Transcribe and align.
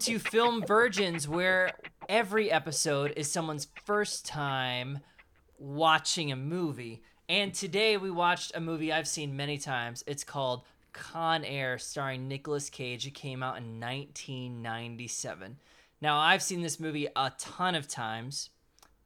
to 0.00 0.18
Film 0.18 0.64
Virgins, 0.66 1.28
where 1.28 1.72
every 2.08 2.50
episode 2.50 3.12
is 3.16 3.30
someone's 3.30 3.68
first 3.84 4.24
time 4.24 5.00
watching 5.58 6.32
a 6.32 6.36
movie. 6.36 7.02
And 7.28 7.52
today 7.52 7.98
we 7.98 8.10
watched 8.10 8.52
a 8.54 8.60
movie 8.60 8.90
I've 8.90 9.06
seen 9.06 9.36
many 9.36 9.58
times. 9.58 10.02
It's 10.06 10.24
called 10.24 10.62
Con 10.94 11.44
Air, 11.44 11.76
starring 11.76 12.28
Nicolas 12.28 12.70
Cage. 12.70 13.06
It 13.06 13.12
came 13.12 13.42
out 13.42 13.58
in 13.58 13.78
1997. 13.78 15.58
Now, 16.00 16.18
I've 16.18 16.42
seen 16.42 16.62
this 16.62 16.80
movie 16.80 17.08
a 17.14 17.32
ton 17.38 17.74
of 17.74 17.86
times. 17.86 18.48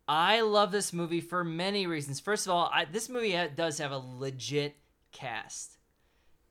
I 0.07 0.43
love 0.43 0.71
this 0.71 0.93
movie 0.93 1.21
for 1.21 1.43
many 1.43 1.89
reasons. 1.89 2.21
First 2.21 2.47
of 2.47 2.53
all, 2.53 2.71
I, 2.73 2.85
this 2.85 3.09
movie 3.09 3.37
does 3.57 3.79
have 3.79 3.91
a 3.91 3.99
legit 3.99 4.77
cast. 5.11 5.77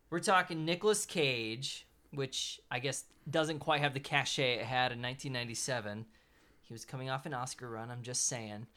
We're 0.09 0.19
talking 0.19 0.65
Nicolas 0.65 1.05
Cage, 1.05 1.87
which 2.13 2.59
I 2.69 2.79
guess 2.79 3.05
doesn't 3.29 3.59
quite 3.59 3.81
have 3.81 3.93
the 3.93 3.99
cachet 3.99 4.55
it 4.55 4.65
had 4.65 4.91
in 4.91 5.01
1997. 5.01 6.05
He 6.61 6.73
was 6.73 6.85
coming 6.85 7.09
off 7.09 7.25
an 7.25 7.33
Oscar 7.33 7.69
run, 7.69 7.91
I'm 7.91 8.01
just 8.01 8.27
saying. 8.27 8.67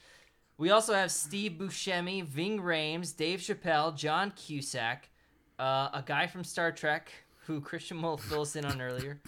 We 0.59 0.71
also 0.71 0.95
have 0.95 1.11
Steve 1.11 1.53
Buscemi, 1.53 2.25
Ving 2.25 2.61
Rhames, 2.61 3.17
Dave 3.17 3.41
Chappelle, 3.41 3.95
John 3.95 4.33
Cusack, 4.33 5.11
uh, 5.59 5.91
a 5.93 6.03
guy 6.05 6.27
from 6.27 6.45
Star 6.45 6.73
Trek 6.73 7.11
who 7.47 7.61
Christian 7.61 8.03
will 8.03 8.17
fill 8.17 8.43
us 8.43 8.57
in 8.57 8.65
on 8.65 8.81
earlier, 8.81 9.21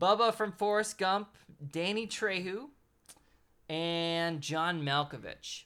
Bubba 0.00 0.34
from 0.34 0.52
Forrest 0.52 0.98
Gump, 0.98 1.28
Danny 1.70 2.06
Trejo, 2.06 2.68
and 3.68 4.40
John 4.40 4.82
Malkovich. 4.82 5.64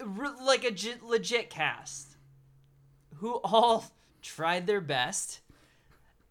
R- 0.00 0.44
like 0.44 0.64
a 0.64 0.74
legit 1.04 1.50
cast 1.50 2.16
who 3.16 3.34
all 3.44 3.84
tried 4.22 4.66
their 4.66 4.80
best. 4.80 5.40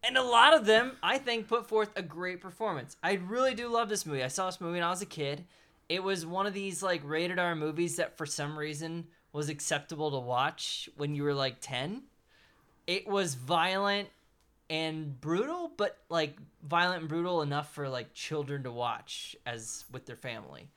And 0.06 0.16
a 0.16 0.22
lot 0.22 0.54
of 0.54 0.66
them, 0.66 0.92
I 1.02 1.18
think, 1.18 1.48
put 1.48 1.66
forth 1.66 1.90
a 1.96 2.02
great 2.02 2.40
performance. 2.40 2.96
I 3.02 3.14
really 3.14 3.54
do 3.54 3.68
love 3.68 3.88
this 3.88 4.06
movie. 4.06 4.22
I 4.22 4.28
saw 4.28 4.46
this 4.46 4.60
movie 4.60 4.74
when 4.74 4.84
I 4.84 4.90
was 4.90 5.02
a 5.02 5.06
kid. 5.06 5.44
It 5.88 6.00
was 6.00 6.24
one 6.24 6.46
of 6.46 6.54
these 6.54 6.80
like 6.80 7.00
rated 7.04 7.40
R 7.40 7.56
movies 7.56 7.96
that 7.96 8.16
for 8.16 8.24
some 8.24 8.56
reason 8.56 9.08
was 9.32 9.48
acceptable 9.48 10.12
to 10.12 10.18
watch 10.18 10.88
when 10.96 11.16
you 11.16 11.24
were 11.24 11.34
like 11.34 11.56
10. 11.60 12.02
It 12.86 13.08
was 13.08 13.34
violent 13.34 14.08
and 14.70 15.20
brutal, 15.20 15.72
but 15.76 15.98
like 16.08 16.36
violent 16.62 17.00
and 17.00 17.08
brutal 17.08 17.42
enough 17.42 17.74
for 17.74 17.88
like 17.88 18.14
children 18.14 18.62
to 18.62 18.70
watch 18.70 19.34
as 19.44 19.86
with 19.90 20.06
their 20.06 20.16
family. 20.16 20.68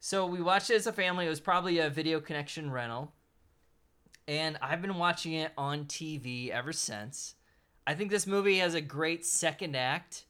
So 0.00 0.26
we 0.26 0.42
watched 0.42 0.70
it 0.70 0.74
as 0.74 0.88
a 0.88 0.92
family. 0.92 1.26
It 1.26 1.30
was 1.30 1.40
probably 1.40 1.78
a 1.78 1.88
video 1.88 2.20
connection 2.20 2.72
rental. 2.72 3.12
And 4.26 4.58
I've 4.60 4.82
been 4.82 4.96
watching 4.96 5.34
it 5.34 5.52
on 5.56 5.84
TV 5.84 6.50
ever 6.50 6.72
since. 6.72 7.35
I 7.86 7.94
think 7.94 8.10
this 8.10 8.26
movie 8.26 8.58
has 8.58 8.74
a 8.74 8.80
great 8.80 9.24
second 9.24 9.76
act 9.76 10.24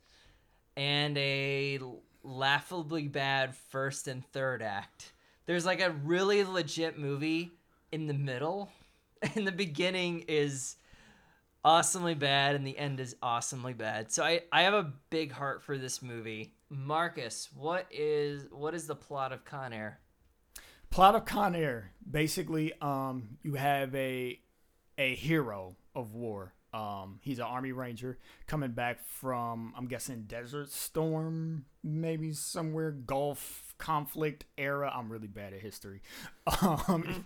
and 0.77 1.17
a 1.17 1.79
laughably 2.23 3.09
bad 3.09 3.55
first 3.55 4.09
and 4.09 4.25
third 4.33 4.63
act. 4.63 5.13
There's 5.47 5.65
like 5.65 5.81
a 5.81 5.91
really 5.91 6.45
legit 6.45 6.99
movie 6.99 7.53
in 7.93 8.07
the 8.07 8.15
middle, 8.15 8.71
and 9.35 9.47
the 9.47 9.53
beginning 9.53 10.25
is 10.29 10.77
awesomely 11.65 12.15
bad, 12.15 12.57
and 12.57 12.67
the 12.67 12.77
end 12.77 13.01
is 13.01 13.17
awesomely 13.23 13.73
bad. 13.73 14.13
So 14.13 14.23
I, 14.23 14.43
I 14.53 14.63
have 14.63 14.75
a 14.75 14.93
big 15.09 15.33
heart 15.33 15.63
for 15.63 15.79
this 15.79 16.03
movie. 16.03 16.53
Marcus, 16.69 17.49
what 17.55 17.87
is 17.91 18.47
what 18.51 18.75
is 18.75 18.87
the 18.87 18.97
plot 18.97 19.33
of 19.33 19.45
Con 19.45 19.73
Air? 19.73 20.01
Plot 20.91 21.15
of 21.15 21.25
Con 21.25 21.55
Air. 21.55 21.93
Basically, 22.09 22.73
um, 22.83 23.39
you 23.43 23.55
have 23.55 23.95
a 23.95 24.39
a 24.99 25.15
hero 25.15 25.77
of 25.95 26.13
war. 26.13 26.53
Um, 26.77 27.21
he's 27.23 27.39
an 27.39 27.47
army 27.47 27.73
ranger 27.73 28.19
coming 28.47 28.73
back 28.73 29.03
from, 29.03 29.73
I'm 29.79 29.87
guessing, 29.87 30.25
Desert 30.25 30.71
Storm, 30.71 31.65
maybe 31.83 32.35
somewhere, 32.35 32.91
Gulf 32.91 33.75
conflict 33.79 34.45
era. 34.59 34.93
I'm 34.95 35.11
really 35.11 35.27
bad 35.27 35.55
at 35.55 35.61
history. 35.61 36.03
Um, 36.89 37.25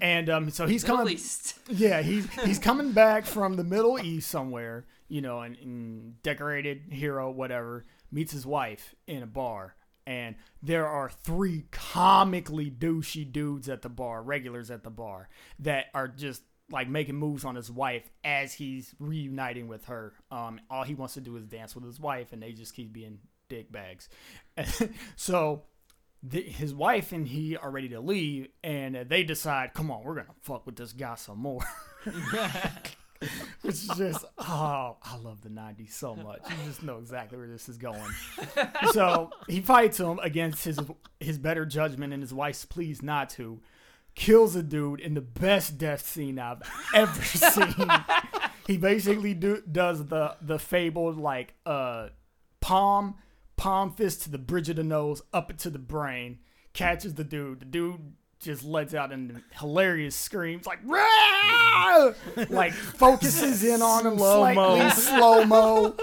and 0.00 0.30
um, 0.30 0.50
so 0.50 0.66
he's 0.66 0.82
Middle 0.82 0.98
coming. 0.98 1.14
East. 1.14 1.58
Yeah, 1.68 2.00
he's 2.02 2.26
he's 2.44 2.58
coming 2.70 2.92
back 2.92 3.26
from 3.26 3.56
the 3.56 3.64
Middle 3.64 3.98
East 3.98 4.30
somewhere, 4.30 4.86
you 5.08 5.20
know, 5.20 5.40
and, 5.40 5.56
and 5.56 6.22
decorated 6.22 6.82
hero, 6.90 7.30
whatever, 7.30 7.84
meets 8.10 8.32
his 8.32 8.46
wife 8.46 8.94
in 9.06 9.22
a 9.22 9.26
bar. 9.26 9.74
And 10.06 10.36
there 10.62 10.86
are 10.86 11.10
three 11.10 11.64
comically 11.70 12.70
douchey 12.70 13.30
dudes 13.30 13.68
at 13.68 13.82
the 13.82 13.88
bar, 13.88 14.22
regulars 14.22 14.70
at 14.70 14.82
the 14.82 14.90
bar, 14.90 15.28
that 15.58 15.86
are 15.94 16.08
just 16.08 16.42
like 16.72 16.88
making 16.88 17.14
moves 17.14 17.44
on 17.44 17.54
his 17.54 17.70
wife 17.70 18.10
as 18.24 18.54
he's 18.54 18.94
reuniting 18.98 19.68
with 19.68 19.84
her. 19.84 20.14
Um, 20.30 20.60
all 20.70 20.82
he 20.82 20.94
wants 20.94 21.14
to 21.14 21.20
do 21.20 21.36
is 21.36 21.46
dance 21.46 21.74
with 21.74 21.84
his 21.84 22.00
wife, 22.00 22.32
and 22.32 22.42
they 22.42 22.52
just 22.52 22.74
keep 22.74 22.92
being 22.92 23.18
dick 23.48 23.70
bags. 23.70 24.08
so 25.16 25.62
the, 26.22 26.40
his 26.40 26.74
wife 26.74 27.12
and 27.12 27.28
he 27.28 27.56
are 27.56 27.70
ready 27.70 27.90
to 27.90 28.00
leave, 28.00 28.48
and 28.64 28.96
they 29.08 29.22
decide, 29.22 29.74
come 29.74 29.90
on, 29.90 30.02
we're 30.02 30.14
gonna 30.14 30.34
fuck 30.40 30.64
with 30.66 30.76
this 30.76 30.92
guy 30.92 31.14
some 31.14 31.38
more. 31.38 31.62
Is 33.62 33.86
just, 33.96 34.24
oh, 34.38 34.96
I 35.00 35.16
love 35.22 35.42
the 35.42 35.48
90s 35.48 35.92
so 35.92 36.16
much. 36.16 36.40
You 36.48 36.56
just 36.66 36.82
know 36.82 36.98
exactly 36.98 37.38
where 37.38 37.46
this 37.46 37.68
is 37.68 37.78
going. 37.78 38.10
so 38.90 39.30
he 39.48 39.60
fights 39.60 40.00
him 40.00 40.18
against 40.20 40.64
his 40.64 40.80
his 41.20 41.38
better 41.38 41.64
judgment 41.64 42.12
and 42.12 42.20
his 42.20 42.34
wife's 42.34 42.64
pleas 42.64 43.00
not 43.00 43.30
to. 43.30 43.60
Kills 44.14 44.54
a 44.54 44.62
dude 44.62 45.00
in 45.00 45.14
the 45.14 45.20
best 45.20 45.78
death 45.78 46.06
scene 46.06 46.38
I've 46.38 46.62
ever 46.94 47.22
seen. 47.22 47.88
he 48.66 48.76
basically 48.76 49.34
do, 49.34 49.62
does 49.70 50.06
the 50.06 50.36
the 50.40 50.58
fabled 50.58 51.18
like 51.18 51.54
uh 51.64 52.08
palm 52.60 53.16
palm 53.56 53.92
fist 53.92 54.22
to 54.22 54.30
the 54.30 54.38
bridge 54.38 54.68
of 54.68 54.76
the 54.76 54.84
nose, 54.84 55.22
up 55.32 55.50
into 55.50 55.70
the 55.70 55.78
brain, 55.78 56.38
catches 56.72 57.14
the 57.14 57.24
dude. 57.24 57.60
The 57.60 57.64
dude 57.66 58.14
just 58.40 58.64
lets 58.64 58.92
out 58.92 59.12
an 59.12 59.42
hilarious 59.52 60.16
screams 60.16 60.66
like 60.66 60.80
Rah! 60.84 62.12
like 62.50 62.72
focuses 62.72 63.62
in 63.64 63.80
on 63.82 64.06
him 64.06 64.18
slightly 64.18 64.90
slow 64.90 65.44
mo. 65.44 65.96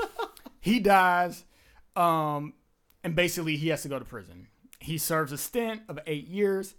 He 0.62 0.80
dies, 0.80 1.44
um, 1.96 2.54
and 3.04 3.16
basically 3.16 3.58
he 3.58 3.70
has 3.70 3.82
to 3.84 3.90
go 3.90 4.00
to 4.00 4.06
prison. 4.06 4.48
He 4.80 4.98
serves 4.98 5.32
a 5.32 5.38
stint 5.38 5.82
of 5.90 6.00
eight 6.08 6.28
years, 6.28 6.76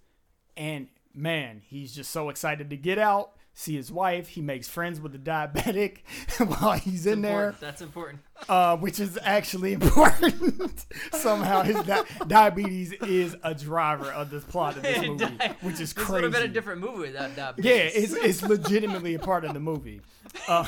and 0.56 0.88
man, 1.14 1.62
he's 1.64 1.94
just 1.94 2.10
so 2.10 2.28
excited 2.28 2.70
to 2.70 2.76
get 2.76 2.98
out. 2.98 3.32
See 3.52 3.74
his 3.74 3.90
wife. 3.90 4.28
He 4.28 4.40
makes 4.40 4.68
friends 4.68 5.00
with 5.00 5.10
the 5.12 5.18
diabetic 5.18 5.98
while 6.60 6.78
he's 6.78 7.04
in 7.04 7.20
there 7.20 7.54
That's 7.60 7.82
important. 7.82 8.20
uh, 8.48 8.76
which 8.76 9.00
is 9.00 9.18
actually 9.22 9.72
important. 9.80 10.86
Somehow, 11.12 11.62
his 11.62 11.76
di- 11.82 12.04
diabetes 12.28 12.92
is 12.92 13.36
a 13.42 13.52
driver 13.54 14.10
of 14.12 14.30
the 14.30 14.40
plot 14.40 14.76
of 14.76 14.82
this 14.84 14.98
movie, 15.06 15.24
which 15.62 15.80
is 15.80 15.92
crazy. 15.92 16.04
This 16.04 16.08
would 16.10 16.22
have 16.24 16.32
been 16.32 16.42
a 16.44 16.48
different 16.48 16.80
movie 16.80 17.08
without 17.08 17.34
that. 17.36 17.58
Yeah, 17.58 17.72
it's 17.74 18.12
it's 18.14 18.40
legitimately 18.42 19.14
a 19.14 19.18
part 19.18 19.44
of 19.44 19.52
the 19.52 19.60
movie. 19.60 20.00
Uh, 20.48 20.64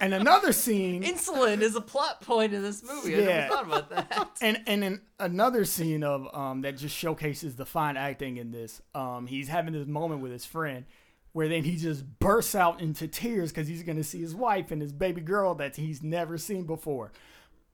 and 0.00 0.14
another 0.14 0.52
scene, 0.52 1.02
Insulin 1.02 1.60
is 1.60 1.74
a 1.76 1.80
plot 1.80 2.20
point 2.20 2.52
in 2.54 2.62
this 2.62 2.82
movie. 2.82 3.14
I 3.16 3.18
Yeah. 3.18 3.24
never 3.26 3.48
thought 3.48 3.64
about 3.66 3.90
that. 3.90 4.30
and 4.42 4.62
and 4.66 4.84
in 4.84 5.00
another 5.18 5.64
scene 5.64 6.02
of 6.04 6.32
um 6.34 6.62
that 6.62 6.76
just 6.76 6.96
showcases 6.96 7.56
the 7.56 7.66
fine 7.66 7.96
acting 7.96 8.36
in 8.36 8.50
this. 8.50 8.80
Um, 8.94 9.26
he's 9.26 9.48
having 9.48 9.72
this 9.72 9.86
moment 9.86 10.20
with 10.20 10.32
his 10.32 10.44
friend. 10.44 10.84
Where 11.32 11.46
then 11.48 11.62
he 11.62 11.76
just 11.76 12.04
bursts 12.18 12.54
out 12.54 12.80
into 12.80 13.06
tears 13.06 13.50
because 13.52 13.68
he's 13.68 13.82
gonna 13.82 14.02
see 14.02 14.20
his 14.20 14.34
wife 14.34 14.70
and 14.70 14.80
his 14.82 14.92
baby 14.92 15.20
girl 15.20 15.54
that 15.56 15.76
he's 15.76 16.02
never 16.02 16.38
seen 16.38 16.64
before. 16.64 17.12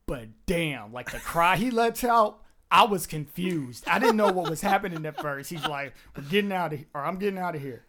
But 0.05 0.27
damn, 0.45 0.91
like 0.93 1.11
the 1.11 1.19
cry 1.19 1.55
he 1.55 1.71
lets 1.71 2.03
out, 2.03 2.41
I 2.69 2.83
was 2.85 3.07
confused. 3.07 3.85
I 3.87 3.97
didn't 3.97 4.17
know 4.17 4.31
what 4.31 4.49
was 4.49 4.61
happening 4.61 5.05
at 5.05 5.19
first. 5.19 5.49
He's 5.49 5.65
like, 5.65 5.93
"We're 6.15 6.23
getting 6.23 6.51
out 6.51 6.73
of 6.73 6.79
here," 6.79 6.87
or 6.93 7.05
"I'm 7.05 7.17
getting 7.17 7.39
out 7.39 7.55
of 7.55 7.61
here." 7.61 7.85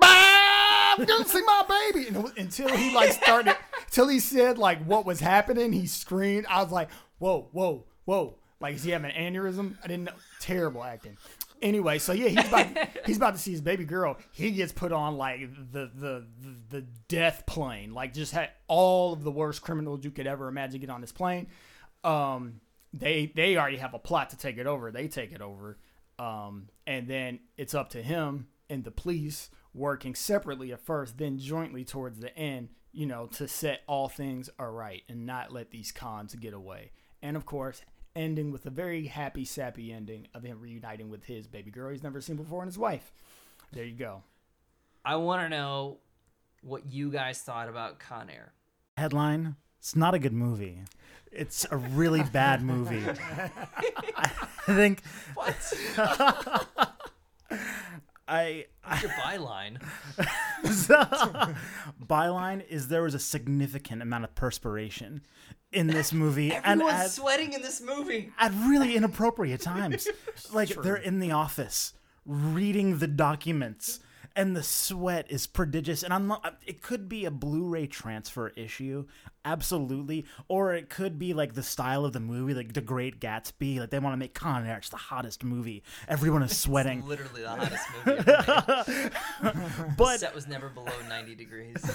I'm 0.00 1.04
gonna 1.04 1.24
see 1.28 1.42
my 1.42 1.90
baby, 1.92 2.08
and 2.08 2.32
until 2.36 2.68
he 2.76 2.94
like 2.94 3.12
started, 3.12 3.56
till 3.90 4.08
he 4.08 4.20
said 4.20 4.58
like 4.58 4.84
what 4.84 5.06
was 5.06 5.20
happening, 5.20 5.72
he 5.72 5.86
screamed. 5.86 6.46
I 6.48 6.62
was 6.62 6.72
like, 6.72 6.90
"Whoa, 7.18 7.48
whoa, 7.52 7.84
whoa!" 8.04 8.38
Like, 8.60 8.74
is 8.74 8.84
he 8.84 8.90
having 8.90 9.10
an 9.10 9.34
aneurysm? 9.34 9.76
I 9.82 9.86
didn't 9.86 10.04
know. 10.04 10.12
Terrible 10.40 10.82
acting. 10.82 11.16
Anyway, 11.60 11.98
so 11.98 12.12
yeah, 12.12 12.28
he's 12.28 12.48
about 12.48 12.66
he's 13.06 13.16
about 13.16 13.34
to 13.34 13.40
see 13.40 13.52
his 13.52 13.60
baby 13.60 13.84
girl. 13.84 14.16
He 14.32 14.50
gets 14.50 14.72
put 14.72 14.92
on 14.92 15.16
like 15.16 15.40
the 15.72 15.90
the 15.94 16.26
the, 16.40 16.54
the 16.70 16.80
death 17.08 17.44
plane, 17.46 17.92
like 17.92 18.12
just 18.14 18.32
had 18.32 18.50
all 18.66 19.12
of 19.12 19.22
the 19.22 19.30
worst 19.30 19.62
criminals 19.62 20.04
you 20.04 20.10
could 20.10 20.26
ever 20.26 20.48
imagine 20.48 20.80
get 20.80 20.90
on 20.90 21.00
this 21.00 21.12
plane. 21.12 21.48
Um, 22.04 22.60
they 22.92 23.32
they 23.34 23.56
already 23.56 23.78
have 23.78 23.94
a 23.94 23.98
plot 23.98 24.30
to 24.30 24.36
take 24.36 24.58
it 24.58 24.66
over. 24.66 24.90
They 24.90 25.08
take 25.08 25.32
it 25.32 25.40
over, 25.40 25.78
um, 26.18 26.68
and 26.86 27.08
then 27.08 27.40
it's 27.56 27.74
up 27.74 27.90
to 27.90 28.02
him 28.02 28.48
and 28.70 28.84
the 28.84 28.90
police 28.90 29.50
working 29.74 30.14
separately 30.14 30.72
at 30.72 30.80
first, 30.80 31.18
then 31.18 31.38
jointly 31.38 31.84
towards 31.84 32.20
the 32.20 32.36
end, 32.36 32.68
you 32.98 33.06
know, 33.06 33.26
to 33.26 33.46
set 33.46 33.82
all 33.86 34.08
things 34.08 34.50
aright 34.58 35.04
and 35.08 35.24
not 35.24 35.52
let 35.52 35.70
these 35.70 35.92
cons 35.92 36.34
get 36.34 36.52
away. 36.52 36.90
And 37.22 37.36
of 37.36 37.46
course, 37.46 37.82
ending 38.16 38.50
with 38.50 38.66
a 38.66 38.70
very 38.70 39.06
happy, 39.06 39.44
sappy 39.44 39.92
ending 39.92 40.26
of 40.34 40.42
him 40.42 40.58
reuniting 40.60 41.08
with 41.08 41.22
his 41.22 41.46
baby 41.46 41.70
girl 41.70 41.92
he's 41.92 42.02
never 42.02 42.20
seen 42.20 42.34
before 42.34 42.60
and 42.60 42.68
his 42.68 42.76
wife. 42.76 43.12
There 43.70 43.84
you 43.84 43.94
go. 43.94 44.24
I 45.04 45.14
want 45.14 45.42
to 45.42 45.48
know 45.48 45.98
what 46.60 46.86
you 46.86 47.12
guys 47.12 47.38
thought 47.38 47.68
about 47.68 48.00
Con 48.00 48.30
Air. 48.30 48.52
Headline: 48.96 49.54
It's 49.78 49.94
not 49.94 50.14
a 50.14 50.18
good 50.18 50.32
movie. 50.32 50.80
It's 51.30 51.64
a 51.70 51.76
really 51.76 52.24
bad 52.24 52.62
movie. 52.62 53.04
I 54.16 54.26
think 54.66 55.04
What? 55.34 56.66
I 58.28 58.66
Your 59.00 59.10
byline. 59.24 59.78
byline 62.06 62.66
is 62.68 62.88
there 62.88 63.02
was 63.02 63.14
a 63.14 63.18
significant 63.18 64.02
amount 64.02 64.24
of 64.24 64.34
perspiration 64.34 65.22
in 65.72 65.86
this 65.86 66.12
movie 66.12 66.52
and 66.52 66.64
Everyone's 66.64 66.94
at, 66.94 67.10
sweating 67.10 67.52
in 67.52 67.62
this 67.62 67.80
movie. 67.80 68.32
at 68.38 68.52
really 68.52 68.96
inappropriate 68.96 69.60
times. 69.60 70.08
like 70.52 70.68
they're 70.82 70.96
in 70.96 71.18
the 71.18 71.30
office 71.32 71.94
reading 72.24 72.98
the 72.98 73.06
documents 73.06 74.00
and 74.38 74.54
the 74.54 74.62
sweat 74.62 75.26
is 75.28 75.48
prodigious. 75.48 76.04
And 76.04 76.14
I'm 76.14 76.28
not 76.28 76.58
it 76.64 76.80
could 76.80 77.08
be 77.08 77.24
a 77.24 77.30
Blu-ray 77.30 77.88
transfer 77.88 78.48
issue 78.56 79.04
absolutely 79.44 80.24
or 80.46 80.74
it 80.74 80.88
could 80.88 81.18
be 81.18 81.34
like 81.34 81.54
the 81.54 81.62
style 81.62 82.04
of 82.04 82.12
the 82.12 82.20
movie 82.20 82.54
like 82.54 82.72
The 82.72 82.80
Great 82.80 83.20
Gatsby 83.20 83.80
like 83.80 83.90
they 83.90 83.98
want 83.98 84.12
to 84.12 84.16
make 84.16 84.34
Con 84.34 84.64
Air 84.64 84.78
it's 84.78 84.90
the 84.90 84.96
hottest 84.96 85.42
movie 85.42 85.82
everyone 86.06 86.42
is 86.44 86.56
sweating. 86.64 87.04
Literally 87.06 87.42
the 87.42 87.48
hottest 87.48 87.84
movie 88.06 89.90
but 89.96 90.20
that 90.20 90.34
was 90.34 90.46
never 90.46 90.68
below 90.68 90.92
90 91.08 91.34
degrees. 91.34 91.90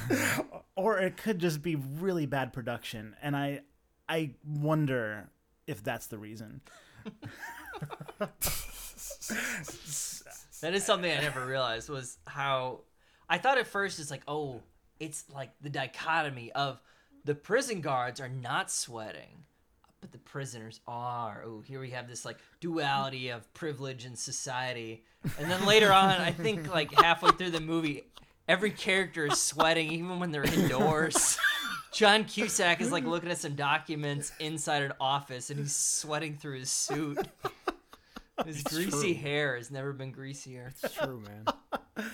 or 0.76 1.00
it 1.00 1.16
could 1.16 1.40
just 1.40 1.62
be 1.62 1.76
really 1.76 2.26
bad 2.26 2.52
production 2.52 3.16
and 3.22 3.38
i 3.38 3.62
i 4.10 4.32
wonder 4.46 5.30
if 5.66 5.82
that's 5.82 6.08
the 6.08 6.18
reason 6.18 6.60
That 10.64 10.74
is 10.76 10.86
something 10.86 11.12
I 11.12 11.20
never 11.20 11.46
realized 11.46 11.90
was 11.90 12.18
how 12.26 12.80
I 13.28 13.38
thought 13.38 13.58
at 13.58 13.68
first 13.68 14.00
it's 14.00 14.10
like, 14.10 14.22
oh, 14.30 14.62
it's 14.98 15.26
like 15.36 15.52
the 15.60 15.70
dichotomy 15.70 16.54
of 16.54 16.82
the 17.26 17.36
prison 17.36 17.82
guards 17.82 18.22
are 18.22 18.30
not 18.30 18.72
sweating, 18.72 19.44
but 20.00 20.14
the 20.14 20.20
prisoners 20.20 20.80
are. 20.88 21.44
Oh, 21.46 21.60
here 21.60 21.82
we 21.82 21.90
have 21.90 22.08
this 22.08 22.24
like 22.24 22.38
duality 22.62 23.28
of 23.28 23.54
privilege 23.54 24.06
and 24.06 24.18
society. 24.18 25.04
And 25.38 25.52
then 25.52 25.66
later 25.66 25.92
on, 25.92 26.22
I 26.22 26.32
think 26.32 26.74
like 26.74 26.94
halfway 26.94 27.32
through 27.32 27.52
the 27.52 27.60
movie, 27.60 28.06
every 28.48 28.72
character 28.72 29.26
is 29.26 29.42
sweating 29.42 29.92
even 29.92 30.18
when 30.18 30.32
they're 30.32 30.46
indoors. 30.46 31.38
John 31.92 32.24
Cusack 32.24 32.80
is 32.80 32.90
like 32.90 33.04
looking 33.04 33.30
at 33.30 33.38
some 33.38 33.56
documents 33.56 34.32
inside 34.40 34.84
an 34.84 34.94
office 35.02 35.50
and 35.50 35.60
he's 35.60 35.76
sweating 35.76 36.38
through 36.38 36.60
his 36.60 36.72
suit. 36.72 37.18
His 38.46 38.64
greasy 38.64 39.14
hair 39.14 39.56
has 39.56 39.70
never 39.70 39.94
been 39.94 40.12
greasier. 40.12 40.72
It's 40.72 40.94
true, 40.94 41.22
man. 41.22 42.06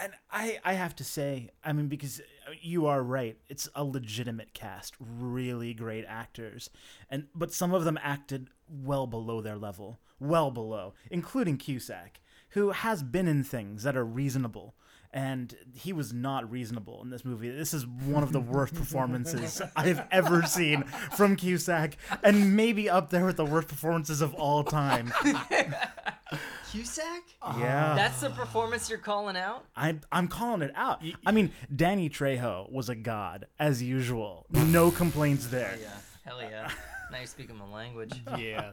and 0.00 0.12
i 0.30 0.58
i 0.64 0.72
have 0.72 0.94
to 0.94 1.04
say 1.04 1.50
i 1.64 1.72
mean 1.72 1.88
because 1.88 2.20
uh, 2.48 2.52
you 2.60 2.86
are 2.86 3.02
right 3.02 3.36
it's 3.48 3.68
a 3.74 3.84
legitimate 3.84 4.54
cast 4.54 4.94
really 4.98 5.74
great 5.74 6.04
actors 6.06 6.70
and 7.10 7.26
but 7.34 7.52
some 7.52 7.74
of 7.74 7.84
them 7.84 7.98
acted 8.02 8.48
well 8.68 9.06
below 9.06 9.40
their 9.40 9.56
level 9.56 9.98
well 10.18 10.50
below 10.50 10.94
including 11.10 11.56
cusack 11.56 12.20
who 12.50 12.70
has 12.70 13.02
been 13.02 13.28
in 13.28 13.42
things 13.44 13.82
that 13.82 13.96
are 13.96 14.04
reasonable 14.04 14.74
and 15.12 15.56
he 15.74 15.92
was 15.92 16.12
not 16.12 16.50
reasonable 16.50 17.02
in 17.02 17.10
this 17.10 17.24
movie. 17.24 17.50
This 17.50 17.74
is 17.74 17.86
one 17.86 18.22
of 18.22 18.32
the 18.32 18.40
worst 18.54 18.74
performances 18.74 19.60
I've 19.76 20.02
ever 20.10 20.42
seen 20.42 20.84
from 21.16 21.36
Cusack, 21.36 21.96
and 22.22 22.56
maybe 22.56 22.88
up 22.88 23.10
there 23.10 23.24
with 23.24 23.36
the 23.36 23.44
worst 23.44 23.68
performances 23.68 24.20
of 24.20 24.34
all 24.34 24.62
time. 24.64 25.12
Cusack? 26.70 27.22
Yeah, 27.58 27.94
That's 27.96 28.20
the 28.20 28.30
performance 28.30 28.88
you're 28.88 28.98
calling 28.98 29.36
out? 29.36 29.64
I'm 29.74 30.00
I'm 30.12 30.28
calling 30.28 30.62
it 30.62 30.70
out. 30.76 31.02
I 31.26 31.32
mean, 31.32 31.50
Danny 31.74 32.08
Trejo 32.08 32.70
was 32.70 32.88
a 32.88 32.94
god 32.94 33.46
as 33.58 33.82
usual. 33.82 34.46
No 34.50 34.90
complaints 34.92 35.48
there. 35.48 35.76
Yeah. 35.80 35.88
Hell 36.24 36.40
yeah. 36.42 36.70
Now 37.10 37.18
you're 37.18 37.26
speaking 37.26 37.56
my 37.56 37.66
language. 37.66 38.12
Yeah. 38.38 38.72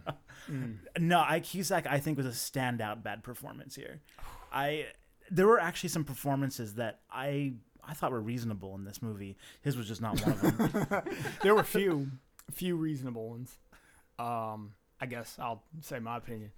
No, 1.00 1.19
I 1.28 1.40
Cusack 1.40 1.88
I 1.88 2.00
think 2.00 2.18
was 2.18 2.28
a 2.28 2.30
standout 2.30 3.01
bad 3.01 3.24
performance 3.24 3.75
here. 3.75 4.00
I 4.54 4.86
there 5.29 5.47
were 5.47 5.59
actually 5.59 5.89
some 5.89 6.03
performances 6.03 6.75
that 6.75 7.00
I 7.12 7.53
I 7.88 7.94
thought 7.94 8.12
were 8.12 8.21
reasonable 8.21 8.75
in 8.75 8.83
this 8.83 9.01
movie. 9.01 9.38
His 9.62 9.77
was 9.77 9.88
just 9.88 10.01
not 10.01 10.19
one 10.21 10.31
of 10.31 10.89
them. 10.89 11.03
there 11.41 11.56
were 11.56 11.63
few, 11.63 12.12
few 12.51 12.75
reasonable 12.75 13.29
ones. 13.29 13.57
Um, 14.19 14.74
I 15.00 15.06
guess 15.06 15.38
I'll 15.39 15.63
say 15.81 16.00
my 16.00 16.18
opinion. 16.18 16.51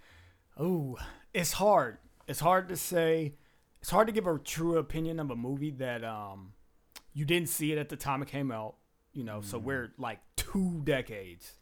Oh, 0.57 0.97
it's 1.33 1.53
hard. 1.53 1.99
It's 2.27 2.39
hard 2.39 2.67
to 2.69 2.75
say. 2.75 3.35
It's 3.81 3.91
hard 3.91 4.07
to 4.07 4.13
give 4.13 4.25
a 4.25 4.39
true 4.39 4.77
opinion 4.77 5.19
of 5.19 5.29
a 5.29 5.35
movie 5.35 5.71
that 5.71 6.03
um, 6.03 6.53
you 7.13 7.25
didn't 7.25 7.49
see 7.49 7.71
it 7.71 7.77
at 7.77 7.89
the 7.89 7.95
time 7.95 8.21
it 8.23 8.27
came 8.27 8.51
out. 8.51 8.75
You 9.13 9.23
know, 9.23 9.41
so 9.41 9.57
we're 9.57 9.91
like 9.97 10.19
two 10.35 10.81
decades 10.83 11.58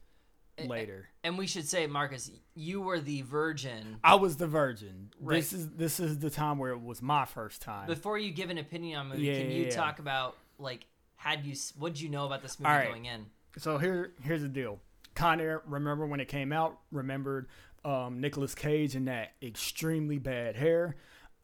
later. 0.65 1.09
And 1.23 1.37
we 1.37 1.47
should 1.47 1.67
say, 1.67 1.87
Marcus, 1.87 2.31
you 2.55 2.81
were 2.81 2.99
the 2.99 3.21
virgin. 3.23 3.97
I 4.03 4.15
was 4.15 4.37
the 4.37 4.47
virgin. 4.47 5.09
Right. 5.19 5.35
This 5.35 5.53
is 5.53 5.69
this 5.69 5.99
is 5.99 6.19
the 6.19 6.29
time 6.29 6.57
where 6.57 6.71
it 6.71 6.81
was 6.81 7.01
my 7.01 7.25
first 7.25 7.61
time. 7.61 7.87
Before 7.87 8.17
you 8.17 8.31
give 8.31 8.49
an 8.49 8.57
opinion 8.57 8.99
on 8.99 9.09
the 9.09 9.15
movie, 9.15 9.27
Yeah, 9.27 9.39
can 9.41 9.51
you 9.51 9.65
yeah. 9.65 9.69
talk 9.69 9.99
about 9.99 10.37
like 10.57 10.85
had 11.15 11.45
you 11.45 11.55
what 11.77 11.93
did 11.93 12.01
you 12.01 12.09
know 12.09 12.25
about 12.25 12.41
this 12.41 12.59
movie 12.59 12.69
right. 12.69 12.87
going 12.87 13.05
in? 13.05 13.25
So 13.57 13.77
here, 13.77 14.13
here's 14.21 14.41
the 14.41 14.47
deal. 14.47 14.79
Con 15.15 15.41
Air, 15.41 15.63
remember 15.65 16.05
when 16.05 16.19
it 16.19 16.27
came 16.27 16.53
out? 16.53 16.79
Remembered 16.91 17.47
um, 17.83 18.21
Nicolas 18.21 18.53
Cage 18.53 18.95
and 18.95 19.07
that 19.07 19.33
extremely 19.41 20.19
bad 20.19 20.55
hair. 20.55 20.95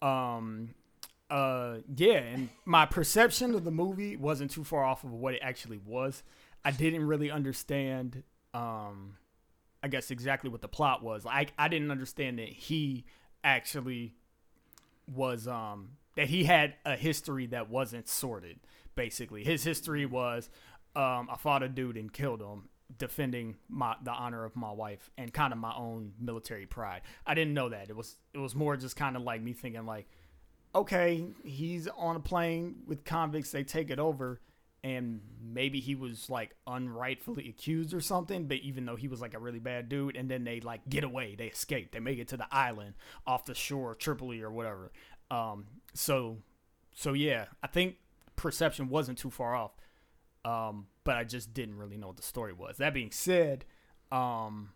Um, 0.02 0.76
uh, 1.30 1.78
yeah, 1.96 2.18
and 2.18 2.50
my 2.66 2.86
perception 2.86 3.56
of 3.56 3.64
the 3.64 3.72
movie 3.72 4.16
wasn't 4.16 4.52
too 4.52 4.64
far 4.64 4.84
off 4.84 5.04
of 5.04 5.12
what 5.12 5.34
it 5.34 5.40
actually 5.42 5.80
was. 5.84 6.22
I 6.64 6.72
didn't 6.72 7.08
really 7.08 7.32
understand, 7.32 8.24
um, 8.54 9.18
I 9.82 9.88
guess 9.88 10.12
exactly 10.12 10.50
what 10.50 10.62
the 10.62 10.68
plot 10.68 11.04
was. 11.04 11.26
Like, 11.26 11.54
I 11.58 11.68
didn't 11.68 11.92
understand 11.92 12.40
that 12.40 12.50
he 12.50 13.06
actually 13.44 14.16
was 15.14 15.48
um 15.50 15.90
that 16.16 16.28
he 16.28 16.46
had 16.46 16.76
a 16.86 16.96
history 16.96 17.46
that 17.48 17.70
wasn't 17.70 18.08
sorted 18.08 18.60
basically. 18.96 19.44
His 19.44 19.64
history 19.64 20.06
was 20.06 20.50
um 20.96 21.28
i 21.32 21.36
fought 21.36 21.64
a 21.64 21.68
dude 21.68 21.98
and 21.98 22.14
killed 22.14 22.40
him 22.40 22.70
defending 22.98 23.56
my 23.68 23.96
the 24.04 24.12
honor 24.12 24.46
of 24.46 24.56
my 24.56 24.72
wife 24.72 25.10
and 25.18 25.34
kind 25.34 25.52
of 25.52 25.60
my 25.60 25.74
own 25.76 26.14
military 26.20 26.66
pride. 26.66 27.02
I 27.26 27.34
didn't 27.34 27.54
know 27.54 27.70
that. 27.70 27.90
It 27.90 27.96
was 27.96 28.16
it 28.34 28.38
was 28.38 28.56
more 28.56 28.78
just 28.78 28.96
kind 28.96 29.16
of 29.18 29.24
like 29.24 29.42
me 29.42 29.54
thinking 29.54 29.86
like 29.86 30.08
okay 30.76 31.26
he's 31.44 31.88
on 31.98 32.16
a 32.16 32.20
plane 32.20 32.76
with 32.88 33.04
convicts 33.04 33.52
they 33.52 33.64
take 33.64 33.92
it 33.92 34.00
over 34.00 34.40
and 34.84 35.22
maybe 35.42 35.80
he 35.80 35.96
was 35.96 36.30
like 36.30 36.56
unrightfully 36.68 37.48
accused 37.50 37.94
or 37.94 38.02
something 38.02 38.48
but 38.48 38.58
even 38.58 38.86
though 38.86 38.96
he 38.96 39.08
was 39.08 39.22
like 39.22 39.34
a 39.34 39.40
really 39.40 39.60
bad 39.60 39.88
dude 39.88 40.16
and 40.16 40.30
then 40.30 40.44
they 40.44 40.60
like 40.60 40.82
get 40.90 41.04
away 41.04 41.36
they 41.36 41.48
escape 41.48 41.92
they 41.92 42.00
make 42.00 42.20
it 42.20 42.28
to 42.28 42.38
the 42.38 42.48
island 42.52 42.94
off 43.26 43.46
the 43.46 43.56
shore 43.56 43.96
tripoli 43.96 44.42
or 44.42 44.52
whatever. 44.52 44.92
Um 45.32 45.66
so 45.94 46.38
so 46.96 47.14
yeah 47.14 47.46
i 47.62 47.68
think 47.68 47.96
perception 48.36 48.90
wasn't 48.90 49.18
too 49.18 49.30
far 49.30 49.56
off 49.56 49.72
um 50.46 50.88
but 51.04 51.16
i 51.16 51.24
just 51.24 51.54
didn't 51.54 51.78
really 51.78 51.98
know 51.98 52.08
what 52.08 52.18
the 52.18 52.24
story 52.24 52.54
was. 52.54 52.78
That 52.78 52.94
being 52.94 53.12
said 53.12 53.66
um 54.12 54.70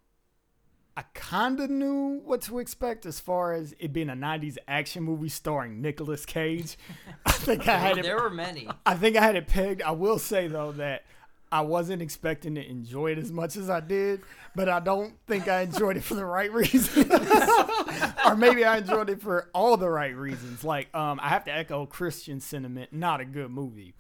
I 0.98 1.04
kind 1.14 1.60
of 1.60 1.70
knew 1.70 2.22
what 2.26 2.42
to 2.44 2.58
expect 2.58 3.06
as 3.06 3.20
far 3.20 3.54
as 3.54 3.76
it 3.78 3.94
being 3.94 4.10
a 4.10 4.16
90s 4.16 4.58
action 4.68 5.04
movie 5.04 5.30
starring 5.30 5.80
Nicolas 5.80 6.26
Cage. 6.26 6.76
I 7.24 7.34
think 7.34 7.68
I 7.68 7.78
had 7.78 8.00
it 8.00 8.02
There 8.02 8.20
were 8.20 8.32
many. 8.32 8.68
I 8.84 8.96
think 8.96 9.16
I 9.16 9.24
had 9.24 9.36
it 9.36 9.46
pegged. 9.46 9.84
I 9.84 9.92
will 9.92 10.18
say 10.18 10.48
though 10.48 10.72
that 10.72 11.04
I 11.52 11.62
wasn't 11.62 12.02
expecting 12.02 12.56
to 12.56 12.68
enjoy 12.68 13.12
it 13.12 13.20
as 13.20 13.32
much 13.32 13.58
as 13.58 13.70
I 13.70 13.80
did, 13.80 14.22
but 14.56 14.70
I 14.70 14.80
don't 14.80 15.14
think 15.28 15.48
I 15.48 15.62
enjoyed 15.62 15.98
it 15.98 16.04
for 16.04 16.16
the 16.16 16.26
right 16.26 16.52
reasons. 16.52 17.12
or 18.26 18.36
maybe 18.36 18.66
I 18.66 18.80
enjoyed 18.80 19.12
it 19.12 19.22
for 19.22 19.52
all 19.54 19.78
the 19.78 19.92
right 19.92 20.16
reasons. 20.16 20.64
Like, 20.64 20.94
um, 20.96 21.20
I 21.22 21.30
have 21.30 21.44
to 21.44 21.54
echo 21.54 21.86
Christian 21.86 22.40
sentiment, 22.40 22.92
not 22.92 23.22
a 23.22 23.26
good 23.26 23.52
movie. 23.52 23.94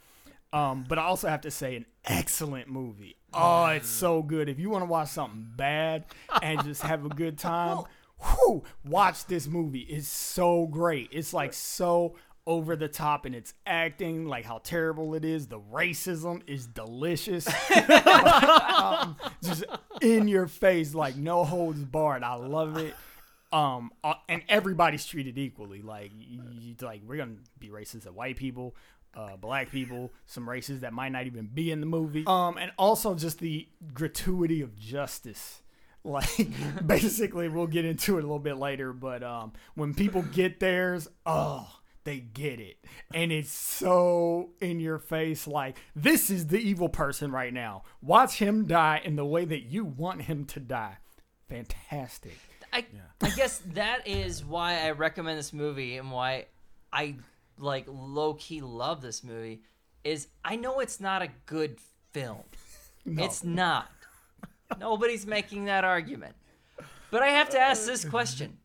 Um, 0.51 0.83
but 0.89 0.97
I 0.97 1.03
also 1.03 1.27
have 1.27 1.41
to 1.41 1.51
say 1.51 1.75
an 1.75 1.85
excellent 2.05 2.69
movie. 2.69 3.16
Oh, 3.34 3.65
it's 3.67 3.89
so 3.89 4.22
good. 4.24 4.50
If 4.50 4.60
you 4.60 4.69
want 4.69 4.81
to 4.84 4.88
watch 4.88 5.10
something 5.10 5.48
bad 5.55 6.05
and 6.41 6.63
just 6.63 6.81
have 6.81 7.05
a 7.05 7.10
good 7.10 7.38
time, 7.38 7.84
whew, 8.19 8.63
watch 8.86 9.25
this 9.25 9.48
movie. 9.48 9.81
It's 9.81 10.07
so 10.07 10.65
great. 10.67 11.10
It's 11.12 11.34
like 11.34 11.53
so 11.53 12.15
over 12.46 12.77
the 12.77 12.88
top 12.88 13.25
in 13.25 13.34
its 13.34 13.53
acting, 13.65 14.25
like 14.25 14.46
how 14.46 14.60
terrible 14.60 15.13
it 15.15 15.25
is. 15.25 15.48
The 15.48 15.60
racism 15.60 16.41
is 16.48 16.65
delicious. 16.65 17.46
um, 17.89 19.17
just 19.43 19.65
in 20.01 20.27
your 20.27 20.48
face, 20.48 20.93
like 20.96 21.15
no 21.17 21.43
holds 21.43 21.84
barred. 21.84 22.24
I 22.24 22.36
love 22.36 22.77
it. 22.77 22.96
Um, 23.51 23.91
uh, 24.03 24.15
and 24.27 24.41
everybody's 24.50 25.05
treated 25.05 25.38
equally. 25.38 25.81
Like, 25.81 26.12
you, 26.17 26.41
you- 26.60 26.75
like 26.81 27.01
we're 27.07 27.17
gonna 27.17 27.36
be 27.60 27.69
racist 27.69 28.05
at 28.05 28.13
white 28.13 28.36
people, 28.38 28.75
uh, 29.17 29.36
black 29.36 29.71
people, 29.71 30.13
some 30.27 30.47
races 30.47 30.81
that 30.81 30.93
might 30.93 31.12
not 31.12 31.25
even 31.25 31.50
be 31.51 31.71
in 31.71 31.79
the 31.79 31.88
movie. 31.88 32.24
Um, 32.27 32.57
and 32.57 32.71
also 32.77 33.15
just 33.15 33.39
the 33.39 33.67
gratuity 33.93 34.62
of 34.62 34.77
justice. 34.77 35.62
Like, 36.03 36.47
basically, 36.88 37.50
we'll 37.50 37.67
get 37.67 37.83
into 37.83 38.17
it 38.17 38.24
a 38.24 38.27
little 38.27 38.39
bit 38.39 38.55
later. 38.55 38.93
But 38.93 39.24
um, 39.24 39.51
when 39.75 39.93
people 39.93 40.21
get 40.21 40.62
theirs, 40.62 41.09
oh, 41.25 41.67
they 42.05 42.19
get 42.19 42.62
it, 42.62 42.77
and 43.13 43.29
it's 43.29 43.51
so 43.51 44.51
in 44.62 44.79
your 44.79 45.00
face. 45.00 45.47
Like, 45.47 45.75
this 45.97 46.29
is 46.29 46.47
the 46.47 46.59
evil 46.59 46.88
person 46.88 47.29
right 47.29 47.53
now. 47.53 47.83
Watch 48.01 48.38
him 48.38 48.67
die 48.67 49.01
in 49.03 49.17
the 49.17 49.25
way 49.25 49.43
that 49.43 49.63
you 49.63 49.83
want 49.83 50.21
him 50.21 50.45
to 50.45 50.62
die. 50.62 51.00
Fantastic. 51.50 52.38
I, 52.71 52.86
I 53.21 53.29
guess 53.31 53.62
that 53.74 54.07
is 54.07 54.45
why 54.45 54.86
I 54.88 54.91
recommend 54.91 55.38
this 55.38 55.51
movie 55.51 55.97
and 55.97 56.09
why 56.09 56.45
I 56.93 57.15
like 57.57 57.85
low 57.87 58.33
key 58.35 58.61
love 58.61 59.01
this 59.01 59.23
movie 59.23 59.61
is 60.03 60.27
I 60.43 60.55
know 60.55 60.79
it's 60.79 60.99
not 60.99 61.21
a 61.21 61.29
good 61.45 61.77
film. 62.11 62.43
It's 63.09 63.41
not. 63.41 63.89
Nobody's 64.81 65.25
making 65.25 65.63
that 65.65 65.85
argument. 65.85 66.35
But 67.09 67.23
I 67.23 67.27
have 67.27 67.49
to 67.51 67.57
ask 67.57 67.85
this 67.85 68.03
question. 68.15 68.57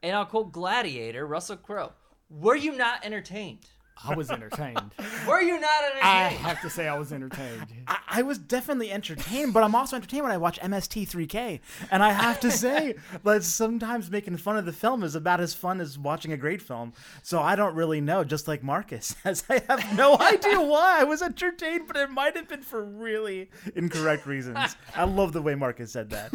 And 0.00 0.14
I'll 0.14 0.26
quote 0.26 0.52
Gladiator, 0.52 1.26
Russell 1.26 1.56
Crowe. 1.56 1.90
Were 2.30 2.54
you 2.54 2.76
not 2.76 3.04
entertained? 3.04 3.66
I 4.02 4.14
was 4.14 4.30
entertained. 4.30 4.92
Were 5.28 5.40
you 5.40 5.58
not 5.60 5.84
entertained? 5.84 6.02
I 6.02 6.28
have 6.28 6.60
to 6.62 6.70
say, 6.70 6.88
I 6.88 6.98
was 6.98 7.12
entertained. 7.12 7.66
I, 7.86 7.98
I 8.08 8.22
was 8.22 8.38
definitely 8.38 8.90
entertained, 8.90 9.54
but 9.54 9.62
I'm 9.62 9.74
also 9.74 9.96
entertained 9.96 10.24
when 10.24 10.32
I 10.32 10.36
watch 10.36 10.58
MST3K. 10.60 11.60
And 11.90 12.02
I 12.02 12.12
have 12.12 12.40
to 12.40 12.50
say 12.50 12.96
that 13.24 13.44
sometimes 13.44 14.10
making 14.10 14.36
fun 14.38 14.56
of 14.56 14.66
the 14.66 14.72
film 14.72 15.02
is 15.02 15.14
about 15.14 15.40
as 15.40 15.54
fun 15.54 15.80
as 15.80 15.98
watching 15.98 16.32
a 16.32 16.36
great 16.36 16.60
film. 16.60 16.92
So 17.22 17.40
I 17.40 17.56
don't 17.56 17.74
really 17.74 18.00
know, 18.00 18.24
just 18.24 18.48
like 18.48 18.62
Marcus 18.62 19.14
as 19.24 19.44
I 19.48 19.62
have 19.68 19.96
no 19.96 20.18
idea 20.18 20.60
why 20.60 21.00
I 21.00 21.04
was 21.04 21.22
entertained, 21.22 21.86
but 21.86 21.96
it 21.96 22.10
might 22.10 22.36
have 22.36 22.48
been 22.48 22.62
for 22.62 22.84
really 22.84 23.50
incorrect 23.74 24.26
reasons. 24.26 24.76
I 24.94 25.04
love 25.04 25.32
the 25.32 25.42
way 25.42 25.54
Marcus 25.54 25.92
said 25.92 26.10
that. 26.10 26.32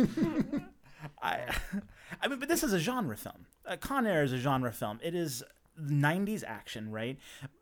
I, 1.22 1.56
I 2.22 2.28
mean, 2.28 2.40
but 2.40 2.50
this 2.50 2.64
is 2.64 2.74
a 2.74 2.80
genre 2.80 3.18
film. 3.18 3.46
Uh, 3.66 3.78
Con 3.78 4.08
Air 4.08 4.24
is 4.24 4.34
a 4.34 4.38
genre 4.38 4.72
film. 4.72 5.00
It 5.04 5.16
is 5.16 5.44
90s 5.80 6.44
action, 6.46 6.92
right? 6.92 7.18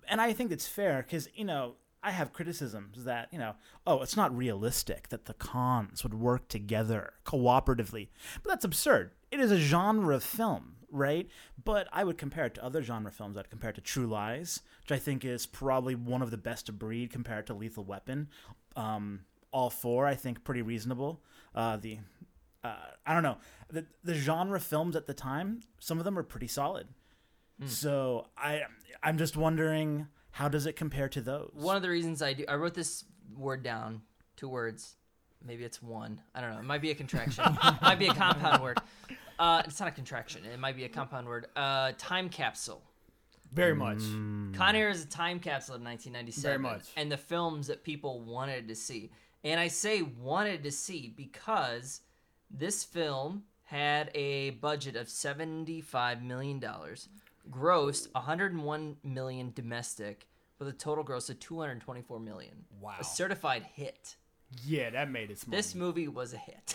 And 0.07 0.21
I 0.21 0.33
think 0.33 0.51
it's 0.51 0.67
fair 0.67 1.03
because, 1.03 1.29
you 1.35 1.45
know, 1.45 1.75
I 2.03 2.11
have 2.11 2.33
criticisms 2.33 3.03
that, 3.05 3.27
you 3.31 3.39
know, 3.39 3.55
oh, 3.85 4.01
it's 4.01 4.15
not 4.15 4.35
realistic 4.35 5.09
that 5.09 5.25
the 5.25 5.33
cons 5.33 6.03
would 6.03 6.13
work 6.13 6.47
together 6.47 7.13
cooperatively. 7.25 8.09
But 8.43 8.49
that's 8.49 8.65
absurd. 8.65 9.11
It 9.31 9.39
is 9.39 9.51
a 9.51 9.57
genre 9.57 10.19
film, 10.19 10.75
right? 10.91 11.27
But 11.63 11.87
I 11.91 12.03
would 12.03 12.17
compare 12.17 12.45
it 12.45 12.53
to 12.55 12.63
other 12.63 12.81
genre 12.81 13.11
films. 13.11 13.37
I'd 13.37 13.49
compare 13.49 13.71
it 13.71 13.75
to 13.75 13.81
True 13.81 14.07
Lies, 14.07 14.61
which 14.81 14.91
I 14.91 14.99
think 14.99 15.25
is 15.25 15.45
probably 15.45 15.95
one 15.95 16.21
of 16.21 16.31
the 16.31 16.37
best 16.37 16.67
to 16.67 16.71
breed 16.71 17.11
compared 17.11 17.47
to 17.47 17.53
Lethal 17.53 17.83
Weapon. 17.83 18.29
Um, 18.75 19.21
all 19.51 19.69
four, 19.69 20.05
I 20.05 20.15
think, 20.15 20.43
pretty 20.43 20.61
reasonable. 20.61 21.21
Uh, 21.55 21.77
the 21.77 21.97
uh, 22.63 22.75
I 23.05 23.13
don't 23.13 23.23
know 23.23 23.37
the 23.69 23.85
the 24.03 24.13
genre 24.13 24.59
films 24.59 24.95
at 24.95 25.07
the 25.07 25.13
time. 25.13 25.61
Some 25.79 25.99
of 25.99 26.05
them 26.05 26.17
are 26.17 26.23
pretty 26.23 26.47
solid. 26.47 26.87
So 27.65 28.27
I 28.37 28.63
I'm 29.01 29.17
just 29.17 29.35
wondering 29.35 30.07
how 30.31 30.47
does 30.47 30.65
it 30.65 30.75
compare 30.75 31.09
to 31.09 31.21
those? 31.21 31.51
One 31.53 31.75
of 31.75 31.81
the 31.81 31.89
reasons 31.89 32.21
I 32.21 32.33
do, 32.33 32.45
I 32.47 32.55
wrote 32.55 32.75
this 32.75 33.05
word 33.35 33.63
down, 33.63 34.01
two 34.35 34.47
words. 34.47 34.95
Maybe 35.45 35.63
it's 35.63 35.81
one. 35.81 36.21
I 36.35 36.41
don't 36.41 36.51
know. 36.51 36.59
It 36.59 36.65
might 36.65 36.81
be 36.81 36.91
a 36.91 36.95
contraction. 36.95 37.43
it 37.63 37.81
might 37.81 37.99
be 37.99 38.07
a 38.07 38.13
compound 38.13 38.61
word. 38.61 38.79
Uh, 39.39 39.61
it's 39.65 39.79
not 39.79 39.87
a 39.87 39.91
contraction. 39.91 40.43
It 40.45 40.59
might 40.59 40.75
be 40.75 40.83
a 40.83 40.89
compound 40.89 41.27
word. 41.27 41.47
Uh, 41.55 41.91
time 41.97 42.29
capsule. 42.29 42.81
Very 43.53 43.75
much. 43.75 43.99
Con 43.99 44.75
Air 44.75 44.89
is 44.89 45.03
a 45.03 45.07
time 45.07 45.39
capsule 45.39 45.75
of 45.75 45.81
1997. 45.81 46.43
Very 46.43 46.57
much. 46.59 46.89
And 46.95 47.11
the 47.11 47.17
films 47.17 47.67
that 47.67 47.83
people 47.83 48.21
wanted 48.21 48.67
to 48.67 48.75
see. 48.75 49.11
And 49.43 49.59
I 49.59 49.67
say 49.67 50.01
wanted 50.01 50.63
to 50.63 50.71
see 50.71 51.13
because 51.15 52.01
this 52.49 52.83
film 52.83 53.43
had 53.63 54.11
a 54.15 54.51
budget 54.51 54.95
of 54.95 55.07
$75 55.07 56.23
million, 56.23 56.63
grossed 57.51 58.13
101 58.13 58.97
million 59.03 59.51
domestic, 59.53 60.27
with 60.59 60.67
a 60.67 60.73
total 60.73 61.03
gross 61.03 61.29
of 61.29 61.39
224 61.39 62.19
million. 62.19 62.65
Wow. 62.81 62.95
A 62.99 63.03
certified 63.03 63.63
hit. 63.73 64.15
Yeah, 64.65 64.89
that 64.91 65.11
made 65.11 65.29
it 65.29 65.39
smart. 65.39 65.57
This 65.57 65.75
movie 65.75 66.07
was 66.07 66.33
a 66.33 66.37
hit. 66.37 66.73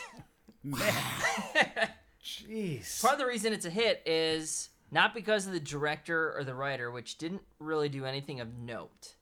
Jeez. 2.22 3.02
Part 3.02 3.14
of 3.14 3.18
the 3.18 3.26
reason 3.26 3.52
it's 3.52 3.64
a 3.64 3.70
hit 3.70 4.02
is 4.06 4.68
not 4.90 5.14
because 5.14 5.46
of 5.46 5.52
the 5.52 5.60
director 5.60 6.32
or 6.36 6.44
the 6.44 6.54
writer, 6.54 6.90
which 6.90 7.18
didn't 7.18 7.42
really 7.58 7.88
do 7.88 8.04
anything 8.04 8.40
of 8.40 8.58
note, 8.58 9.16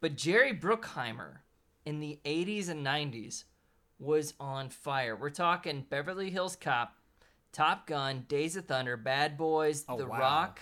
but 0.00 0.16
Jerry 0.16 0.52
Bruckheimer 0.52 1.38
in 1.84 2.00
the 2.00 2.18
80s 2.24 2.68
and 2.68 2.84
90s 2.84 3.44
was 3.98 4.34
on 4.40 4.70
fire. 4.70 5.14
We're 5.14 5.30
talking 5.30 5.86
Beverly 5.88 6.30
Hills 6.30 6.56
Cop, 6.56 6.96
Top 7.56 7.86
Gun, 7.86 8.26
Days 8.28 8.54
of 8.56 8.66
Thunder, 8.66 8.98
Bad 8.98 9.38
Boys, 9.38 9.86
Oh, 9.88 9.96
The 9.96 10.04
wow. 10.06 10.18
Rock. 10.18 10.60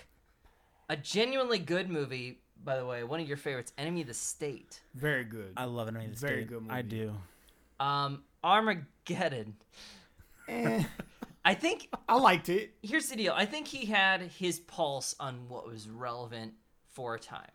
A 0.89 0.97
genuinely 0.97 1.59
good 1.59 1.91
movie, 1.91 2.39
by 2.63 2.77
the 2.77 2.87
way, 2.87 3.03
one 3.03 3.19
of 3.19 3.27
your 3.27 3.37
favorites, 3.37 3.73
Enemy 3.77 4.03
of 4.03 4.07
the 4.07 4.15
State. 4.15 4.81
Very 4.95 5.25
good. 5.25 5.55
I 5.57 5.65
love 5.65 5.89
it. 5.89 5.97
It's 5.97 6.21
Very 6.21 6.45
good 6.45 6.65
I 6.71 6.83
do. 6.83 7.13
Um, 7.81 8.23
Armageddon. 8.45 9.57
Eh, 10.47 10.85
I 11.45 11.55
think 11.55 11.89
I 12.09 12.17
liked 12.17 12.49
it. 12.49 12.75
here's 12.81 13.09
the 13.09 13.17
deal. 13.17 13.33
I 13.35 13.45
think 13.45 13.67
he 13.67 13.87
had 13.87 14.21
his 14.23 14.61
pulse 14.61 15.17
on 15.19 15.49
what 15.49 15.67
was 15.67 15.89
relevant 15.89 16.53
for 16.91 17.17
a 17.17 17.19
time. 17.19 17.51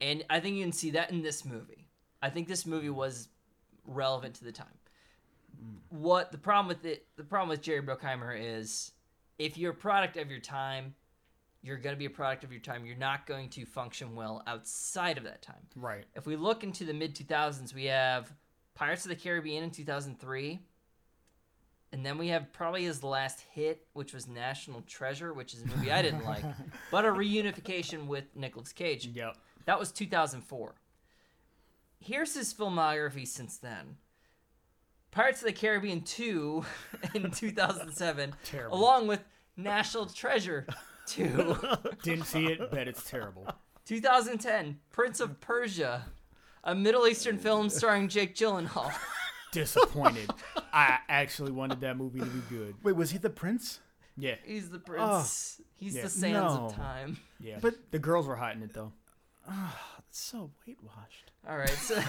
And 0.00 0.24
I 0.30 0.38
think 0.38 0.54
you 0.56 0.62
can 0.62 0.70
see 0.72 0.90
that 0.92 1.10
in 1.10 1.22
this 1.22 1.44
movie. 1.44 1.88
I 2.22 2.30
think 2.30 2.46
this 2.46 2.64
movie 2.66 2.90
was 2.90 3.30
relevant 3.84 4.34
to 4.36 4.44
the 4.44 4.52
time. 4.52 4.77
What 5.90 6.32
the 6.32 6.38
problem 6.38 6.68
with 6.68 6.84
it 6.84 7.06
the 7.16 7.24
problem 7.24 7.48
with 7.48 7.62
Jerry 7.62 7.82
Bruckheimer 7.82 8.38
is 8.38 8.92
if 9.38 9.56
you're 9.56 9.72
a 9.72 9.74
product 9.74 10.16
of 10.16 10.30
your 10.30 10.40
time, 10.40 10.94
you're 11.62 11.76
going 11.76 11.94
to 11.94 11.98
be 11.98 12.06
a 12.06 12.10
product 12.10 12.44
of 12.44 12.52
your 12.52 12.60
time. 12.60 12.84
You're 12.84 12.96
not 12.96 13.26
going 13.26 13.48
to 13.50 13.64
function 13.64 14.14
well 14.14 14.42
outside 14.46 15.18
of 15.18 15.24
that 15.24 15.42
time. 15.42 15.66
Right. 15.76 16.04
If 16.14 16.26
we 16.26 16.36
look 16.36 16.62
into 16.62 16.84
the 16.84 16.94
mid 16.94 17.14
2000s, 17.14 17.74
we 17.74 17.86
have 17.86 18.32
Pirates 18.74 19.04
of 19.04 19.08
the 19.08 19.16
Caribbean 19.16 19.64
in 19.64 19.70
2003. 19.70 20.60
And 21.90 22.04
then 22.04 22.18
we 22.18 22.28
have 22.28 22.52
probably 22.52 22.84
his 22.84 23.02
last 23.02 23.40
hit, 23.52 23.86
which 23.94 24.12
was 24.12 24.28
National 24.28 24.82
Treasure, 24.82 25.32
which 25.32 25.54
is 25.54 25.62
a 25.62 25.66
movie 25.66 25.90
I 25.90 26.02
didn't 26.02 26.24
like, 26.24 26.44
but 26.90 27.06
a 27.06 27.08
reunification 27.08 28.06
with 28.06 28.24
Nicolas 28.36 28.72
Cage. 28.72 29.06
Yep. 29.06 29.36
That 29.64 29.78
was 29.78 29.90
2004. 29.90 30.74
Here's 32.00 32.34
his 32.34 32.52
filmography 32.52 33.26
since 33.26 33.56
then 33.56 33.96
Pirates 35.10 35.40
of 35.40 35.46
the 35.46 35.52
Caribbean 35.52 36.02
2 36.02 36.64
in 37.14 37.30
2007, 37.30 38.34
Terrible. 38.44 38.76
along 38.78 39.06
with 39.08 39.20
National 39.56 40.06
Treasure 40.06 40.66
2. 41.06 41.56
Didn't 42.02 42.26
see 42.26 42.46
it, 42.46 42.70
bet 42.70 42.86
it's 42.88 43.08
terrible. 43.08 43.46
2010, 43.86 44.78
Prince 44.92 45.20
of 45.20 45.40
Persia, 45.40 46.04
a 46.64 46.74
Middle 46.74 47.06
Eastern 47.06 47.38
film 47.38 47.70
starring 47.70 48.08
Jake 48.08 48.34
Gyllenhaal. 48.34 48.92
Disappointed. 49.50 50.30
I 50.74 50.98
actually 51.08 51.52
wanted 51.52 51.80
that 51.80 51.96
movie 51.96 52.20
to 52.20 52.26
be 52.26 52.40
good. 52.50 52.74
Wait, 52.82 52.94
was 52.94 53.10
he 53.10 53.18
the 53.18 53.30
prince? 53.30 53.80
Yeah. 54.18 54.34
He's 54.44 54.68
the 54.68 54.78
prince. 54.78 55.58
Ah. 55.60 55.64
He's 55.76 55.94
Yeah. 55.96 56.02
the 56.02 56.10
sands 56.10 56.54
No. 56.54 56.66
of 56.66 56.76
time. 56.76 57.16
Yeah. 57.40 57.58
But- 57.62 57.90
the 57.90 57.98
girls 57.98 58.26
were 58.26 58.36
hot 58.36 58.54
in 58.56 58.62
it 58.62 58.74
though. 58.74 58.92
Ah, 59.48 59.74
it's 60.06 60.20
so 60.20 60.50
whitewashed. 60.66 61.32
All 61.48 61.56
right, 61.56 61.68
so 61.70 62.02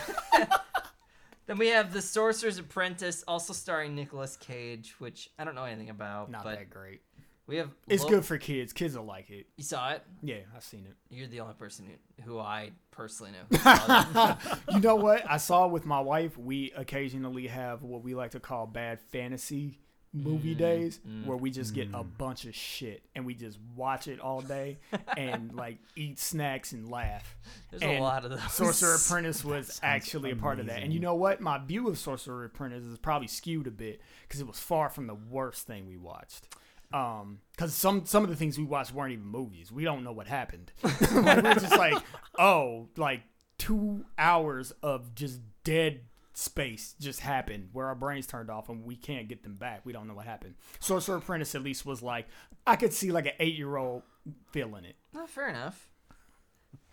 then 1.50 1.58
we 1.58 1.70
have 1.70 1.92
The 1.92 2.02
Sorcerer's 2.02 2.60
Apprentice, 2.60 3.24
also 3.28 3.54
starring 3.54 3.96
Nicolas 3.96 4.38
Cage, 4.38 4.94
which 5.00 5.32
I 5.40 5.44
don't 5.44 5.56
know 5.56 5.64
anything 5.64 5.90
about, 5.90 6.30
Not 6.30 6.44
but 6.44 6.58
that 6.60 6.70
great. 6.70 7.02
we 7.48 7.56
have. 7.58 7.72
It's 7.88 8.04
Lo- 8.04 8.10
good 8.10 8.26
for 8.26 8.38
kids. 8.38 8.72
Kids 8.72 8.96
will 8.96 9.06
like 9.06 9.32
it. 9.32 9.48
You 9.58 9.64
saw 9.64 9.90
it. 9.94 10.04
Yeah, 10.22 10.42
I've 10.56 10.64
seen 10.64 10.86
it. 10.88 10.96
You're 11.10 11.26
the 11.28 11.40
only 11.40 11.56
person 11.56 11.88
who, 12.20 12.34
who 12.34 12.40
I 12.40 12.70
personally 12.92 13.32
know. 13.32 13.58
Who 13.58 13.58
saw. 13.64 14.38
You 14.72 14.80
know 14.80 14.94
what? 14.96 15.24
I 15.28 15.38
saw 15.38 15.66
with 15.66 15.88
my 15.88 16.00
wife. 16.00 16.38
We 16.38 16.72
occasionally 16.76 17.48
have 17.48 17.82
what 17.82 18.04
we 18.04 18.14
like 18.14 18.32
to 18.32 18.40
call 18.40 18.68
bad 18.68 19.00
fantasy 19.12 19.80
movie 20.14 20.56
mm. 20.56 20.58
days, 20.58 21.00
mm. 21.08 21.26
where 21.26 21.38
we 21.38 21.52
just 21.52 21.74
get 21.74 21.88
a 21.90 22.04
mm. 22.04 22.18
bunch 22.18 22.46
of 22.46 22.56
shit 22.56 23.04
and 23.16 23.26
we 23.26 23.34
just 23.34 23.60
watch 23.76 24.08
it 24.08 24.20
all 24.20 24.42
day 24.42 24.80
and 25.16 25.54
like 25.56 25.78
eat 25.96 26.20
snacks 26.20 26.72
and 26.72 26.90
laugh. 26.90 27.38
There's 27.70 27.84
And 27.84 28.00
a 28.00 28.02
lot 28.02 28.26
of 28.26 28.32
those. 28.32 28.52
Sorcerer 28.52 28.96
Apprentice 29.06 29.46
was 29.46 29.80
actually 29.84 30.32
a 30.32 30.36
part 30.36 30.60
of 30.60 30.66
that. 30.68 30.82
And 30.82 30.94
you 30.94 31.00
know 31.00 31.16
what? 31.16 31.42
My 31.42 31.60
view 31.60 31.88
of 31.88 31.98
Sorcerer 31.98 32.46
Apprentice 32.46 32.84
is 32.84 32.98
probably 32.98 33.28
skewed 33.28 33.68
a 33.68 33.72
bit 33.72 34.02
because 34.28 34.42
it 34.42 34.48
was 34.48 34.60
far 34.60 34.90
from 34.90 35.08
the 35.08 35.16
worst 35.16 35.68
thing 35.68 35.88
we 35.88 35.98
watched. 35.98 36.48
Um, 36.92 37.42
because 37.52 37.76
some 37.76 38.06
some 38.08 38.24
of 38.24 38.30
the 38.30 38.36
things 38.36 38.58
we 38.58 38.64
watched 38.64 38.94
weren't 38.94 39.14
even 39.14 39.26
movies. 39.26 39.72
We 39.72 39.84
don't 39.84 40.04
know 40.04 40.12
what 40.12 40.28
happened. 40.28 40.72
like, 40.84 41.44
we're 41.44 41.54
just 41.54 41.78
like, 41.78 42.02
oh, 42.40 42.88
like 42.98 43.22
two 43.60 44.06
hours 44.18 44.74
of 44.82 45.14
just 45.14 45.40
dead 45.64 46.02
space 46.40 46.96
just 47.00 47.20
happened 47.20 47.70
where 47.74 47.88
our 47.88 47.96
brains 47.96 48.26
turned 48.26 48.50
off 48.50 48.70
and 48.70 48.86
we 48.86 48.96
can't 48.96 49.28
get 49.28 49.44
them 49.44 49.56
back. 49.56 49.82
We 49.86 49.92
don't 49.92 50.08
know 50.08 50.14
what 50.14 50.26
happened. 50.26 50.56
Sorcerer 50.80 51.18
Apprentice 51.18 51.54
at 51.54 51.64
least 51.64 51.86
was 51.86 52.02
like 52.02 52.28
I 52.66 52.76
could 52.76 52.94
see 52.94 53.12
like 53.12 53.26
an 53.26 53.34
eight 53.40 53.56
year 53.56 53.76
old 53.76 54.04
feeling 54.52 54.86
it. 54.86 54.96
Oh, 55.16 55.28
fair 55.28 55.50
enough. 55.50 55.90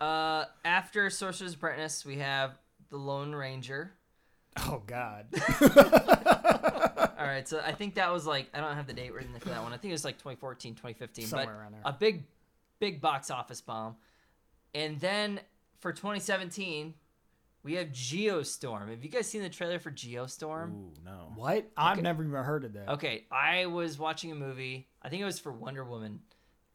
Uh, 0.01 0.45
after 0.65 1.09
Sorcerer's 1.09 1.53
Apprentice, 1.53 2.05
we 2.05 2.17
have 2.17 2.57
The 2.89 2.97
Lone 2.97 3.33
Ranger. 3.33 3.93
Oh 4.57 4.83
God. 4.85 5.27
All 7.19 7.25
right, 7.25 7.47
so 7.47 7.61
I 7.65 7.71
think 7.71 7.95
that 7.95 8.11
was 8.11 8.25
like 8.27 8.49
I 8.53 8.59
don't 8.59 8.75
have 8.75 8.87
the 8.87 8.93
date 8.93 9.13
written 9.13 9.33
for 9.39 9.49
that 9.49 9.63
one. 9.63 9.71
I 9.73 9.77
think 9.77 9.91
it 9.91 9.95
was 9.95 10.05
like 10.05 10.17
2014, 10.17 10.73
2015, 10.75 11.25
Somewhere 11.27 11.45
but 11.47 11.53
around 11.53 11.71
there. 11.73 11.81
a 11.85 11.93
big, 11.93 12.25
big 12.79 12.99
box 13.01 13.31
office 13.31 13.61
bomb. 13.61 13.95
And 14.75 14.99
then 14.99 15.39
for 15.79 15.93
2017, 15.93 16.93
we 17.63 17.73
have 17.75 17.87
Geostorm. 17.89 18.89
Have 18.89 19.03
you 19.03 19.09
guys 19.09 19.27
seen 19.27 19.41
the 19.41 19.49
trailer 19.49 19.79
for 19.79 19.91
Geostorm? 19.91 20.73
Ooh, 20.73 20.93
no. 21.03 21.31
what? 21.35 21.69
I've 21.75 22.01
never 22.01 22.23
even 22.23 22.35
heard 22.43 22.63
of 22.63 22.73
that. 22.73 22.89
Okay, 22.89 23.25
I 23.31 23.65
was 23.65 23.99
watching 23.99 24.31
a 24.31 24.35
movie. 24.35 24.87
I 25.01 25.09
think 25.09 25.21
it 25.21 25.25
was 25.25 25.39
for 25.39 25.51
Wonder 25.51 25.83
Woman. 25.83 26.19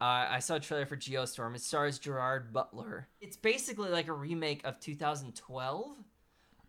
Uh, 0.01 0.27
I 0.31 0.41
saw 0.41 0.57
a 0.57 0.61
trailer 0.61 0.85
for 0.85 0.97
Geostorm. 0.97 1.55
It 1.55 1.63
stars 1.63 1.99
Gerard 1.99 2.53
Butler. 2.53 3.09
It's 3.21 3.37
basically 3.37 3.89
like 3.89 4.09
a 4.09 4.13
remake 4.13 4.63
of 4.65 4.81
2012. 4.81 5.97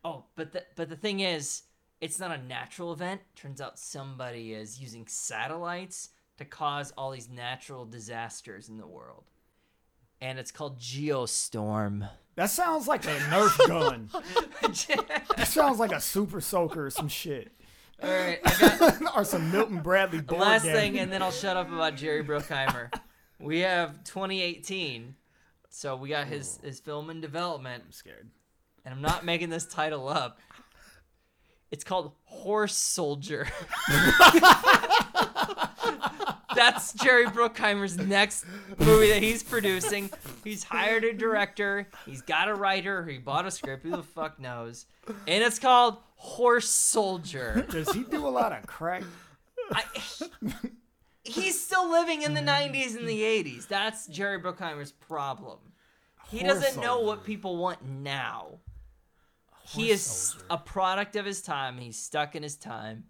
Oh, 0.05 0.25
but 0.36 0.51
the 0.51 0.63
but 0.75 0.89
the 0.89 0.96
thing 0.96 1.22
is, 1.22 1.63
it's 2.00 2.20
not 2.20 2.32
a 2.32 2.38
natural 2.43 2.93
event. 2.93 3.22
Turns 3.36 3.60
out 3.60 3.79
somebody 3.79 4.53
is 4.53 4.79
using 4.79 5.08
satellites 5.08 6.10
to 6.38 6.46
cause 6.46 6.91
all 6.98 7.12
these 7.12 7.29
natural 7.29 7.86
disasters 7.86 8.70
in 8.70 8.77
the 8.77 8.88
world, 8.88 9.24
and 10.24 10.39
it's 10.39 10.51
called 10.51 10.80
Geostorm. 10.80 12.10
That 12.36 12.50
sounds 12.50 12.88
like 12.88 13.03
a 13.06 13.13
Nerf 13.30 13.68
gun. 13.68 14.10
that 15.38 15.48
sounds 15.48 15.80
like 15.80 15.92
a 15.92 16.00
Super 16.00 16.39
Soaker 16.39 16.88
or 16.88 16.89
some 16.89 17.10
shit. 17.10 17.51
all 18.01 18.10
right, 18.10 18.39
I 18.46 18.77
got 18.80 19.01
or 19.18 19.25
some 19.25 19.51
Milton 19.51 19.82
Bradley 19.82 20.22
board 20.22 20.42
last 20.42 20.63
game. 20.63 20.75
thing, 20.75 21.00
and 21.00 21.12
then 21.12 21.22
I'll 21.22 21.30
shut 21.30 21.58
up 21.58 21.68
about 21.72 21.98
Jerry 21.98 22.24
Bruckheimer. 22.24 22.89
we 23.39 23.60
have 23.60 24.03
2018, 24.06 25.13
so 25.70 25.98
we 25.98 26.08
got 26.10 26.27
his 26.27 26.58
his 26.63 26.80
film 26.80 27.10
in 27.10 27.20
development, 27.20 27.84
I'm 27.86 27.92
scared. 27.92 28.30
and 28.86 28.96
I'm 28.96 29.01
not 29.01 29.25
making 29.25 29.50
this 29.50 29.65
title 29.65 30.08
up. 30.08 30.39
It's 31.70 31.84
called 31.84 32.13
Horse 32.24 32.77
Soldier. 32.77 33.48
That's 36.55 36.93
Jerry 36.93 37.25
Bruckheimer's 37.25 37.98
next 37.98 38.45
movie 38.77 39.10
that 39.10 39.22
he's 39.24 39.43
producing. 39.43 40.10
He's 40.43 40.63
hired 40.63 41.03
a 41.03 41.13
director. 41.13 41.88
He's 42.05 42.22
got 42.22 42.50
a 42.50 42.55
writer. 42.55 43.05
He 43.05 43.17
bought 43.17 43.45
a 43.45 43.51
script. 43.51 43.83
Who 43.83 43.91
the 43.91 44.03
fuck 44.03 44.39
knows? 44.39 44.86
And 45.07 45.43
it's 45.43 45.60
called 45.60 45.98
Horse 46.15 46.69
Soldier. 46.69 47.65
Does 47.69 47.91
he 47.91 48.03
do 48.03 48.27
a 48.27 48.29
lot 48.29 48.51
of 48.51 48.65
crack? 48.67 49.03
I, 49.72 49.83
he's 51.24 51.62
still 51.63 51.89
living 51.89 52.22
in 52.22 52.33
the 52.33 52.41
90s 52.41 52.98
and 52.98 53.07
the 53.07 53.22
80s. 53.22 53.67
That's 53.67 54.07
Jerry 54.07 54.39
Bruckheimer's 54.39 54.91
problem. 54.91 55.60
He 56.29 56.39
Horse 56.39 56.53
doesn't 56.53 56.81
know 56.81 56.95
soldier. 56.95 57.07
what 57.07 57.24
people 57.24 57.57
want 57.57 57.86
now. 57.86 58.60
He 59.69 59.91
is 59.91 60.36
a 60.50 60.57
product 60.57 61.15
of 61.15 61.25
his 61.25 61.41
time. 61.41 61.77
He's 61.77 61.98
stuck 61.98 62.36
in 62.36 62.43
his 62.43 62.55
time. 62.57 63.05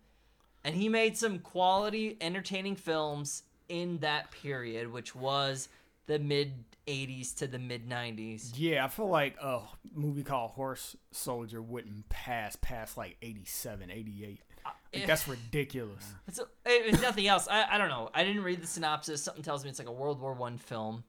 And 0.64 0.76
he 0.76 0.88
made 0.90 1.18
some 1.18 1.40
quality, 1.40 2.18
entertaining 2.22 2.76
films 2.76 3.44
in 3.70 3.98
that 4.00 4.32
period, 4.32 4.92
which 4.92 5.16
was 5.16 5.68
the 6.06 6.20
mid 6.20 6.54
80s 6.88 7.36
to 7.38 7.48
the 7.48 7.60
mid 7.60 7.90
90s. 7.90 8.54
Yeah, 8.56 8.86
I 8.86 8.88
feel 8.88 9.08
like 9.10 9.36
a 9.42 9.62
movie 9.94 10.24
called 10.24 10.52
Horse 10.52 10.96
Soldier 11.12 11.62
wouldn't 11.62 12.10
pass 12.10 12.56
past 12.58 12.98
like 12.98 13.18
87, 13.22 13.92
88. 13.92 14.42
Uh, 14.66 14.70
like, 14.94 15.08
that's 15.08 15.28
ridiculous. 15.28 16.14
It's, 16.28 16.40
it's 16.66 17.02
nothing 17.02 17.28
else. 17.28 17.48
I, 17.50 17.66
I 17.76 17.78
don't 17.78 17.90
know. 17.90 18.10
I 18.14 18.24
didn't 18.24 18.44
read 18.44 18.62
the 18.62 18.68
synopsis. 18.68 19.24
Something 19.24 19.44
tells 19.44 19.64
me 19.64 19.70
it's 19.70 19.80
like 19.80 19.88
a 19.88 19.94
World 19.94 20.22
War 20.22 20.34
One 20.34 20.58
film 20.58 21.04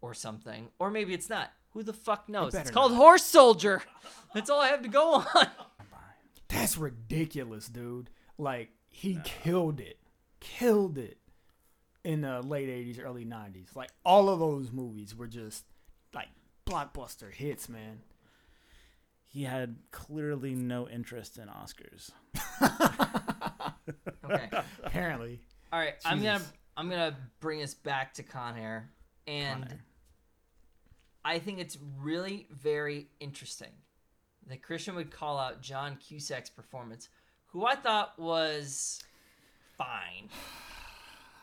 or 0.00 0.14
something. 0.14 0.68
Or 0.78 0.90
maybe 0.90 1.14
it's 1.14 1.30
not. 1.30 1.50
Who 1.72 1.82
the 1.82 1.92
fuck 1.92 2.28
knows? 2.28 2.52
better 2.52 2.62
It's 2.62 2.70
called 2.70 2.92
Horse 2.92 3.24
Soldier. 3.24 3.82
That's 4.34 4.50
all 4.50 4.60
I 4.60 4.68
have 4.68 4.82
to 4.82 4.88
go 4.88 5.14
on. 5.14 5.46
That's 6.48 6.76
ridiculous, 6.76 7.68
dude. 7.68 8.10
Like 8.36 8.70
he 8.90 9.18
killed 9.24 9.80
it, 9.80 9.98
killed 10.40 10.98
it 10.98 11.18
in 12.04 12.20
the 12.22 12.42
late 12.42 12.68
80s, 12.68 13.02
early 13.02 13.24
90s. 13.24 13.74
Like 13.74 13.90
all 14.04 14.28
of 14.28 14.38
those 14.38 14.70
movies 14.72 15.16
were 15.16 15.26
just 15.26 15.64
like 16.14 16.28
blockbuster 16.66 17.32
hits, 17.32 17.68
man. 17.68 18.00
He 19.26 19.44
had 19.44 19.76
clearly 19.92 20.54
no 20.54 20.88
interest 20.88 21.38
in 21.38 21.48
Oscars. 21.48 22.10
Okay. 24.24 24.48
Apparently. 24.84 25.40
All 25.72 25.78
right. 25.78 25.94
I'm 26.04 26.22
gonna 26.22 26.40
I'm 26.76 26.88
gonna 26.88 27.16
bring 27.40 27.62
us 27.62 27.74
back 27.74 28.14
to 28.14 28.22
Con 28.22 28.56
Air, 28.56 28.90
and 29.26 29.62
Con 29.62 29.72
Air. 29.72 29.84
I 31.24 31.38
think 31.38 31.58
it's 31.58 31.76
really 31.98 32.46
very 32.50 33.08
interesting 33.20 33.72
that 34.46 34.62
Christian 34.62 34.94
would 34.94 35.10
call 35.10 35.38
out 35.38 35.60
John 35.60 35.96
Cusack's 35.96 36.50
performance, 36.50 37.08
who 37.52 37.64
I 37.64 37.74
thought 37.74 38.18
was 38.18 39.02
fine. 39.76 40.28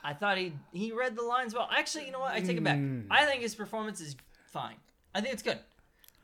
I 0.03 0.13
thought 0.13 0.37
he 0.37 0.53
he 0.71 0.91
read 0.91 1.15
the 1.15 1.23
lines 1.23 1.53
well. 1.53 1.69
Actually, 1.75 2.05
you 2.05 2.11
know 2.11 2.19
what? 2.19 2.31
I 2.31 2.39
take 2.39 2.57
it 2.57 2.63
back. 2.63 2.77
Hmm. 2.77 3.01
I 3.11 3.25
think 3.25 3.41
his 3.41 3.55
performance 3.55 3.99
is 3.99 4.15
fine. 4.45 4.75
I 5.13 5.21
think 5.21 5.33
it's 5.33 5.43
good. 5.43 5.59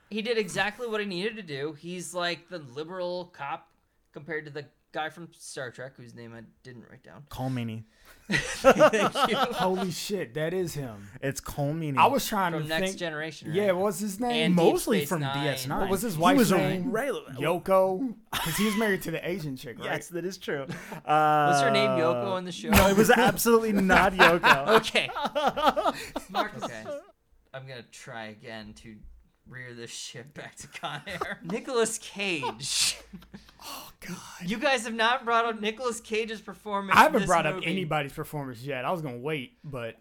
He 0.09 0.21
did 0.21 0.37
exactly 0.37 0.87
what 0.87 1.01
he 1.01 1.07
needed 1.07 1.35
to 1.37 1.41
do. 1.41 1.73
He's 1.73 2.13
like 2.13 2.49
the 2.49 2.59
liberal 2.59 3.31
cop 3.33 3.67
compared 4.13 4.45
to 4.45 4.51
the 4.51 4.65
guy 4.93 5.09
from 5.09 5.27
Star 5.37 5.71
Trek, 5.71 5.93
whose 5.97 6.13
name 6.15 6.33
I 6.33 6.41
didn't 6.63 6.85
write 6.89 7.03
down. 7.03 7.23
Colm 7.29 7.53
Meaney. 7.53 7.83
Thank 8.31 9.29
you. 9.29 9.35
Holy 9.35 9.91
shit, 9.91 10.33
that 10.35 10.53
is 10.53 10.73
him. 10.75 11.09
It's 11.21 11.41
Colm 11.41 11.79
Meaney. 11.79 11.97
I 11.97 12.05
was 12.07 12.25
trying 12.25 12.53
From 12.53 12.63
to 12.63 12.69
Next 12.69 12.87
think. 12.89 12.99
Generation. 12.99 13.49
Right? 13.49 13.57
Yeah, 13.57 13.71
what 13.73 13.85
was 13.85 13.99
his 13.99 14.19
name? 14.19 14.45
And- 14.45 14.55
mostly 14.55 15.05
from 15.05 15.21
Nine. 15.21 15.55
DS9. 15.55 15.79
What 15.81 15.89
was 15.89 16.01
his 16.03 16.15
He 16.15 16.21
wife's 16.21 16.37
was 16.39 16.51
a 16.51 16.57
name? 16.57 16.91
regular. 16.91 17.31
Yoko, 17.33 18.13
because 18.31 18.55
he 18.55 18.65
was 18.65 18.77
married 18.77 19.01
to 19.01 19.11
the 19.11 19.27
Asian 19.27 19.57
chick, 19.57 19.77
right? 19.79 19.85
Yes, 19.85 20.07
that 20.09 20.23
is 20.25 20.37
true. 20.37 20.63
Uh, 21.05 21.51
Was 21.51 21.61
her 21.63 21.71
name 21.71 21.89
Yoko 21.91 22.37
in 22.37 22.45
the 22.45 22.51
show? 22.51 22.69
No, 22.69 22.87
it 22.87 22.95
was 22.95 23.09
absolutely 23.09 23.71
not 23.81 24.13
Yoko. 24.13 24.67
Okay. 24.77 25.09
Marcus. 26.29 26.63
Okay. 26.63 26.83
I'm 27.53 27.67
gonna 27.67 27.83
try 27.91 28.27
again 28.27 28.73
to 28.83 28.95
rear 29.47 29.73
this 29.73 29.91
shit 29.91 30.33
back 30.33 30.55
to 30.57 30.67
Con 30.67 31.01
Air. 31.07 31.39
Nicolas 31.43 31.97
Cage. 31.97 32.97
Oh 33.65 33.89
God. 34.05 34.17
You 34.49 34.57
guys 34.57 34.83
have 34.83 34.93
not 34.93 35.23
brought 35.23 35.45
up 35.45 35.61
Nicolas 35.61 36.01
Cage's 36.01 36.41
performance. 36.41 36.97
I 36.99 37.03
haven't 37.03 37.21
this 37.21 37.27
brought 37.29 37.45
up 37.45 37.61
anybody's 37.63 38.11
performance 38.11 38.61
yet. 38.61 38.83
I 38.83 38.91
was 38.91 39.01
gonna 39.01 39.19
wait, 39.19 39.53
but 39.63 39.95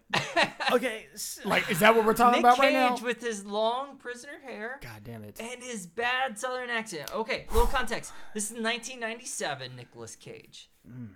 okay, 0.73 1.05
s- 1.13 1.39
like, 1.45 1.71
is 1.71 1.79
that 1.79 1.95
what 1.95 2.05
we're 2.05 2.13
talking 2.13 2.41
Nick 2.41 2.51
about 2.51 2.57
Cage 2.57 2.63
right 2.65 2.73
now? 2.73 2.95
Cage 2.95 3.01
with 3.01 3.21
his 3.21 3.45
long 3.45 3.95
prisoner 3.95 4.33
hair 4.45 4.81
God 4.81 5.05
damn 5.05 5.23
it! 5.23 5.39
and 5.39 5.63
his 5.63 5.87
bad 5.87 6.37
southern 6.37 6.69
accent. 6.69 7.15
Okay, 7.15 7.45
little 7.53 7.67
context. 7.67 8.11
This 8.33 8.51
is 8.51 8.57
1997 8.57 9.77
Nicolas 9.77 10.17
Cage, 10.17 10.69
mm. 10.85 11.11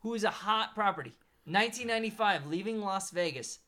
who 0.00 0.14
is 0.14 0.24
a 0.24 0.30
hot 0.30 0.74
property. 0.74 1.12
1995, 1.44 2.46
leaving 2.46 2.80
Las 2.80 3.10
Vegas. 3.10 3.58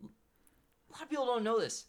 A 0.00 0.92
lot 0.92 1.02
of 1.02 1.10
people 1.10 1.26
don't 1.26 1.42
know 1.42 1.58
this. 1.58 1.86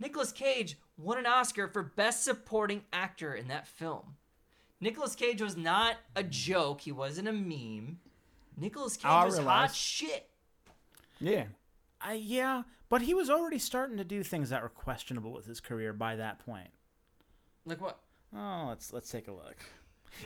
Nicolas 0.00 0.32
Cage 0.32 0.76
won 1.02 1.18
an 1.18 1.26
Oscar 1.26 1.68
for 1.68 1.82
Best 1.82 2.24
Supporting 2.24 2.82
Actor 2.92 3.34
in 3.34 3.48
that 3.48 3.66
film. 3.66 4.16
Nicolas 4.80 5.14
Cage 5.14 5.42
was 5.42 5.56
not 5.56 5.96
a 6.16 6.22
joke. 6.22 6.82
He 6.82 6.92
wasn't 6.92 7.28
a 7.28 7.32
meme. 7.32 7.98
Nicolas 8.56 8.96
Cage 8.96 9.06
I 9.06 9.24
was 9.24 9.38
hot 9.38 9.74
shit. 9.74 10.28
Yeah, 11.20 11.44
I, 12.00 12.14
yeah, 12.14 12.62
but 12.88 13.02
he 13.02 13.12
was 13.12 13.28
already 13.28 13.58
starting 13.58 13.98
to 13.98 14.04
do 14.04 14.22
things 14.22 14.50
that 14.50 14.62
were 14.62 14.68
questionable 14.68 15.32
with 15.32 15.46
his 15.46 15.60
career 15.60 15.92
by 15.92 16.16
that 16.16 16.38
point. 16.38 16.70
Like 17.66 17.80
what? 17.80 17.98
Oh, 18.34 18.66
let's 18.68 18.92
let's 18.92 19.10
take 19.10 19.28
a 19.28 19.32
look. 19.32 19.56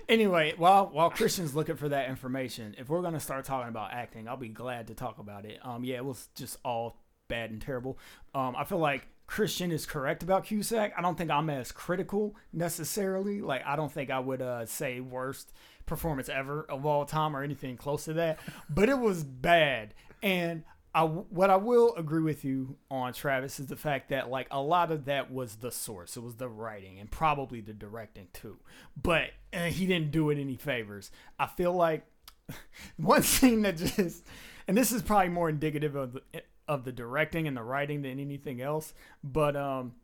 Anyway, 0.08 0.54
while 0.56 0.86
while 0.86 1.10
Christian's 1.10 1.54
looking 1.54 1.76
for 1.76 1.88
that 1.88 2.08
information, 2.08 2.74
if 2.78 2.88
we're 2.88 3.02
gonna 3.02 3.20
start 3.20 3.44
talking 3.44 3.68
about 3.68 3.92
acting, 3.92 4.28
I'll 4.28 4.36
be 4.36 4.48
glad 4.48 4.86
to 4.88 4.94
talk 4.94 5.18
about 5.18 5.44
it. 5.44 5.58
Um, 5.62 5.84
yeah, 5.84 5.96
it 5.96 6.04
was 6.04 6.28
just 6.34 6.58
all 6.64 6.96
bad 7.28 7.50
and 7.50 7.60
terrible. 7.60 7.98
Um, 8.34 8.54
I 8.56 8.64
feel 8.64 8.78
like 8.78 9.06
Christian 9.26 9.72
is 9.72 9.86
correct 9.86 10.22
about 10.22 10.44
Cusack. 10.44 10.92
I 10.96 11.02
don't 11.02 11.16
think 11.16 11.30
I'm 11.30 11.48
as 11.50 11.72
critical 11.72 12.36
necessarily. 12.52 13.40
Like, 13.40 13.64
I 13.66 13.76
don't 13.76 13.92
think 13.92 14.10
I 14.10 14.20
would 14.20 14.42
uh, 14.42 14.66
say 14.66 15.00
worst 15.00 15.52
performance 15.86 16.28
ever 16.28 16.64
of 16.68 16.86
all 16.86 17.04
time 17.04 17.36
or 17.36 17.42
anything 17.42 17.76
close 17.76 18.04
to 18.04 18.12
that. 18.14 18.38
But 18.68 18.88
it 18.88 18.98
was 18.98 19.24
bad, 19.24 19.94
and 20.22 20.64
I 20.94 21.02
what 21.02 21.50
I 21.50 21.56
will 21.56 21.94
agree 21.96 22.22
with 22.22 22.44
you 22.44 22.76
on 22.90 23.12
Travis 23.12 23.58
is 23.58 23.66
the 23.66 23.76
fact 23.76 24.10
that 24.10 24.30
like 24.30 24.46
a 24.50 24.60
lot 24.60 24.92
of 24.92 25.06
that 25.06 25.32
was 25.32 25.56
the 25.56 25.72
source. 25.72 26.16
It 26.16 26.22
was 26.22 26.36
the 26.36 26.48
writing 26.48 27.00
and 27.00 27.10
probably 27.10 27.60
the 27.60 27.72
directing 27.72 28.28
too. 28.32 28.58
But 29.00 29.30
uh, 29.52 29.64
he 29.64 29.86
didn't 29.86 30.12
do 30.12 30.30
it 30.30 30.38
any 30.38 30.56
favors. 30.56 31.10
I 31.38 31.46
feel 31.46 31.72
like 31.72 32.06
one 32.96 33.22
scene 33.22 33.62
that 33.62 33.76
just 33.76 34.24
and 34.68 34.76
this 34.76 34.92
is 34.92 35.02
probably 35.02 35.30
more 35.30 35.48
indicative 35.48 35.96
of 35.96 36.12
the 36.12 36.22
of 36.66 36.84
the 36.84 36.92
directing 36.92 37.46
and 37.46 37.56
the 37.56 37.62
writing 37.62 38.02
than 38.02 38.18
anything 38.18 38.60
else. 38.60 38.94
But 39.22 39.56
um 39.56 39.94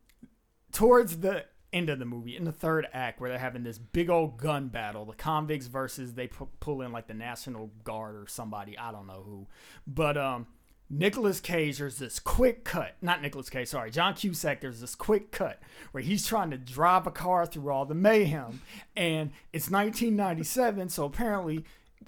towards 0.73 1.19
the 1.19 1.45
end 1.73 1.89
of 1.89 1.99
the 1.99 2.05
movie 2.05 2.37
in 2.37 2.45
the 2.45 2.53
third 2.53 2.87
act 2.93 3.21
where 3.21 3.31
they're 3.31 3.39
having 3.39 3.63
this 3.63 3.79
big 3.79 4.11
old 4.11 4.37
gun 4.37 4.69
battle 4.69 5.05
the 5.05 5.15
convicts 5.15 5.67
versus 5.67 6.15
they 6.15 6.27
pu- 6.27 6.49
pull 6.59 6.83
in 6.83 6.91
like 6.91 7.07
the 7.07 7.15
national 7.15 7.71
guard 7.85 8.17
or 8.17 8.27
somebody 8.27 8.77
i 8.77 8.91
don't 8.91 9.07
know 9.07 9.23
who 9.25 9.47
but 9.87 10.17
um 10.17 10.47
Nicolas 10.93 11.39
Cage, 11.39 11.79
there's 11.79 11.99
this 11.99 12.19
quick 12.19 12.65
cut. 12.65 12.97
Not 13.01 13.23
Nicolas 13.23 13.49
Cage, 13.49 13.69
sorry. 13.69 13.93
John 13.93 14.15
Cusack, 14.15 14.61
there's 14.61 14.81
this 14.81 14.97
quick 14.97 15.31
cut 15.31 15.61
where 15.93 16.03
he's 16.03 16.27
trying 16.27 16.51
to 16.51 16.59
drive 16.59 17.07
a 17.07 17.13
car 17.13 17.47
through 17.47 17.71
all 17.71 17.87
the 17.87 17.95
mayhem. 17.95 18.61
And 18.97 19.31
it's 19.53 19.71
1997, 19.71 20.89
so 20.89 21.05
apparently 21.05 21.65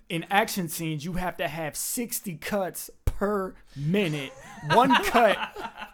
in 0.08 0.26
action 0.30 0.68
scenes, 0.68 1.04
you 1.04 1.12
have 1.12 1.36
to 1.36 1.46
have 1.46 1.76
60 1.76 2.34
cuts 2.38 2.90
per 3.22 3.54
minute. 3.76 4.32
One 4.72 4.92
cut 5.04 5.38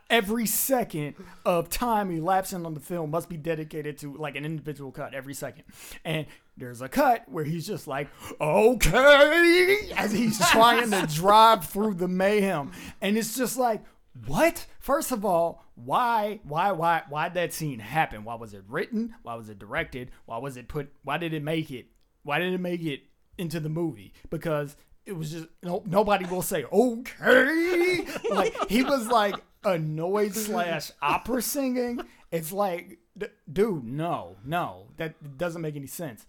every 0.09 0.47
second 0.47 1.14
of 1.45 1.69
time 1.69 2.11
elapsing 2.11 2.64
on 2.64 2.73
the 2.73 2.81
film 2.81 3.11
must 3.11 3.29
be 3.29 3.37
dedicated 3.37 3.99
to 3.99 4.17
like 4.17 4.35
an 4.35 4.47
individual 4.47 4.91
cut 4.93 5.12
every 5.12 5.35
second. 5.35 5.64
And 6.07 6.25
there's 6.57 6.81
a 6.81 6.88
cut 6.88 7.29
where 7.29 7.45
he's 7.45 7.67
just 7.67 7.87
like, 7.87 8.09
okay, 8.41 9.91
as 9.95 10.11
he's 10.11 10.38
trying 10.53 10.91
to 10.93 11.07
drive 11.07 11.67
through 11.67 11.95
the 11.95 12.09
mayhem. 12.09 12.73
And 13.03 13.19
it's 13.19 13.37
just 13.37 13.59
like, 13.59 13.83
what? 14.27 14.64
First 14.81 15.12
of 15.12 15.23
all, 15.23 15.67
why, 15.75 16.41
why, 16.45 16.73
why, 16.73 17.03
why 17.11 17.29
did 17.29 17.35
that 17.35 17.53
scene 17.53 17.81
happen? 17.81 18.25
Why 18.25 18.37
was 18.37 18.55
it 18.55 18.62
written? 18.67 19.17
Why 19.23 19.35
was 19.35 19.51
it 19.51 19.59
directed? 19.59 20.12
Why 20.25 20.38
was 20.38 20.57
it 20.57 20.67
put? 20.67 20.95
Why 21.03 21.19
did 21.19 21.35
it 21.35 21.43
make 21.43 21.71
it? 21.71 21.88
Why 22.23 22.38
did 22.38 22.55
it 22.55 22.61
make 22.61 22.83
it 22.83 23.03
into 23.37 23.61
the 23.61 23.69
movie? 23.69 24.14
Because 24.31 24.77
it 25.09 25.16
was 25.16 25.33
just 25.33 25.47
no, 25.62 25.83
nobody 25.87 26.27
will 26.27 26.42
say 26.42 26.64
okay. 26.64 28.07
like 28.31 28.71
he 28.71 28.85
was 28.85 29.09
like 29.09 29.35
annoyed 29.64 30.35
slash 30.35 30.92
opera 31.01 31.40
singing. 31.42 32.01
It's 32.31 32.53
like, 32.53 32.99
d- 33.16 33.27
dude, 33.51 33.85
no, 33.85 34.37
no, 34.44 34.88
that 34.99 35.38
doesn't 35.38 35.62
make 35.62 35.77
any 35.77 35.87
sense. 35.87 36.27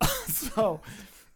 so 0.26 0.80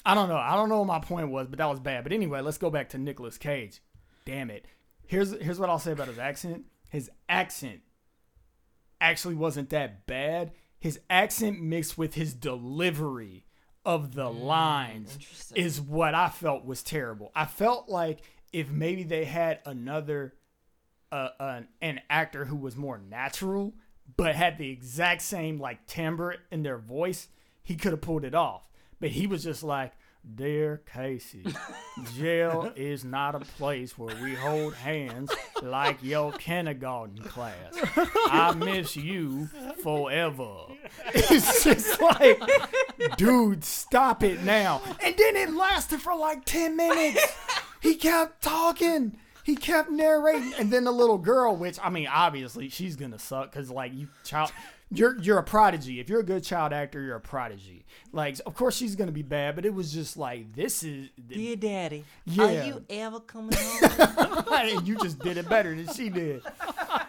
I 0.05 0.15
don't 0.15 0.29
know. 0.29 0.39
I 0.39 0.57
don't 0.57 0.71
know 0.71 0.79
what 0.79 0.87
my 0.87 1.01
point 1.01 1.29
was, 1.29 1.49
but 1.49 1.59
that 1.59 1.69
was 1.69 1.81
bad. 1.81 2.03
But 2.03 2.13
anyway, 2.13 2.41
let's 2.41 2.59
go 2.59 2.71
back 2.71 2.89
to 2.91 2.99
Nicolas 2.99 3.37
Cage. 3.37 3.83
Damn 4.25 4.51
it. 4.51 4.65
Here's 5.07 5.39
here's 5.41 5.61
what 5.61 5.69
I'll 5.69 5.79
say 5.79 5.93
about 5.93 6.09
his 6.09 6.19
accent. 6.19 6.65
His 6.89 7.11
accent 7.29 7.81
actually 9.01 9.35
wasn't 9.35 9.69
that 9.71 10.07
bad. 10.07 10.53
His 10.79 10.99
accent 11.11 11.61
mixed 11.61 11.99
with 11.99 12.15
his 12.15 12.33
delivery 12.33 13.46
of 13.87 14.15
the 14.15 14.29
lines 14.29 15.17
is 15.55 15.81
what 15.81 16.15
I 16.15 16.29
felt 16.29 16.67
was 16.67 16.83
terrible. 16.83 17.31
I 17.35 17.47
felt 17.47 17.89
like 17.89 18.19
if 18.53 18.69
maybe 18.69 19.05
they 19.05 19.25
had 19.25 19.61
another 19.65 20.35
uh, 21.13 21.29
an, 21.39 21.69
an 21.81 22.01
actor 22.11 22.45
who 22.45 22.57
was 22.57 22.77
more 22.77 22.99
natural 22.99 23.73
but 24.17 24.35
had 24.35 24.59
the 24.59 24.71
exact 24.71 25.23
same 25.23 25.61
like 25.61 25.87
timbre 25.87 26.37
in 26.51 26.63
their 26.63 26.79
voice, 26.79 27.29
he 27.63 27.77
could 27.77 27.93
have 27.93 28.01
pulled 28.01 28.25
it 28.25 28.35
off. 28.35 28.63
But 29.01 29.11
he 29.11 29.27
was 29.27 29.45
just 29.45 29.63
like, 29.63 29.93
"Dear 30.35 30.83
Casey, 30.93 31.45
jail 32.17 32.73
is 32.77 33.05
not 33.05 33.35
a 33.35 33.41
place 33.41 33.97
where 33.97 34.15
we 34.23 34.35
hold 34.35 34.75
hands 34.75 35.31
like 35.63 36.03
your 36.03 36.33
kindergarten 36.33 37.23
class. 37.23 37.75
I 38.27 38.53
miss 38.55 38.97
you 38.97 39.49
forever." 39.83 40.55
It's 41.15 41.65
just 41.65 42.01
like, 42.01 42.41
dude, 43.17 43.65
stop 43.65 44.23
it 44.23 44.43
now. 44.43 44.83
And 45.03 45.17
then 45.17 45.37
it 45.37 45.53
lasted 45.53 46.01
for 46.01 46.15
like 46.17 46.45
10 46.45 46.77
minutes. 46.77 47.21
He 47.81 47.95
kept 47.97 48.43
talking. 48.43 49.19
He 49.45 49.55
kept 49.57 49.91
narrating. 49.91 50.53
And 50.59 50.73
then 50.73 50.85
the 50.85 50.93
little 50.93 51.19
girl, 51.19 51.55
which, 51.57 51.79
I 51.83 51.89
mean, 51.91 52.09
obviously 52.09 52.69
she's 52.69 52.97
going 52.97 53.13
to 53.13 53.19
suck 53.19 53.51
because, 53.53 53.71
like, 53.71 53.95
you 53.95 54.09
child. 54.25 54.51
You're 54.91 55.19
you're 55.21 55.39
a 55.39 55.43
prodigy. 55.43 55.99
If 55.99 56.09
you're 56.09 56.21
a 56.21 56.25
good 56.25 56.45
child 56.45 56.73
actor, 56.73 57.01
you're 57.03 57.17
a 57.17 57.21
prodigy. 57.21 57.85
Like, 58.13 58.41
of 58.47 58.55
course 58.55 58.77
she's 58.77 58.95
gonna 58.95 59.11
be 59.13 59.23
bad, 59.23 59.57
but 59.57 59.65
it 59.67 59.75
was 59.75 59.93
just 59.93 60.17
like 60.17 60.53
this 60.55 60.83
is 60.85 61.09
Dear 61.27 61.57
Daddy, 61.57 62.05
Yeah. 62.25 62.45
are 62.63 62.67
you 62.67 62.85
ever 62.89 63.19
coming 63.21 63.51
home? 63.59 64.45
and 64.53 64.87
you 64.87 64.97
just 64.99 65.19
did 65.19 65.37
it 65.39 65.49
better 65.49 65.75
than 65.75 65.93
she 65.93 66.09
did. 66.09 66.43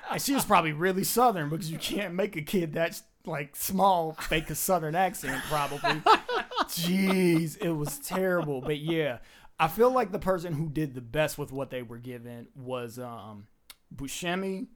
And 0.10 0.20
she 0.22 0.34
was 0.34 0.44
probably 0.44 0.72
really 0.74 1.04
southern 1.04 1.50
because 1.50 1.70
you 1.72 1.78
can't 1.78 2.16
make 2.16 2.36
a 2.36 2.42
kid 2.42 2.74
that's 2.74 3.04
like 3.26 3.56
small 3.56 4.14
fake 4.14 4.50
a 4.50 4.56
southern 4.56 4.96
accent 4.96 5.42
probably. 5.48 6.02
Jeez, 6.68 7.58
it 7.62 7.72
was 7.72 8.00
terrible. 8.00 8.62
But 8.62 8.80
yeah, 8.80 9.20
I 9.60 9.68
feel 9.68 9.92
like 9.92 10.12
the 10.12 10.20
person 10.20 10.54
who 10.54 10.68
did 10.70 10.96
the 10.96 11.02
best 11.02 11.38
with 11.38 11.52
what 11.52 11.70
they 11.70 11.84
were 11.84 11.98
given 11.98 12.48
was 12.56 12.98
um 13.00 13.48
Buscemi 13.96 14.68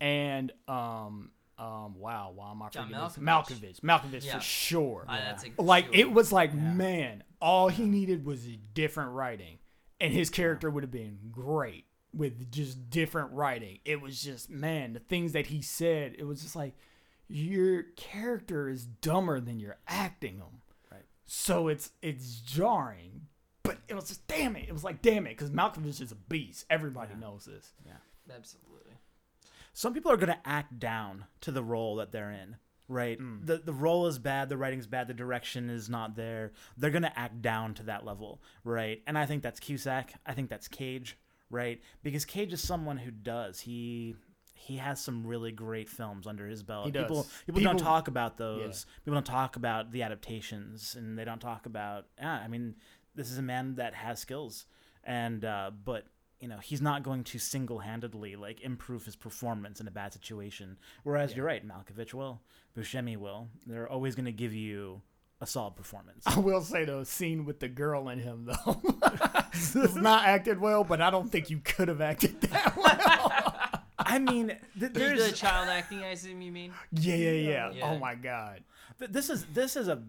and 0.00 0.52
um 0.68 1.30
um 1.58 1.98
wow, 1.98 2.32
why 2.34 2.50
am 2.50 2.62
I 2.62 2.68
John 2.70 2.88
forgetting 2.88 3.24
Malkovich. 3.24 3.80
Malkovich. 3.80 3.80
Malkovich 3.80 4.26
Yeah. 4.26 4.36
for 4.38 4.40
sure. 4.44 5.04
Ah, 5.08 5.36
like 5.58 5.86
sure. 5.86 5.94
it 5.94 6.12
was 6.12 6.32
like 6.32 6.52
man, 6.54 7.22
all 7.40 7.68
he 7.68 7.84
needed 7.84 8.24
was 8.24 8.46
a 8.46 8.58
different 8.74 9.12
writing 9.12 9.58
and 10.00 10.12
his 10.12 10.30
character 10.30 10.68
would 10.70 10.82
have 10.82 10.90
been 10.90 11.18
great 11.30 11.84
with 12.12 12.50
just 12.50 12.90
different 12.90 13.32
writing. 13.32 13.78
It 13.84 14.00
was 14.00 14.22
just 14.22 14.50
man, 14.50 14.92
the 14.92 15.00
things 15.00 15.32
that 15.32 15.46
he 15.46 15.62
said, 15.62 16.16
it 16.18 16.24
was 16.24 16.42
just 16.42 16.56
like 16.56 16.74
your 17.28 17.84
character 17.96 18.68
is 18.68 18.84
dumber 18.84 19.40
than 19.40 19.58
you're 19.60 19.78
acting 19.88 20.38
them. 20.38 20.60
Right. 20.90 21.04
So 21.26 21.68
it's 21.68 21.90
it's 22.02 22.40
jarring, 22.40 23.22
but 23.62 23.78
it 23.88 23.94
was 23.94 24.08
just 24.08 24.26
damn 24.26 24.56
it. 24.56 24.68
It 24.68 24.72
was 24.72 24.84
like 24.84 25.02
damn 25.02 25.26
it 25.26 25.30
because 25.30 25.50
Malkovich 25.50 26.00
is 26.00 26.12
a 26.12 26.16
beast. 26.16 26.66
Everybody 26.68 27.14
knows 27.14 27.44
this. 27.44 27.72
Yeah, 27.86 27.92
absolutely. 28.34 28.92
Some 29.74 29.92
people 29.92 30.10
are 30.10 30.16
going 30.16 30.32
to 30.32 30.48
act 30.48 30.78
down 30.78 31.26
to 31.42 31.52
the 31.52 31.62
role 31.62 31.96
that 31.96 32.12
they're 32.12 32.30
in 32.30 32.56
right? 32.86 33.18
The 33.46 33.56
the 33.56 33.72
role 33.72 34.06
is 34.06 34.18
bad 34.18 34.48
the 34.48 34.58
writing's 34.58 34.86
bad 34.86 35.08
the 35.08 35.14
direction 35.14 35.70
is 35.70 35.88
not 35.88 36.16
there. 36.16 36.52
They're 36.76 36.90
going 36.90 37.02
to 37.02 37.18
act 37.18 37.40
down 37.40 37.74
to 37.74 37.82
that 37.84 38.04
level 38.04 38.42
right? 38.62 39.02
And 39.06 39.16
i 39.16 39.26
think 39.26 39.42
that's 39.42 39.60
cusack. 39.60 40.14
I 40.26 40.34
think 40.34 40.50
that's 40.50 40.68
cage 40.68 41.16
right? 41.50 41.80
Because 42.02 42.24
cage 42.24 42.52
is 42.52 42.62
someone 42.62 42.98
who 42.98 43.10
does. 43.10 43.60
He 43.60 44.16
he 44.54 44.76
has 44.78 45.00
some 45.00 45.26
really 45.26 45.52
great 45.52 45.88
films 45.88 46.26
under 46.26 46.46
his 46.46 46.62
belt. 46.62 46.92
Does. 46.92 47.02
people 47.02 47.26
people, 47.46 47.62
don't 47.62 47.78
talk 47.78 48.08
about 48.08 48.36
those. 48.36 48.86
People 49.04 49.14
don't 49.14 49.26
talk 49.26 49.56
about 49.56 49.92
the 49.92 50.02
adaptations 50.02 50.94
and 50.94 51.18
they 51.18 51.24
don't 51.24 51.40
talk 51.40 51.66
about 51.66 52.06
yeah 52.18 52.34
i 52.34 52.48
mean 52.48 52.74
this 53.14 53.30
is 53.30 53.38
a 53.38 53.42
man 53.42 53.76
that 53.76 53.94
has 53.94 54.18
skills 54.18 54.66
and 55.04 55.44
uh 55.44 55.70
but 55.84 56.06
you 56.44 56.50
know 56.50 56.58
he's 56.58 56.82
not 56.82 57.02
going 57.02 57.24
to 57.24 57.38
single-handedly 57.38 58.36
like 58.36 58.60
improve 58.60 59.06
his 59.06 59.16
performance 59.16 59.80
in 59.80 59.88
a 59.88 59.90
bad 59.90 60.12
situation 60.12 60.76
whereas 61.02 61.34
you're 61.34 61.46
right 61.46 61.66
malkovich 61.66 62.12
will 62.12 62.38
buscemi 62.76 63.16
will 63.16 63.48
they're 63.66 63.88
always 63.88 64.14
going 64.14 64.26
to 64.26 64.38
give 64.44 64.52
you 64.52 65.00
a 65.40 65.46
solid 65.46 65.74
performance 65.74 66.22
I 66.26 66.38
will 66.38 66.60
say 66.60 66.84
the 66.84 67.02
scene 67.06 67.46
with 67.46 67.60
the 67.60 67.68
girl 67.68 68.10
in 68.10 68.18
him 68.18 68.44
though. 68.44 68.82
it's 69.52 69.94
not 69.94 70.26
acted 70.26 70.60
well, 70.60 70.84
but 70.84 71.00
I 71.00 71.10
don't 71.10 71.30
think 71.32 71.48
you 71.48 71.60
could 71.64 71.88
have 71.88 72.02
acted 72.02 72.38
that 72.42 72.76
well. 72.82 73.80
i 73.98 74.18
mean 74.18 74.48
th- 74.78 74.92
The 74.92 75.32
child 75.34 75.68
acting, 75.70 76.00
I 76.04 76.08
assume 76.08 76.42
you 76.42 76.52
mean? 76.52 76.72
yeah, 76.92 77.14
yeah, 77.16 77.30
yeah, 77.30 77.70
Yeah. 77.72 77.90
Oh 77.90 77.98
my 77.98 78.14
god. 78.16 78.62
th- 78.98 79.10
this 79.12 79.30
is 79.30 79.46
this 79.54 79.76
is 79.76 79.88
a 79.88 80.02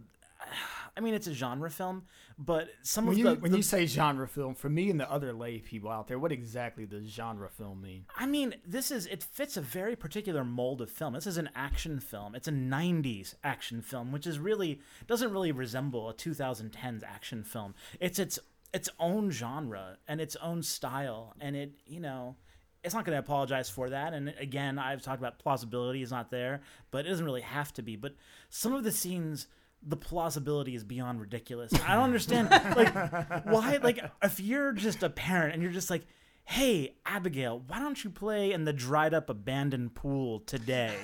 i 0.98 1.02
mean 1.02 1.14
it's 1.14 1.28
a 1.28 1.34
genre 1.34 1.70
film 1.70 2.04
but 2.38 2.68
some 2.82 3.06
When 3.06 3.14
of 3.14 3.18
you 3.18 3.24
the, 3.26 3.36
when 3.36 3.52
the- 3.52 3.58
you 3.58 3.64
say 3.64 3.86
genre 3.86 4.28
film, 4.28 4.56
for 4.56 4.68
me 4.68 4.90
and 4.90 5.00
the 5.00 5.10
other 5.10 5.32
lay 5.32 5.60
people 5.60 5.90
out 5.90 6.08
there, 6.10 6.20
what 6.20 6.34
exactly 6.34 6.86
does 6.86 7.06
genre 7.06 7.50
film 7.50 7.82
mean? 7.82 8.04
I 8.18 8.26
mean, 8.26 8.56
this 8.68 8.92
is 8.92 9.06
it 9.06 9.24
fits 9.24 9.56
a 9.56 9.62
very 9.62 9.96
particular 9.96 10.44
mold 10.44 10.82
of 10.82 10.90
film. 10.92 11.14
This 11.14 11.28
is 11.28 11.38
an 11.38 11.50
action 11.56 12.02
film. 12.02 12.36
It's 12.36 12.50
a 12.50 12.52
90s 12.52 13.36
action 13.42 13.82
film, 13.82 14.12
which 14.12 14.28
is 14.28 14.38
really 14.38 14.82
doesn't 15.08 15.32
really 15.32 15.54
resemble 15.54 16.10
a 16.10 16.14
2010s 16.14 17.04
action 17.04 17.46
film. 17.46 17.74
It's 18.02 18.20
its 18.20 18.38
its 18.74 18.90
own 19.00 19.32
genre 19.32 19.98
and 20.10 20.20
its 20.20 20.36
own 20.38 20.62
style 20.62 21.36
and 21.40 21.56
it, 21.56 21.72
you 21.86 22.02
know, 22.02 22.36
it's 22.84 22.94
not 22.94 23.06
going 23.06 23.16
to 23.16 23.20
apologize 23.20 23.70
for 23.70 23.90
that. 23.92 24.12
And 24.12 24.34
again, 24.38 24.78
I've 24.78 25.02
talked 25.02 25.22
about 25.22 25.40
plausibility 25.40 26.02
is 26.02 26.12
not 26.12 26.32
there, 26.32 26.64
but 26.92 27.06
it 27.06 27.10
doesn't 27.10 27.24
really 27.26 27.42
have 27.42 27.72
to 27.76 27.82
be. 27.82 27.96
But 27.96 28.16
some 28.50 28.74
of 28.74 28.84
the 28.84 28.92
scenes 28.92 29.48
the 29.86 29.95
plausibility 29.98 30.76
is 30.76 30.84
beyond 30.84 31.21
ridiculous. 31.21 31.71
I 31.86 31.93
don't 31.95 32.04
understand 32.04 32.50
like 32.50 32.93
why 33.45 33.80
like 33.82 34.00
if 34.21 34.39
you're 34.39 34.74
just 34.74 35.04
a 35.04 35.10
parent 35.10 35.54
and 35.54 35.63
you're 35.63 35.71
just 35.71 35.89
like 35.89 36.04
hey 36.45 36.95
abigail 37.06 37.62
why 37.67 37.80
don't 37.80 38.04
you 38.04 38.10
play 38.10 38.52
in 38.52 38.65
the 38.65 38.74
dried 38.74 39.13
up 39.15 39.30
abandoned 39.30 39.95
pool 39.95 40.39
today 40.41 40.95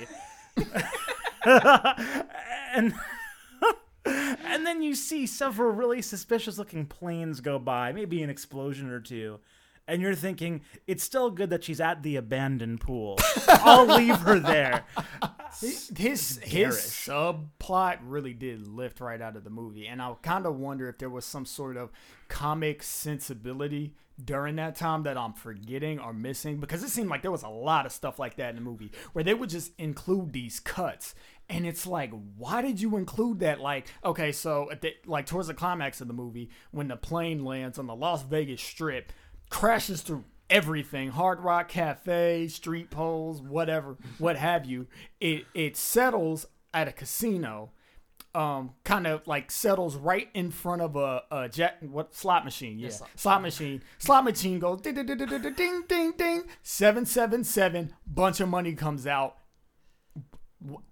and 1.46 2.94
and 4.06 4.66
then 4.68 4.84
you 4.84 4.94
see 4.94 5.26
several 5.26 5.72
really 5.72 6.02
suspicious 6.02 6.60
looking 6.60 6.86
planes 6.86 7.42
go 7.42 7.58
by 7.58 7.92
maybe 7.92 8.22
an 8.22 8.30
explosion 8.30 8.90
or 8.92 9.00
two 9.00 9.40
and 9.88 10.02
you're 10.02 10.16
thinking 10.16 10.62
it's 10.88 11.04
still 11.04 11.30
good 11.30 11.50
that 11.50 11.64
she's 11.64 11.82
at 11.82 12.04
the 12.04 12.16
abandoned 12.16 12.80
pool 12.80 13.18
i'll 13.48 13.86
leave 13.86 14.18
her 14.18 14.40
there 14.40 14.84
his 15.60 16.40
his 16.44 16.76
subplot 16.76 18.00
really 18.04 18.34
did 18.34 18.68
lift 18.68 19.00
right 19.00 19.22
out 19.22 19.36
of 19.36 19.44
the 19.44 19.50
movie, 19.50 19.88
and 19.88 20.02
I 20.02 20.14
kind 20.22 20.46
of 20.46 20.58
wonder 20.58 20.88
if 20.88 20.98
there 20.98 21.10
was 21.10 21.26
some 21.26 21.46
sort 21.46 21.78
of 21.78 21.92
comic 22.28 22.84
sensibility 22.84 23.96
during 24.24 24.56
that 24.58 24.76
time 24.76 25.04
that 25.04 25.18
I'm 25.18 25.34
forgetting 25.34 26.00
or 26.00 26.14
missing 26.14 26.58
because 26.58 26.84
it 26.84 26.90
seemed 26.90 27.10
like 27.10 27.22
there 27.22 27.32
was 27.32 27.44
a 27.44 27.50
lot 27.50 27.86
of 27.86 27.92
stuff 27.92 28.20
like 28.20 28.36
that 28.36 28.52
in 28.52 28.56
the 28.56 28.62
movie 28.62 28.92
where 29.14 29.24
they 29.24 29.34
would 29.34 29.50
just 29.50 29.72
include 29.80 30.32
these 30.32 30.60
cuts. 30.60 31.16
And 31.50 31.66
it's 31.66 31.88
like, 31.88 32.12
why 32.38 32.62
did 32.62 32.80
you 32.80 32.96
include 32.98 33.40
that? 33.40 33.60
Like, 33.60 33.88
okay, 34.06 34.32
so 34.32 34.70
at 34.72 34.82
the, 34.82 34.94
like 35.06 35.26
towards 35.26 35.48
the 35.48 35.54
climax 35.54 36.00
of 36.00 36.08
the 36.08 36.14
movie, 36.14 36.50
when 36.72 36.88
the 36.88 36.96
plane 36.96 37.44
lands 37.44 37.80
on 37.80 37.88
the 37.88 37.96
Las 37.96 38.24
Vegas 38.24 38.62
Strip, 38.62 39.12
crashes 39.52 40.02
through 40.02 40.24
everything. 40.50 41.10
Hard 41.10 41.40
rock 41.42 41.70
cafe 41.70 42.48
street 42.48 42.90
poles 42.90 43.42
whatever 43.42 43.98
what 44.18 44.36
have 44.38 44.66
you. 44.66 44.88
It 45.20 45.46
it 45.54 45.78
settles 45.78 46.48
at 46.74 46.88
a 46.88 46.92
casino 46.92 47.72
um 48.34 48.72
kind 48.86 49.06
of 49.06 49.28
like 49.28 49.52
settles 49.52 49.98
right 49.98 50.30
in 50.34 50.52
front 50.52 50.82
of 50.82 50.96
a, 50.96 51.22
a 51.32 51.50
jet 51.50 51.78
what 51.84 52.16
slot 52.16 52.46
machine 52.46 52.80
yeah, 52.80 52.90
slot, 52.90 53.10
slot 53.16 53.42
machine. 53.42 53.84
slot 54.00 54.24
machine 54.24 54.58
goes 54.58 54.80
ding 54.82 54.96
ding 54.96 55.06
ding 55.06 55.18
ding 55.18 55.54
ding 55.54 55.84
ding 55.88 56.12
ding 56.18 56.44
777 56.64 57.94
bunch 58.08 58.40
of 58.40 58.50
money 58.50 58.74
comes 58.74 59.06
out. 59.06 59.38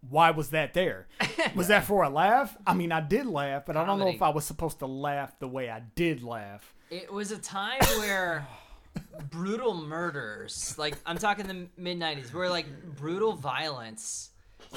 Why 0.02 0.32
was 0.32 0.50
that 0.50 0.74
there? 0.74 1.08
Was 1.56 1.68
that 1.68 1.84
for 1.86 2.02
a 2.02 2.10
laugh? 2.10 2.58
I 2.66 2.74
mean, 2.74 2.92
I 2.92 3.02
did 3.02 3.28
laugh, 3.28 3.68
but 3.68 3.78
I 3.78 3.86
don't 3.86 4.00
know 4.00 4.08
if 4.08 4.24
I 4.24 4.30
was 4.30 4.44
supposed 4.44 4.80
to 4.80 4.88
laugh 4.88 5.38
the 5.38 5.48
way 5.48 5.70
I 5.70 5.84
did 5.94 6.24
laugh. 6.24 6.74
It 6.90 7.12
was 7.12 7.32
a 7.32 7.38
time 7.38 7.80
where 8.00 8.48
brutal 9.30 9.76
murders, 9.76 10.76
like 10.78 10.96
I'm 11.06 11.18
talking 11.18 11.48
the 11.48 11.68
mid 11.78 12.00
'90s, 12.00 12.34
where 12.34 12.50
like 12.50 12.66
brutal 12.96 13.34
violence 13.34 14.32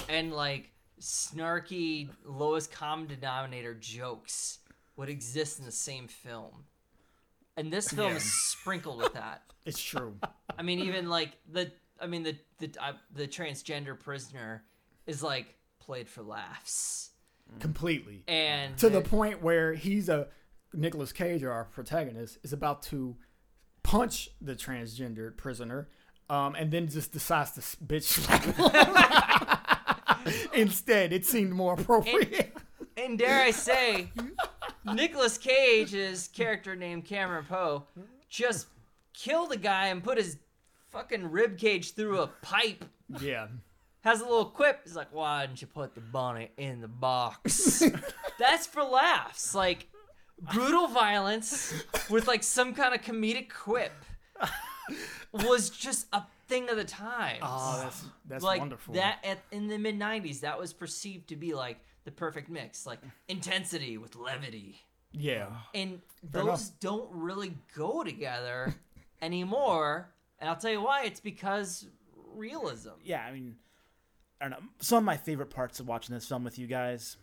and 0.08 0.32
like 0.32 0.70
snarky 1.00 2.08
lowest 2.24 2.70
common 2.70 3.06
denominator 3.06 3.74
jokes 3.74 4.58
would 4.96 5.08
exist 5.08 5.58
in 5.58 5.64
the 5.64 5.72
same 5.72 6.06
film, 6.06 6.64
and 7.56 7.72
this 7.72 7.88
film 7.88 8.12
is 8.12 8.24
sprinkled 8.24 8.98
with 8.98 9.14
that. 9.14 9.42
it's 9.64 9.80
true. 9.80 10.14
I 10.56 10.62
mean, 10.62 10.80
even 10.80 11.08
like 11.08 11.30
the, 11.50 11.72
I 11.98 12.06
mean 12.06 12.24
the 12.24 12.36
the 12.58 12.70
uh, 12.78 12.92
the 13.14 13.26
transgender 13.26 13.98
prisoner 13.98 14.64
is 15.06 15.22
like 15.22 15.54
played 15.80 16.08
for 16.08 16.22
laughs, 16.22 17.10
completely. 17.58 18.22
And 18.28 18.76
to 18.78 18.90
the 18.90 19.00
point 19.00 19.42
where 19.42 19.72
he's 19.72 20.10
a 20.10 20.28
Nicolas 20.74 21.12
Cage, 21.12 21.44
our 21.44 21.64
protagonist, 21.64 22.38
is 22.42 22.52
about 22.52 22.82
to 22.84 23.16
punch 23.82 24.30
the 24.40 24.54
transgendered 24.54 25.36
prisoner, 25.36 25.88
um, 26.30 26.54
and 26.54 26.70
then 26.70 26.88
just 26.88 27.12
decides 27.12 27.52
to 27.52 27.60
bitch 27.84 28.04
slap 28.04 28.42
him. 30.26 30.32
Instead, 30.54 31.12
it 31.12 31.26
seemed 31.26 31.52
more 31.52 31.74
appropriate. 31.74 32.56
And 32.96 33.18
dare 33.18 33.42
I 33.42 33.50
say, 33.50 34.10
Nicolas 34.84 35.38
Cage's 35.38 36.28
character 36.28 36.76
named 36.76 37.04
Cameron 37.04 37.44
Poe 37.48 37.84
just 38.28 38.66
killed 39.14 39.52
a 39.52 39.56
guy 39.56 39.88
and 39.88 40.02
put 40.04 40.18
his 40.18 40.36
fucking 40.90 41.30
rib 41.30 41.58
cage 41.58 41.94
through 41.94 42.20
a 42.20 42.26
pipe. 42.42 42.84
yeah, 43.20 43.48
Has 44.02 44.20
a 44.20 44.24
little 44.24 44.44
quip. 44.46 44.80
He's 44.84 44.94
like, 44.96 45.12
"Why 45.12 45.46
didn't 45.46 45.60
you 45.62 45.68
put 45.68 45.94
the 45.94 46.00
bunny 46.00 46.50
in 46.56 46.80
the 46.80 46.88
box?" 46.88 47.82
That's 48.38 48.66
for 48.66 48.82
laughs. 48.82 49.54
Like 49.54 49.88
brutal 50.40 50.88
violence 50.88 51.72
with 52.10 52.26
like 52.26 52.42
some 52.42 52.74
kind 52.74 52.94
of 52.94 53.00
comedic 53.00 53.50
quip 53.52 53.92
was 55.32 55.70
just 55.70 56.06
a 56.12 56.22
thing 56.48 56.68
of 56.68 56.76
the 56.76 56.84
times 56.84 57.38
oh, 57.42 57.80
that's 57.82 58.04
that's 58.26 58.44
like 58.44 58.60
wonderful. 58.60 58.94
that 58.94 59.18
at, 59.24 59.38
in 59.52 59.68
the 59.68 59.78
mid 59.78 59.98
90s 59.98 60.40
that 60.40 60.58
was 60.58 60.72
perceived 60.72 61.28
to 61.28 61.36
be 61.36 61.54
like 61.54 61.78
the 62.04 62.10
perfect 62.10 62.50
mix 62.50 62.86
like 62.86 62.98
intensity 63.28 63.96
with 63.96 64.16
levity 64.16 64.80
yeah, 65.14 65.48
and 65.74 66.00
Fair 66.32 66.42
those 66.42 66.68
enough. 66.68 66.80
don't 66.80 67.08
really 67.12 67.52
go 67.76 68.02
together 68.02 68.74
anymore 69.22 70.08
and 70.38 70.48
i'll 70.48 70.56
tell 70.56 70.70
you 70.70 70.82
why 70.82 71.04
it's 71.04 71.20
because 71.20 71.86
realism 72.34 72.90
yeah, 73.04 73.24
I 73.24 73.32
mean, 73.32 73.56
I 74.40 74.44
don't 74.48 74.50
know. 74.52 74.68
Some 74.80 74.98
of 74.98 75.04
my 75.04 75.16
favorite 75.16 75.50
parts 75.50 75.80
of 75.80 75.88
watching 75.88 76.14
this 76.14 76.26
film 76.26 76.44
with 76.44 76.58
you 76.58 76.66
guys, 76.66 77.16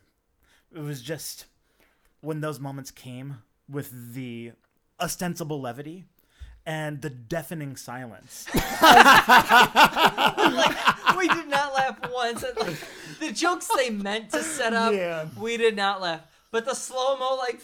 it 0.74 0.80
was 0.80 1.02
just 1.02 1.45
when 2.21 2.41
those 2.41 2.60
moments 2.60 2.91
came 2.91 3.38
with 3.69 4.13
the 4.13 4.51
ostensible 4.99 5.62
levity 5.62 6.05
and 6.65 7.01
the 7.01 7.10
deafening 7.10 7.75
silence. 7.75 8.45
we 8.53 8.60
did 11.27 11.47
not 11.47 11.73
laugh 11.73 11.97
once 12.13 12.43
at 12.43 12.58
like 12.60 12.77
the 13.19 13.32
jokes 13.32 13.69
they 13.75 13.89
meant 13.89 14.29
to 14.32 14.43
set 14.43 14.73
up 14.73 14.93
Yeah. 14.93 15.27
we 15.39 15.58
did 15.58 15.75
not 15.75 16.01
laugh 16.01 16.21
but 16.51 16.65
the 16.65 16.73
slow-mo 16.73 17.36
like 17.38 17.62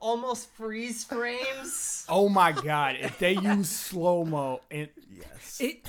almost 0.00 0.48
freeze 0.50 1.04
frames 1.04 2.04
Oh 2.08 2.28
my 2.28 2.52
god, 2.52 2.96
if 3.00 3.18
they 3.18 3.32
use 3.32 3.68
slow 3.70 4.24
mo 4.24 4.60
and 4.70 4.88
yes. 5.10 5.58
it 5.60 5.86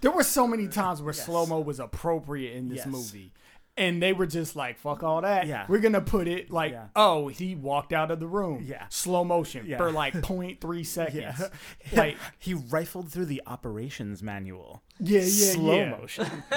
there 0.00 0.10
were 0.10 0.22
so 0.22 0.46
many 0.46 0.68
times 0.68 1.02
where 1.02 1.12
slow 1.12 1.44
mo 1.46 1.60
was 1.60 1.78
appropriate 1.80 2.54
in 2.56 2.68
this 2.68 2.78
Yes. 2.78 2.86
movie. 2.86 3.32
And 3.78 4.02
they 4.02 4.12
were 4.12 4.26
just 4.26 4.56
like, 4.56 4.78
fuck 4.78 5.02
all 5.02 5.20
that. 5.22 5.46
Yeah. 5.46 5.64
We're 5.68 5.78
gonna 5.78 6.00
put 6.00 6.26
it 6.28 6.50
like, 6.50 6.72
Yeah. 6.72 6.88
oh, 6.96 7.28
he 7.28 7.54
walked 7.54 7.92
out 7.92 8.10
of 8.10 8.18
the 8.20 8.26
room. 8.26 8.64
Yeah. 8.66 8.86
Slow 8.90 9.22
motion 9.24 9.64
Yeah. 9.66 9.76
for 9.78 9.92
like 9.92 10.12
0.3 10.20 10.84
seconds. 10.84 11.40
yeah. 11.92 11.98
Like, 11.98 12.16
he 12.38 12.54
rifled 12.54 13.10
through 13.12 13.26
the 13.26 13.40
operations 13.46 14.22
manual. 14.22 14.82
yeah, 15.00 15.20
yeah, 15.20 15.52
Slow 15.52 15.76
yeah. 15.78 15.90
motion. 15.90 16.26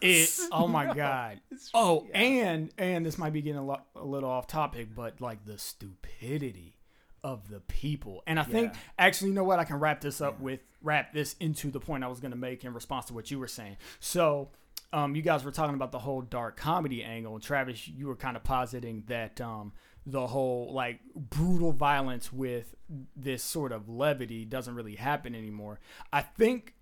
It, 0.00 0.28
oh 0.52 0.68
my 0.68 0.92
god. 0.92 1.40
Oh, 1.72 2.06
and 2.12 2.70
and 2.76 3.06
this 3.06 3.16
might 3.16 3.32
be 3.32 3.40
getting 3.40 3.58
a, 3.58 3.64
lo- 3.64 3.80
a 3.96 4.04
little 4.04 4.28
off 4.28 4.46
topic, 4.46 4.94
but 4.94 5.18
like 5.20 5.46
the 5.46 5.56
stupidity 5.58 6.76
of 7.22 7.48
the 7.48 7.60
people. 7.60 8.22
And 8.26 8.38
I 8.38 8.42
think 8.42 8.74
actually, 8.98 9.28
you 9.30 9.34
know 9.34 9.44
what? 9.44 9.58
I 9.58 9.64
can 9.64 9.76
wrap 9.76 10.02
this 10.02 10.20
up 10.20 10.40
with 10.40 10.60
wrap 10.82 11.14
this 11.14 11.36
into 11.40 11.70
the 11.70 11.80
point 11.80 12.04
I 12.04 12.08
was 12.08 12.20
going 12.20 12.32
to 12.32 12.36
make 12.36 12.64
in 12.64 12.74
response 12.74 13.06
to 13.06 13.14
what 13.14 13.30
you 13.30 13.38
were 13.38 13.48
saying. 13.48 13.78
So, 13.98 14.50
um, 14.94 15.16
you 15.16 15.22
guys 15.22 15.44
were 15.44 15.50
talking 15.50 15.74
about 15.74 15.90
the 15.90 15.98
whole 15.98 16.22
dark 16.22 16.56
comedy 16.56 17.02
angle, 17.02 17.40
Travis, 17.40 17.88
you 17.88 18.06
were 18.06 18.14
kind 18.14 18.36
of 18.36 18.44
positing 18.44 19.02
that 19.08 19.40
um, 19.40 19.72
the 20.06 20.28
whole 20.28 20.72
like 20.72 21.00
brutal 21.16 21.72
violence 21.72 22.32
with 22.32 22.76
this 23.16 23.42
sort 23.42 23.72
of 23.72 23.88
levity 23.88 24.44
doesn't 24.44 24.76
really 24.76 24.94
happen 24.94 25.34
anymore. 25.34 25.80
I 26.12 26.20
think 26.22 26.74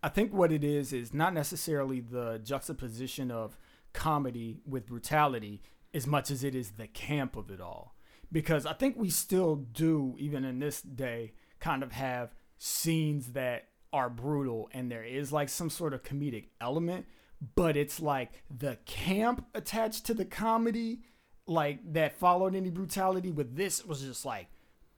I 0.00 0.08
think 0.08 0.32
what 0.32 0.52
it 0.52 0.62
is 0.62 0.92
is 0.92 1.12
not 1.12 1.34
necessarily 1.34 1.98
the 1.98 2.40
juxtaposition 2.44 3.32
of 3.32 3.58
comedy 3.92 4.60
with 4.64 4.86
brutality 4.86 5.60
as 5.92 6.06
much 6.06 6.30
as 6.30 6.44
it 6.44 6.54
is 6.54 6.72
the 6.72 6.86
camp 6.86 7.34
of 7.34 7.50
it 7.50 7.60
all. 7.60 7.96
Because 8.30 8.64
I 8.64 8.74
think 8.74 8.96
we 8.96 9.10
still 9.10 9.56
do, 9.56 10.14
even 10.18 10.44
in 10.44 10.60
this 10.60 10.82
day, 10.82 11.32
kind 11.58 11.82
of 11.82 11.90
have 11.90 12.32
scenes 12.58 13.32
that 13.32 13.70
are 13.92 14.08
brutal 14.08 14.68
and 14.72 14.88
there 14.88 15.02
is 15.02 15.32
like 15.32 15.48
some 15.48 15.70
sort 15.70 15.94
of 15.94 16.04
comedic 16.04 16.46
element, 16.60 17.06
but 17.54 17.76
it's 17.76 18.00
like 18.00 18.30
the 18.56 18.78
camp 18.86 19.46
attached 19.54 20.06
to 20.06 20.14
the 20.14 20.24
comedy, 20.24 21.00
like 21.46 21.92
that 21.92 22.16
followed 22.16 22.54
any 22.54 22.70
brutality. 22.70 23.30
With 23.30 23.56
this, 23.56 23.84
was 23.84 24.02
just 24.02 24.24
like 24.24 24.48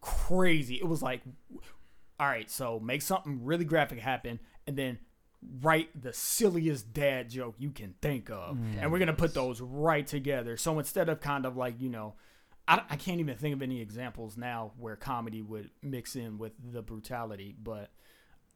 crazy. 0.00 0.76
It 0.76 0.86
was 0.86 1.02
like 1.02 1.22
all 2.20 2.26
right, 2.26 2.50
so 2.50 2.80
make 2.80 3.02
something 3.02 3.44
really 3.44 3.64
graphic 3.64 4.00
happen 4.00 4.40
and 4.66 4.76
then 4.76 4.98
write 5.60 5.88
the 6.00 6.12
silliest 6.12 6.92
dad 6.92 7.30
joke 7.30 7.54
you 7.58 7.70
can 7.70 7.94
think 8.02 8.28
of. 8.28 8.58
And 8.80 8.90
we're 8.90 8.98
going 8.98 9.06
to 9.06 9.12
put 9.12 9.34
those 9.34 9.60
right 9.60 10.04
together. 10.04 10.56
So 10.56 10.78
instead 10.80 11.08
of 11.08 11.20
kind 11.20 11.46
of 11.46 11.56
like, 11.56 11.80
you 11.80 11.88
know, 11.88 12.14
I, 12.66 12.82
I 12.90 12.96
can't 12.96 13.20
even 13.20 13.36
think 13.36 13.54
of 13.54 13.62
any 13.62 13.80
examples 13.80 14.36
now 14.36 14.72
where 14.78 14.96
comedy 14.96 15.42
would 15.42 15.70
mix 15.80 16.16
in 16.16 16.38
with 16.38 16.52
the 16.72 16.82
brutality, 16.82 17.54
but 17.62 17.90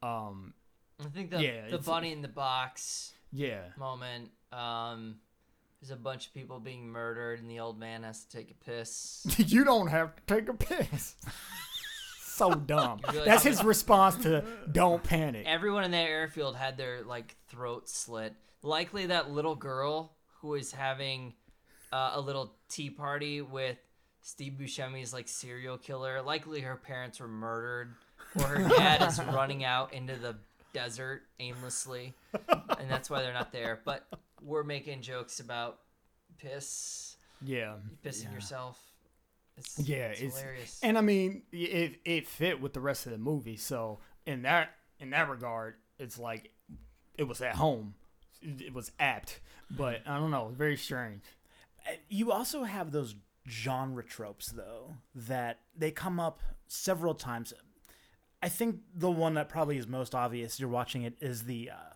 um 0.01 0.53
i 0.99 1.05
think 1.05 1.31
the, 1.31 1.41
Yeah, 1.41 1.69
the 1.71 1.77
bunny 1.77 2.11
in 2.11 2.21
the 2.21 2.27
box 2.27 3.13
yeah. 3.33 3.61
moment 3.77 4.29
um 4.51 5.15
there's 5.81 5.91
a 5.91 5.97
bunch 5.97 6.27
of 6.27 6.33
people 6.33 6.59
being 6.59 6.87
murdered 6.87 7.39
and 7.39 7.49
the 7.49 7.59
old 7.59 7.77
man 7.77 8.03
has 8.03 8.23
to 8.23 8.37
take 8.37 8.51
a 8.51 8.65
piss 8.65 9.25
you 9.37 9.65
don't 9.65 9.87
have 9.87 10.15
to 10.15 10.35
take 10.35 10.47
a 10.47 10.53
piss. 10.53 11.15
so 12.33 12.51
dumb. 12.51 12.99
Really? 13.11 13.25
That's 13.25 13.43
his 13.43 13.63
response 13.63 14.15
to 14.23 14.43
don't 14.71 15.03
panic. 15.03 15.45
everyone 15.47 15.83
in 15.83 15.91
that 15.91 16.07
airfield 16.07 16.55
had 16.55 16.77
their 16.77 17.03
like 17.03 17.35
throat 17.47 17.87
slit. 17.87 18.33
Likely 18.63 19.07
that 19.07 19.29
little 19.29 19.55
girl 19.55 20.13
who 20.41 20.55
is 20.55 20.71
having 20.71 21.33
uh, 21.91 22.11
a 22.15 22.21
little 22.21 22.55
tea 22.69 22.89
party 22.89 23.41
with 23.41 23.77
Steve 24.21 24.53
Buscemi's 24.59 25.13
like 25.13 25.27
serial 25.27 25.77
killer. 25.77 26.21
Likely 26.21 26.61
her 26.61 26.75
parents 26.75 27.19
were 27.19 27.27
murdered, 27.27 27.93
or 28.35 28.47
her 28.47 28.69
dad 28.69 29.01
is 29.03 29.19
running 29.33 29.63
out 29.63 29.93
into 29.93 30.15
the 30.15 30.35
desert 30.73 31.23
aimlessly, 31.39 32.13
and 32.49 32.89
that's 32.89 33.09
why 33.09 33.21
they're 33.21 33.33
not 33.33 33.51
there. 33.51 33.81
But 33.85 34.05
we're 34.41 34.63
making 34.63 35.01
jokes 35.01 35.39
about 35.39 35.79
piss, 36.37 37.15
Yeah. 37.41 37.75
pissing 38.03 38.33
yourself. 38.33 38.79
It's, 39.57 39.77
Yeah, 39.79 40.07
it's, 40.07 40.21
it's- 40.21 40.39
hilarious. 40.39 40.79
And 40.83 40.97
I 40.97 41.01
mean, 41.01 41.43
it 41.51 41.99
it 42.05 42.27
fit 42.27 42.59
with 42.59 42.73
the 42.73 42.79
rest 42.81 43.05
of 43.05 43.11
the 43.11 43.17
movie. 43.19 43.55
So 43.57 43.99
in 44.25 44.41
that 44.43 44.71
in 44.99 45.11
that 45.11 45.29
regard, 45.29 45.75
it's 45.99 46.17
like 46.17 46.51
it 47.17 47.23
was 47.23 47.41
at 47.41 47.55
home. 47.55 47.93
it 48.41 48.73
was 48.73 48.91
apt, 48.99 49.39
but 49.71 50.01
I 50.05 50.17
don't 50.17 50.31
know, 50.31 50.51
very 50.57 50.75
strange. 50.75 51.21
Uh, 51.87 51.91
you 52.09 52.31
also 52.31 52.63
have 52.63 52.91
those 52.91 53.15
genre 53.47 54.03
tropes 54.03 54.47
though 54.47 54.95
that 55.13 55.59
they 55.77 55.91
come 55.91 56.19
up 56.19 56.39
several 56.67 57.13
times. 57.13 57.53
I 58.43 58.49
think 58.49 58.79
the 58.95 59.09
one 59.11 59.35
that 59.35 59.49
probably 59.49 59.77
is 59.77 59.87
most 59.87 60.13
obvious 60.13 60.59
you're 60.59 60.69
watching 60.69 61.03
it 61.03 61.15
is 61.21 61.43
the 61.43 61.71
uh, 61.71 61.93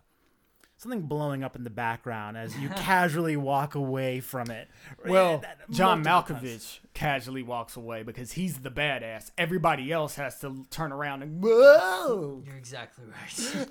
something 0.76 1.02
blowing 1.02 1.44
up 1.44 1.56
in 1.56 1.64
the 1.64 1.70
background 1.70 2.36
as 2.36 2.56
you 2.58 2.68
casually 2.76 3.36
walk 3.36 3.74
away 3.74 4.20
from 4.20 4.50
it. 4.50 4.68
Well, 5.06 5.38
That- 5.38 5.58
John 5.70 6.02
multiple 6.02 6.36
times. 6.40 6.48
Malkovich 6.48 6.78
casually 6.94 7.42
walks 7.42 7.76
away 7.76 8.02
because 8.02 8.32
he's 8.32 8.58
the 8.60 8.70
badass. 8.70 9.30
Everybody 9.36 9.92
else 9.92 10.14
has 10.16 10.40
to 10.40 10.64
turn 10.70 10.92
around 10.92 11.22
and 11.22 11.42
whoa. 11.42 12.42
You're 12.46 12.56
exactly 12.56 13.04
right. 13.06 13.68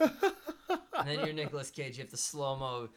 and 0.99 1.07
then 1.07 1.19
you're 1.25 1.33
Nicolas 1.33 1.71
Cage. 1.71 1.97
You 1.97 2.03
have 2.03 2.11
to 2.11 2.17
slow 2.17 2.55
mo 2.57 2.89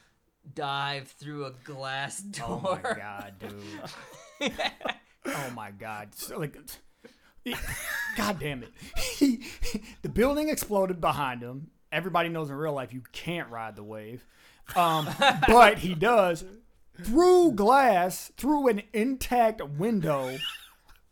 dive 0.54 1.08
through 1.08 1.46
a 1.46 1.52
glass 1.64 2.20
door. 2.20 2.60
Oh 2.64 2.80
my 2.82 2.92
god, 2.94 3.34
dude. 3.38 4.52
oh 5.26 5.50
my 5.54 5.70
god. 5.70 6.14
So, 6.14 6.38
like 6.38 6.56
God 8.16 8.38
damn 8.40 8.62
it. 8.62 8.70
He, 8.98 9.44
the 10.02 10.08
building 10.08 10.48
exploded 10.48 11.00
behind 11.00 11.42
him. 11.42 11.70
Everybody 11.92 12.28
knows 12.28 12.50
in 12.50 12.56
real 12.56 12.72
life 12.72 12.92
you 12.92 13.02
can't 13.12 13.50
ride 13.50 13.76
the 13.76 13.82
wave. 13.84 14.24
Um, 14.76 15.08
but 15.48 15.78
he 15.78 15.94
does 15.94 16.44
through 17.02 17.52
glass, 17.52 18.30
through 18.36 18.68
an 18.68 18.82
intact 18.92 19.62
window. 19.62 20.36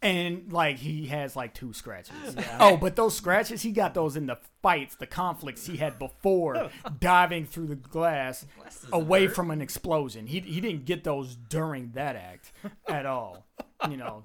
And 0.00 0.52
like 0.52 0.76
he 0.76 1.06
has 1.06 1.34
like 1.34 1.54
two 1.54 1.72
scratches. 1.72 2.14
Oh, 2.60 2.76
but 2.76 2.94
those 2.94 3.16
scratches 3.16 3.62
he 3.62 3.72
got 3.72 3.94
those 3.94 4.16
in 4.16 4.26
the 4.26 4.38
fights, 4.62 4.94
the 4.94 5.08
conflicts 5.08 5.66
he 5.66 5.76
had 5.76 5.98
before 5.98 6.70
diving 7.00 7.46
through 7.46 7.66
the 7.66 7.74
glass 7.74 8.46
Glass 8.56 8.86
away 8.92 9.26
hurt. 9.26 9.34
from 9.34 9.50
an 9.50 9.60
explosion. 9.60 10.28
He 10.28 10.38
he 10.38 10.60
didn't 10.60 10.84
get 10.84 11.02
those 11.02 11.34
during 11.34 11.90
that 11.92 12.14
act 12.14 12.52
at 12.86 13.06
all. 13.06 13.44
You 13.88 13.96
know, 13.96 14.24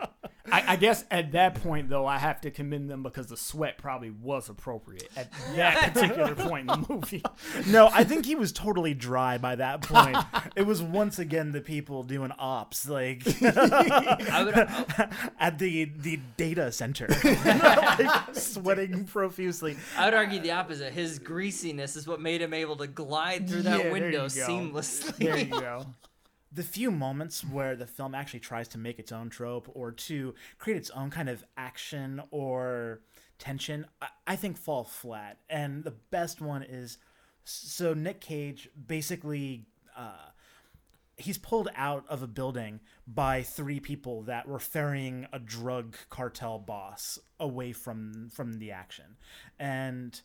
I, 0.52 0.74
I 0.74 0.76
guess 0.78 1.06
at 1.12 1.34
that 1.34 1.62
point 1.62 1.88
though, 1.90 2.08
I 2.08 2.18
have 2.18 2.42
to 2.42 2.50
commend 2.50 2.90
them 2.90 3.04
because 3.04 3.28
the 3.28 3.38
sweat 3.38 3.78
probably 3.78 4.10
was 4.10 4.50
appropriate 4.50 5.08
at 5.16 5.32
that 5.56 5.94
particular 5.94 6.34
point 6.34 6.72
in 6.72 6.82
the 6.82 6.86
movie. 6.90 7.22
No, 7.68 7.88
I 7.94 8.04
think 8.04 8.26
he 8.26 8.34
was 8.34 8.52
totally 8.52 8.96
dry 8.96 9.38
by 9.38 9.54
that 9.56 9.84
point. 9.84 10.18
it 10.56 10.64
was 10.64 10.82
once 10.82 11.20
again 11.20 11.52
the 11.52 11.62
people 11.62 12.02
doing 12.04 12.32
ops, 12.40 12.90
like 12.90 13.28
at 13.44 13.54
the 15.60 15.86
the 15.98 16.20
data 16.36 16.72
center, 16.72 17.08
like, 17.24 18.36
sweating 18.36 19.06
profusely. 19.06 19.78
I 19.98 20.06
would 20.06 20.14
argue 20.16 20.40
the 20.40 20.52
opposite. 20.52 20.94
His 20.94 21.20
greasiness 21.20 21.96
is 21.96 22.08
what 22.08 22.20
made 22.20 22.42
him 22.42 22.54
able 22.54 22.76
to 22.78 22.88
glide 22.88 23.50
through 23.50 23.64
that 23.64 23.86
Yeah, 23.86 23.92
window 23.92 24.24
you 24.24 24.30
seamlessly. 24.30 25.16
There 25.18 25.38
you 25.38 25.46
go. 25.46 25.86
The 26.54 26.64
few 26.64 26.92
moments 26.92 27.44
where 27.44 27.76
the 27.76 27.88
film 27.88 28.14
actually 28.14 28.42
tries 28.42 28.68
to 28.70 28.78
make 28.78 29.00
its 29.00 29.12
own 29.12 29.30
trope 29.30 29.70
or 29.74 29.92
to 29.92 30.36
create 30.60 30.78
its 30.78 30.92
own 30.92 31.10
kind 31.10 31.30
of 31.30 31.44
action 31.58 32.22
or 32.30 33.02
tension, 33.40 33.86
I, 34.28 34.36
think 34.36 34.58
fall 34.58 34.84
flat. 34.84 35.40
And 35.50 35.84
the 35.84 35.96
best 36.12 36.42
one 36.42 36.62
is 36.64 36.98
so 37.44 37.94
Nick 37.94 38.22
Cage 38.22 38.70
basically. 38.88 39.66
Uh, 39.96 40.30
he's 41.18 41.38
pulled 41.38 41.70
out 41.76 42.06
of 42.10 42.24
a 42.24 42.28
building 42.28 42.80
by 43.08 43.44
three 43.44 43.80
people 43.80 44.24
that 44.24 44.48
were 44.48 44.60
ferrying 44.60 45.28
a 45.32 45.40
drug 45.40 45.96
cartel 46.10 46.58
boss 46.60 47.20
away 47.40 47.72
from 47.72 48.30
from 48.34 48.60
the 48.60 48.72
action 48.72 49.16
and 49.60 50.22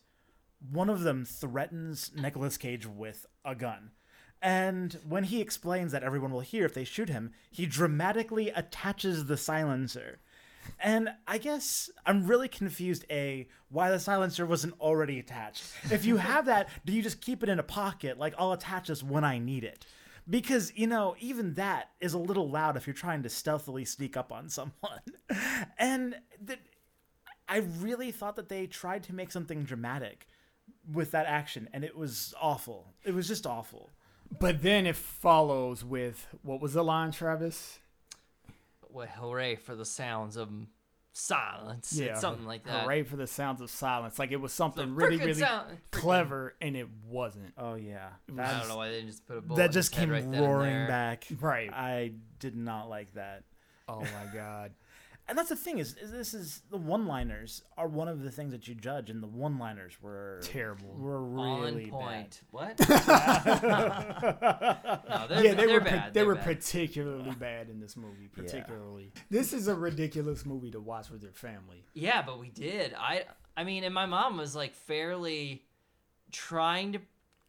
one 0.71 0.89
of 0.89 1.01
them 1.01 1.25
threatens 1.25 2.11
Nicolas 2.15 2.57
Cage 2.57 2.85
with 2.85 3.25
a 3.45 3.55
gun 3.55 3.91
and 4.41 4.99
when 5.07 5.25
he 5.25 5.41
explains 5.41 5.91
that 5.91 6.03
everyone 6.03 6.31
will 6.31 6.39
hear 6.39 6.65
if 6.65 6.73
they 6.73 6.83
shoot 6.83 7.09
him 7.09 7.31
he 7.51 7.65
dramatically 7.65 8.49
attaches 8.49 9.25
the 9.25 9.37
silencer 9.37 10.19
and 10.79 11.09
I 11.27 11.37
guess 11.37 11.89
I'm 12.05 12.27
really 12.27 12.47
confused. 12.47 13.05
A, 13.09 13.47
why 13.69 13.89
the 13.89 13.99
silencer 13.99 14.45
wasn't 14.45 14.79
already 14.79 15.19
attached. 15.19 15.63
If 15.91 16.05
you 16.05 16.17
have 16.17 16.45
that, 16.45 16.69
do 16.85 16.93
you 16.93 17.01
just 17.01 17.21
keep 17.21 17.43
it 17.43 17.49
in 17.49 17.59
a 17.59 17.63
pocket? 17.63 18.17
Like, 18.17 18.33
I'll 18.37 18.51
attach 18.51 18.87
this 18.87 19.03
when 19.03 19.23
I 19.23 19.39
need 19.39 19.63
it. 19.63 19.85
Because, 20.29 20.71
you 20.75 20.85
know, 20.85 21.15
even 21.19 21.55
that 21.55 21.89
is 21.99 22.13
a 22.13 22.19
little 22.19 22.49
loud 22.49 22.77
if 22.77 22.85
you're 22.85 22.93
trying 22.93 23.23
to 23.23 23.29
stealthily 23.29 23.83
sneak 23.85 24.15
up 24.15 24.31
on 24.31 24.49
someone. 24.49 24.73
And 25.77 26.15
I 27.47 27.57
really 27.79 28.11
thought 28.11 28.35
that 28.35 28.49
they 28.49 28.67
tried 28.67 29.03
to 29.03 29.15
make 29.15 29.31
something 29.31 29.63
dramatic 29.63 30.27
with 30.91 31.11
that 31.11 31.25
action, 31.25 31.67
and 31.73 31.83
it 31.83 31.95
was 31.95 32.33
awful. 32.39 32.93
It 33.03 33.13
was 33.13 33.27
just 33.27 33.47
awful. 33.47 33.89
But 34.37 34.61
then 34.61 34.85
it 34.85 34.95
follows 34.95 35.83
with 35.83 36.27
what 36.43 36.61
was 36.61 36.73
the 36.73 36.83
line, 36.83 37.11
Travis? 37.11 37.79
Well, 38.91 39.07
hooray 39.07 39.55
for 39.55 39.75
the 39.75 39.85
sounds 39.85 40.35
of 40.37 40.49
silence. 41.11 41.97
It's 41.97 42.21
something 42.21 42.45
like 42.45 42.63
that. 42.65 42.83
Hooray 42.83 43.03
for 43.03 43.15
the 43.15 43.27
sounds 43.27 43.61
of 43.61 43.69
silence. 43.69 44.19
Like 44.19 44.31
it 44.31 44.39
was 44.41 44.53
something 44.53 44.95
really, 44.95 45.17
really 45.17 45.33
sound- 45.33 45.77
clever, 45.91 46.55
and 46.61 46.75
it 46.75 46.87
wasn't. 47.07 47.53
Oh, 47.57 47.75
yeah. 47.75 48.09
I 48.37 48.59
don't 48.59 48.67
know 48.67 48.77
why 48.77 48.89
they 48.89 48.95
didn't 48.95 49.11
just 49.11 49.27
put 49.27 49.37
a 49.37 49.41
bullet. 49.41 49.57
that 49.57 49.71
just 49.71 49.93
his 49.93 49.99
came 49.99 50.09
right 50.11 50.25
roaring 50.25 50.87
back. 50.87 51.25
Right. 51.39 51.71
I 51.71 52.13
did 52.39 52.55
not 52.55 52.89
like 52.89 53.13
that. 53.13 53.43
Oh 53.87 54.01
my 54.01 54.33
god. 54.33 54.71
And 55.29 55.37
that's 55.37 55.49
the 55.49 55.55
thing 55.55 55.77
is, 55.77 55.95
is 56.01 56.11
this 56.11 56.33
is 56.33 56.63
the 56.71 56.77
one-liners 56.77 57.61
are 57.77 57.87
one 57.87 58.07
of 58.07 58.23
the 58.23 58.31
things 58.31 58.51
that 58.51 58.67
you 58.67 58.73
judge, 58.73 59.11
and 59.11 59.21
the 59.21 59.27
one-liners 59.27 60.01
were 60.01 60.39
Terrible. 60.41 60.95
Were 60.97 61.23
really 61.23 61.85
On 61.85 61.91
point. 61.91 62.41
What? 62.49 62.79
no, 62.89 62.95
they're, 65.29 65.43
yeah, 65.43 65.53
they 65.53 65.53
they're 65.53 65.69
were 65.73 65.79
bad. 65.81 66.13
they 66.13 66.19
they're 66.19 66.25
were 66.25 66.35
bad. 66.35 66.43
particularly 66.45 67.31
bad 67.35 67.69
in 67.69 67.79
this 67.79 67.95
movie. 67.95 68.27
Particularly, 68.27 69.11
this 69.29 69.53
is 69.53 69.67
a 69.67 69.75
ridiculous 69.75 70.45
movie 70.45 70.71
to 70.71 70.79
watch 70.79 71.09
with 71.09 71.21
your 71.23 71.31
family. 71.33 71.85
Yeah, 71.93 72.21
but 72.23 72.39
we 72.39 72.49
did. 72.49 72.93
I 72.97 73.25
I 73.55 73.63
mean, 73.63 73.83
and 73.83 73.93
my 73.93 74.05
mom 74.07 74.37
was 74.37 74.55
like 74.55 74.73
fairly 74.73 75.63
trying 76.31 76.93
to 76.93 76.99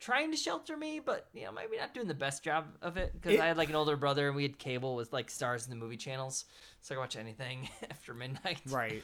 trying 0.00 0.30
to 0.30 0.36
shelter 0.36 0.76
me, 0.76 0.98
but 0.98 1.28
you 1.34 1.44
know, 1.44 1.52
maybe 1.52 1.76
not 1.76 1.94
doing 1.94 2.08
the 2.08 2.14
best 2.14 2.42
job 2.42 2.66
of 2.82 2.96
it 2.96 3.12
because 3.12 3.38
I 3.38 3.46
had 3.46 3.56
like 3.56 3.68
an 3.68 3.76
older 3.76 3.96
brother 3.96 4.26
and 4.26 4.36
we 4.36 4.42
had 4.42 4.58
cable 4.58 4.96
with 4.96 5.12
like 5.12 5.30
stars 5.30 5.64
in 5.64 5.70
the 5.70 5.76
movie 5.76 5.98
channels, 5.98 6.46
so 6.80 6.94
I 6.94 6.96
could 6.96 7.00
watch 7.00 7.16
anything 7.16 7.68
after 7.90 8.14
midnight. 8.14 8.60
Right. 8.68 9.02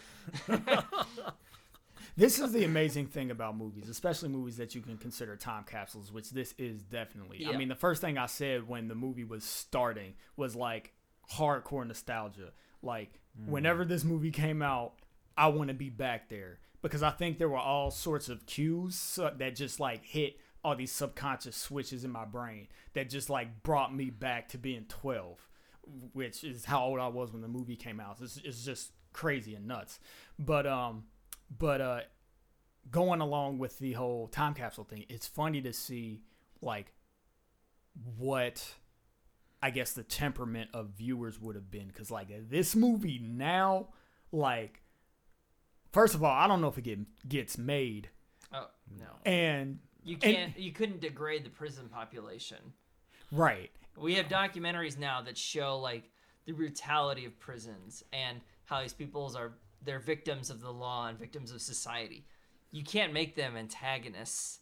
this 2.17 2.41
is 2.41 2.53
the 2.53 2.65
amazing 2.65 3.07
thing 3.07 3.31
about 3.31 3.57
movies, 3.57 3.89
especially 3.89 4.31
movies 4.31 4.57
that 4.57 4.75
you 4.75 4.81
can 4.81 4.97
consider 4.97 5.37
time 5.37 5.65
capsules, 5.65 6.11
which 6.11 6.31
this 6.31 6.55
is 6.59 6.83
definitely. 6.83 7.47
I 7.47 7.57
mean, 7.57 7.69
the 7.69 7.75
first 7.75 8.01
thing 8.01 8.19
I 8.19 8.27
said 8.27 8.67
when 8.67 8.89
the 8.89 8.95
movie 8.95 9.25
was 9.25 9.45
starting 9.45 10.15
was 10.37 10.57
like 10.57 10.95
hardcore 11.35 11.87
nostalgia. 11.87 12.53
Like, 12.83 13.21
mm. 13.41 13.49
whenever 13.49 13.85
this 13.85 14.03
movie 14.03 14.31
came 14.31 14.63
out, 14.63 14.95
I 15.37 15.49
want 15.49 15.69
to 15.69 15.75
be 15.75 15.91
back 15.91 16.31
there 16.31 16.59
because 16.81 17.03
I 17.03 17.11
think 17.11 17.39
there 17.39 17.49
were 17.49 17.59
all 17.59 17.91
sorts 17.91 18.29
of 18.29 18.47
cues 18.47 19.19
that 19.39 19.57
just 19.57 19.81
like 19.81 20.05
hit 20.05 20.39
all 20.67 20.75
these 20.75 20.91
subconscious 20.91 21.57
switches 21.57 22.05
in 22.05 22.11
my 22.11 22.25
brain 22.25 22.67
that 22.93 23.09
just 23.09 23.31
like 23.31 23.63
brought 23.63 23.95
me 23.95 24.11
back 24.11 24.49
to 24.49 24.59
being 24.59 24.85
12 24.89 25.49
which 26.13 26.43
is 26.43 26.65
how 26.65 26.85
old 26.85 26.99
I 26.99 27.07
was 27.07 27.33
when 27.33 27.43
the 27.43 27.49
movie 27.49 27.77
came 27.77 28.01
out. 28.01 28.19
It's, 28.21 28.41
it's 28.43 28.65
just 28.65 28.91
crazy 29.13 29.55
and 29.55 29.69
nuts. 29.69 30.01
But 30.37 30.67
um, 30.67 31.05
but 31.57 31.81
uh, 31.81 32.01
going 32.91 33.21
along 33.21 33.59
with 33.59 33.79
the 33.79 33.93
whole 33.93 34.27
time 34.27 34.55
capsule 34.55 34.83
thing, 34.83 35.05
it's 35.09 35.29
funny 35.29 35.63
to 35.63 35.73
see 35.73 36.23
like 36.61 36.93
what 38.19 38.75
I 39.63 39.71
guess 39.71 39.93
the 39.93 40.03
temperament 40.03 40.71
of 40.75 40.89
viewers 40.99 41.41
would 41.41 41.55
have 41.55 41.71
been 41.71 41.87
because 41.87 42.11
like 42.11 42.29
this 42.51 42.75
movie 42.75 43.21
now, 43.23 43.91
like 44.33 44.83
first 45.93 46.17
of 46.17 46.25
all, 46.25 46.33
I 46.33 46.49
don't 46.49 46.61
know 46.61 46.69
if 46.69 46.79
it 46.79 46.83
get, 46.83 47.29
gets 47.29 47.57
made, 47.57 48.09
Oh 48.53 48.67
no, 48.99 49.07
and 49.25 49.79
you 50.07 50.17
can't. 50.17 50.57
you 50.57 50.73
couldn't 50.73 51.01
degrade 51.01 51.45
the 51.45 51.51
prison 51.51 51.89
population. 51.93 52.59
right, 53.33 53.71
We 53.99 54.15
have 54.15 54.27
documentaries 54.27 54.97
now 54.99 55.21
that 55.23 55.37
show 55.37 55.79
like 55.79 56.11
the 56.47 56.53
brutality 56.53 57.25
of 57.25 57.39
prisons 57.41 58.05
and 58.13 58.41
how 58.65 58.81
these 58.81 58.93
peoples 58.95 59.35
are 59.35 59.55
they're 59.83 59.99
victims 59.99 60.49
of 60.49 60.61
the 60.61 60.73
law 60.73 61.09
and 61.09 61.19
victims 61.19 61.51
of 61.51 61.61
society. 61.61 62.25
You 62.71 62.85
can't 62.85 63.13
make 63.13 63.35
them 63.35 63.57
antagonists. 63.57 64.61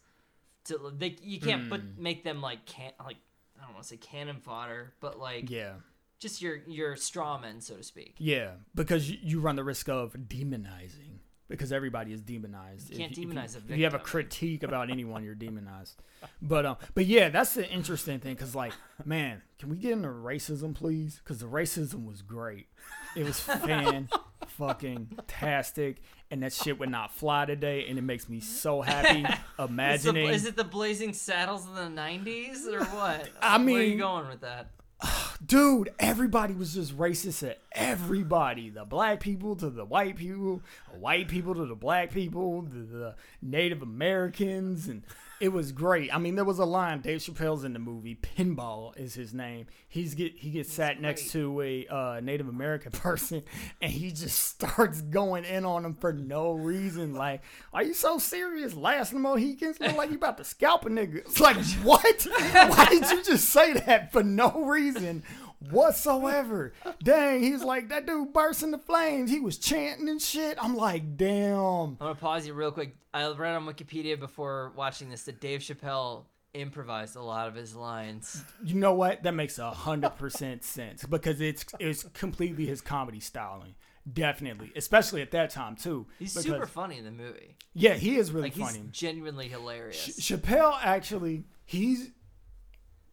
To 0.65 0.91
they, 0.97 1.15
you 1.21 1.39
can't 1.39 1.69
put 1.69 1.81
hmm. 1.81 2.01
make 2.01 2.23
them 2.23 2.41
like 2.41 2.65
can 2.65 2.91
like 3.03 3.17
I 3.59 3.65
don't 3.65 3.73
want 3.73 3.83
to 3.83 3.89
say 3.89 3.97
cannon 3.97 4.37
fodder, 4.39 4.93
but 4.99 5.19
like 5.19 5.51
yeah. 5.51 5.73
just 6.19 6.41
your 6.41 6.57
your 6.67 6.95
straw 6.95 7.37
men, 7.37 7.61
so 7.61 7.75
to 7.75 7.83
speak. 7.83 8.15
Yeah, 8.17 8.51
because 8.73 9.09
you 9.09 9.39
run 9.39 9.57
the 9.57 9.63
risk 9.63 9.89
of 9.89 10.13
demonizing 10.13 11.14
because 11.47 11.71
everybody 11.71 12.11
is 12.11 12.21
demonized. 12.21 12.89
You 12.91 12.97
can't 12.97 13.11
if, 13.11 13.17
if 13.17 13.25
demonize 13.25 13.55
a 13.55 13.71
If 13.71 13.77
you 13.77 13.83
have 13.83 13.93
a 13.93 13.99
critique 13.99 14.63
about 14.63 14.89
anyone, 14.89 15.23
you're 15.23 15.35
demonized. 15.35 16.01
But 16.41 16.65
um, 16.65 16.77
but 16.93 17.05
yeah, 17.05 17.29
that's 17.29 17.53
the 17.53 17.69
interesting 17.69 18.19
thing 18.19 18.33
because 18.33 18.55
like, 18.55 18.73
man, 19.03 19.41
can 19.59 19.69
we 19.69 19.77
get 19.77 19.91
into 19.91 20.07
racism, 20.09 20.73
please? 20.73 21.19
Because 21.23 21.39
the 21.39 21.47
racism 21.47 22.05
was 22.05 22.21
great. 22.21 22.67
It 23.15 23.23
was 23.23 23.39
fan 23.39 24.09
fucking 24.47 25.19
tastic, 25.27 26.01
and 26.31 26.43
that 26.43 26.53
shit 26.53 26.79
would 26.79 26.89
not 26.89 27.13
fly 27.13 27.45
today, 27.45 27.85
and 27.87 27.97
it 27.97 28.01
makes 28.03 28.27
me 28.27 28.39
so 28.39 28.81
happy 28.81 29.21
Is, 29.23 29.29
the, 29.57 29.63
imagining. 29.63 30.29
is 30.29 30.45
it 30.45 30.55
the 30.55 30.63
Blazing 30.63 31.13
Saddles 31.13 31.65
in 31.67 31.75
the 31.75 32.01
'90s 32.01 32.65
or 32.67 32.83
what? 32.85 33.29
I 33.41 33.57
where 33.57 33.75
are 33.75 33.81
you 33.81 33.89
mean- 33.89 33.97
going 33.97 34.27
with 34.27 34.41
that? 34.41 34.71
dude, 35.45 35.93
everybody 35.99 36.53
was 36.53 36.73
just 36.73 36.97
racist 36.97 37.47
at 37.47 37.59
everybody. 37.71 38.69
The 38.69 38.85
black 38.85 39.19
people 39.19 39.55
to 39.57 39.69
the 39.69 39.85
white 39.85 40.15
people, 40.15 40.61
white 40.97 41.27
people 41.27 41.55
to 41.55 41.65
the 41.65 41.75
black 41.75 42.11
people, 42.11 42.61
the, 42.61 42.79
the 42.79 43.15
Native 43.41 43.81
Americans, 43.81 44.87
and 44.87 45.03
it 45.39 45.49
was 45.49 45.71
great. 45.71 46.13
I 46.13 46.17
mean, 46.17 46.35
there 46.35 46.45
was 46.45 46.59
a 46.59 46.65
line. 46.65 47.01
Dave 47.01 47.19
Chappelle's 47.19 47.63
in 47.63 47.73
the 47.73 47.79
movie. 47.79 48.15
Pinball 48.15 48.97
is 48.97 49.13
his 49.13 49.33
name. 49.33 49.67
He's 49.87 50.15
get 50.15 50.33
he 50.37 50.51
gets 50.51 50.71
sat 50.71 51.01
next 51.01 51.31
to 51.31 51.61
a 51.61 51.87
uh, 51.87 52.19
Native 52.21 52.47
American 52.47 52.91
person, 52.93 53.43
and 53.81 53.91
he 53.91 54.11
just 54.11 54.39
starts 54.39 55.01
going 55.01 55.43
in 55.43 55.65
on 55.65 55.83
him 55.83 55.93
for 55.93 56.13
no 56.13 56.53
reason. 56.53 57.13
Like, 57.13 57.41
are 57.73 57.83
you 57.83 57.93
so 57.93 58.17
serious? 58.17 58.73
Last 58.73 59.13
Mohicans 59.13 59.79
look 59.79 59.97
like 59.97 60.09
you 60.09 60.15
about 60.15 60.37
to 60.37 60.43
scalp 60.43 60.85
a 60.85 60.89
nigga. 60.89 61.17
It's 61.17 61.39
like, 61.39 61.57
what? 61.83 62.27
Why 62.51 62.87
did 62.89 63.09
you 63.11 63.23
just 63.23 63.49
say 63.49 63.73
that 63.73 64.11
for 64.11 64.23
no 64.23 64.63
reason? 64.65 65.23
Whatsoever. 65.71 66.73
Dang, 67.03 67.41
he's 67.41 67.63
like 67.63 67.89
that 67.89 68.05
dude 68.05 68.33
burst 68.33 68.63
into 68.63 68.77
flames. 68.77 69.29
He 69.31 69.39
was 69.39 69.57
chanting 69.57 70.09
and 70.09 70.21
shit. 70.21 70.57
I'm 70.61 70.75
like, 70.75 71.17
damn. 71.17 71.55
I'm 71.55 71.95
gonna 71.99 72.15
pause 72.15 72.45
you 72.47 72.53
real 72.53 72.71
quick. 72.71 72.95
I 73.13 73.27
read 73.31 73.55
on 73.55 73.65
Wikipedia 73.65 74.19
before 74.19 74.71
watching 74.75 75.09
this 75.09 75.23
that 75.23 75.39
Dave 75.39 75.61
Chappelle 75.61 76.25
improvised 76.53 77.15
a 77.15 77.21
lot 77.21 77.47
of 77.47 77.55
his 77.55 77.75
lines. 77.75 78.43
You 78.63 78.75
know 78.75 78.93
what? 78.93 79.23
That 79.23 79.33
makes 79.33 79.59
a 79.59 79.71
hundred 79.71 80.15
percent 80.17 80.63
sense 80.63 81.03
because 81.05 81.41
it's 81.41 81.65
it's 81.79 82.03
completely 82.13 82.65
his 82.65 82.81
comedy 82.81 83.19
styling. 83.19 83.75
Definitely, 84.11 84.71
especially 84.75 85.21
at 85.23 85.31
that 85.31 85.49
time 85.49 85.75
too. 85.75 86.05
He's 86.19 86.31
because- 86.33 86.45
super 86.45 86.67
funny 86.67 86.97
in 86.99 87.05
the 87.05 87.11
movie. 87.11 87.55
Yeah, 87.73 87.95
he 87.95 88.17
is 88.17 88.31
really 88.31 88.49
Like 88.49 88.53
he's 88.53 88.67
funny. 88.67 88.83
genuinely 88.91 89.47
hilarious. 89.47 90.19
Chappelle 90.19 90.77
actually, 90.81 91.43
he's 91.65 92.11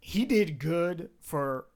he 0.00 0.24
did 0.24 0.58
good 0.58 1.10
for 1.20 1.66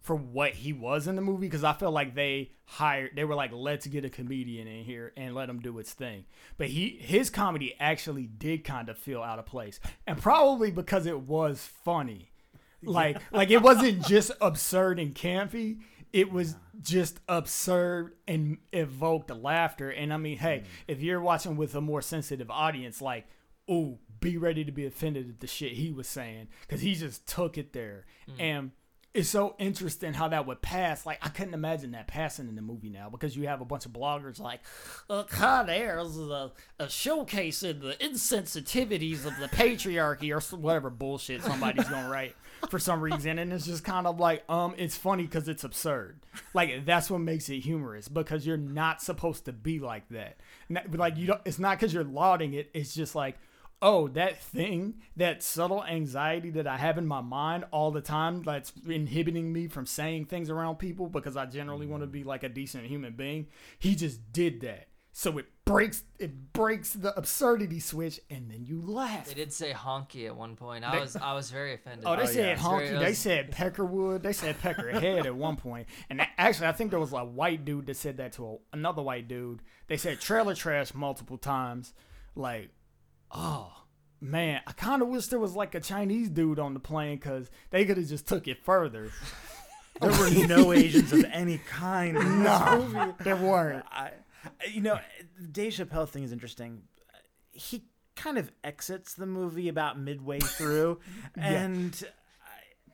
for 0.00 0.16
what 0.16 0.54
he 0.54 0.72
was 0.72 1.06
in 1.06 1.16
the 1.16 1.22
movie 1.22 1.46
because 1.46 1.64
I 1.64 1.72
feel 1.72 1.90
like 1.90 2.14
they 2.14 2.52
hired 2.64 3.12
they 3.14 3.24
were 3.24 3.34
like 3.34 3.50
let's 3.52 3.86
get 3.86 4.04
a 4.04 4.10
comedian 4.10 4.68
in 4.68 4.84
here 4.84 5.12
and 5.16 5.34
let 5.34 5.48
him 5.48 5.60
do 5.60 5.78
its 5.78 5.92
thing. 5.92 6.24
But 6.56 6.68
he 6.68 6.98
his 7.00 7.30
comedy 7.30 7.74
actually 7.78 8.26
did 8.26 8.64
kind 8.64 8.88
of 8.88 8.98
feel 8.98 9.22
out 9.22 9.38
of 9.38 9.46
place. 9.46 9.80
And 10.06 10.18
probably 10.20 10.70
because 10.70 11.06
it 11.06 11.20
was 11.20 11.68
funny. 11.84 12.30
Like 12.82 13.20
like 13.32 13.50
it 13.50 13.62
wasn't 13.62 14.04
just 14.06 14.30
absurd 14.40 14.98
and 14.98 15.14
campy. 15.14 15.80
It 16.12 16.32
was 16.32 16.56
just 16.80 17.20
absurd 17.28 18.14
and 18.26 18.58
evoked 18.72 19.30
laughter. 19.30 19.90
And 19.90 20.12
I 20.12 20.16
mean, 20.16 20.38
hey, 20.38 20.62
mm. 20.64 20.66
if 20.86 21.02
you're 21.02 21.20
watching 21.20 21.56
with 21.56 21.74
a 21.74 21.82
more 21.82 22.00
sensitive 22.00 22.50
audience, 22.50 23.02
like, 23.02 23.26
ooh, 23.70 23.98
be 24.20 24.38
ready 24.38 24.64
to 24.64 24.72
be 24.72 24.86
offended 24.86 25.28
at 25.28 25.40
the 25.40 25.46
shit 25.46 25.72
he 25.72 25.92
was 25.92 26.08
saying 26.08 26.48
because 26.62 26.80
he 26.80 26.94
just 26.94 27.26
took 27.26 27.58
it 27.58 27.72
there. 27.72 28.06
Mm. 28.28 28.40
And 28.40 28.70
it's 29.14 29.28
so 29.30 29.54
interesting 29.58 30.12
how 30.12 30.28
that 30.28 30.46
would 30.46 30.60
pass. 30.60 31.06
Like, 31.06 31.18
I 31.22 31.28
couldn't 31.28 31.54
imagine 31.54 31.92
that 31.92 32.06
passing 32.06 32.48
in 32.48 32.54
the 32.56 32.62
movie 32.62 32.90
now 32.90 33.08
because 33.08 33.36
you 33.36 33.48
have 33.48 33.60
a 33.60 33.64
bunch 33.64 33.86
of 33.86 33.92
bloggers 33.92 34.38
like, 34.38 34.60
look, 35.08 35.30
Air 35.40 35.98
is 36.00 36.18
a, 36.18 36.52
a 36.78 36.88
showcase 36.88 37.62
in 37.62 37.80
the 37.80 37.94
insensitivities 37.94 39.24
of 39.24 39.36
the 39.38 39.48
patriarchy 39.48 40.30
or 40.30 40.56
whatever 40.56 40.90
bullshit 40.90 41.42
somebody's 41.42 41.86
to 41.86 42.08
write 42.10 42.36
for 42.68 42.78
some 42.78 43.00
reason. 43.00 43.38
And 43.38 43.52
it's 43.52 43.66
just 43.66 43.82
kind 43.82 44.06
of 44.06 44.20
like, 44.20 44.44
um, 44.48 44.74
it's 44.76 44.96
funny 44.96 45.24
because 45.24 45.48
it's 45.48 45.64
absurd. 45.64 46.20
Like, 46.54 46.84
that's 46.84 47.10
what 47.10 47.20
makes 47.20 47.48
it 47.48 47.60
humorous 47.60 48.08
because 48.08 48.46
you're 48.46 48.56
not 48.56 49.02
supposed 49.02 49.46
to 49.46 49.52
be 49.52 49.80
like 49.80 50.08
that. 50.10 50.36
Like, 50.92 51.16
you 51.16 51.26
don't, 51.28 51.40
it's 51.44 51.58
not 51.58 51.78
because 51.78 51.94
you're 51.94 52.04
lauding 52.04 52.52
it. 52.54 52.70
It's 52.74 52.94
just 52.94 53.14
like, 53.14 53.38
oh, 53.80 54.08
that 54.08 54.40
thing, 54.40 54.94
that 55.16 55.42
subtle 55.42 55.84
anxiety 55.84 56.50
that 56.50 56.66
I 56.66 56.76
have 56.76 56.98
in 56.98 57.06
my 57.06 57.20
mind 57.20 57.64
all 57.70 57.90
the 57.90 58.00
time 58.00 58.42
that's 58.42 58.72
inhibiting 58.88 59.52
me 59.52 59.68
from 59.68 59.86
saying 59.86 60.26
things 60.26 60.50
around 60.50 60.76
people 60.76 61.08
because 61.08 61.36
I 61.36 61.46
generally 61.46 61.86
want 61.86 62.02
to 62.02 62.08
mm. 62.08 62.12
be 62.12 62.24
like 62.24 62.42
a 62.42 62.48
decent 62.48 62.86
human 62.86 63.14
being. 63.14 63.46
He 63.78 63.94
just 63.94 64.32
did 64.32 64.60
that. 64.62 64.88
So 65.12 65.36
it 65.38 65.46
breaks 65.64 66.04
it 66.20 66.52
breaks 66.52 66.92
the 66.92 67.12
absurdity 67.18 67.80
switch 67.80 68.20
and 68.30 68.48
then 68.48 68.64
you 68.64 68.80
laugh. 68.80 69.26
They 69.26 69.34
did 69.34 69.52
say 69.52 69.72
honky 69.72 70.26
at 70.26 70.36
one 70.36 70.54
point. 70.54 70.84
I 70.84 70.94
They- 70.94 71.00
was 71.00 71.16
I 71.16 71.32
was 71.34 71.50
very 71.50 71.74
offended. 71.74 72.04
Oh, 72.06 72.14
they 72.14 72.22
oh, 72.22 72.24
by 72.24 72.30
said 72.30 72.44
that. 72.44 72.52
It's 72.52 72.62
very- 72.62 72.86
honky. 72.86 72.92
it 72.92 72.98
They 73.00 73.08
was- 73.08 73.18
said 73.18 73.50
peckerwood. 73.50 74.22
They 74.22 74.32
said 74.32 74.60
peckerhead 74.60 75.26
at 75.26 75.34
one 75.34 75.56
point. 75.56 75.88
And 76.08 76.24
actually, 76.36 76.68
I 76.68 76.72
think 76.72 76.90
there 76.90 77.00
was 77.00 77.12
a 77.12 77.24
white 77.24 77.64
dude 77.64 77.86
that 77.86 77.96
said 77.96 78.18
that 78.18 78.34
to 78.34 78.46
a, 78.46 78.56
another 78.72 79.02
white 79.02 79.26
dude. 79.26 79.60
They 79.88 79.96
said 79.96 80.20
trailer 80.20 80.54
trash 80.54 80.94
multiple 80.94 81.38
times. 81.38 81.94
Like, 82.36 82.70
oh 83.30 83.72
man, 84.20 84.60
I 84.66 84.72
kind 84.72 85.02
of 85.02 85.08
wish 85.08 85.26
there 85.26 85.38
was 85.38 85.54
like 85.54 85.74
a 85.74 85.80
Chinese 85.80 86.28
dude 86.28 86.58
on 86.58 86.74
the 86.74 86.80
plane 86.80 87.16
because 87.16 87.50
they 87.70 87.84
could 87.84 87.96
have 87.96 88.08
just 88.08 88.26
took 88.26 88.48
it 88.48 88.64
further. 88.64 89.10
There 90.00 90.12
were 90.12 90.46
no 90.46 90.72
Asians 90.72 91.12
of 91.12 91.24
any 91.32 91.58
kind 91.58 92.16
in 92.16 92.42
this 92.42 92.60
movie. 92.60 92.94
No, 92.94 93.14
there 93.20 93.36
weren't. 93.36 93.84
I, 93.90 94.12
you 94.70 94.80
know, 94.80 94.98
the 95.40 95.48
Dave 95.48 95.72
Chappelle 95.72 96.08
thing 96.08 96.22
is 96.22 96.32
interesting. 96.32 96.82
He 97.50 97.84
kind 98.14 98.38
of 98.38 98.52
exits 98.62 99.14
the 99.14 99.26
movie 99.26 99.68
about 99.68 99.98
midway 99.98 100.38
through, 100.42 101.00
and 101.36 102.00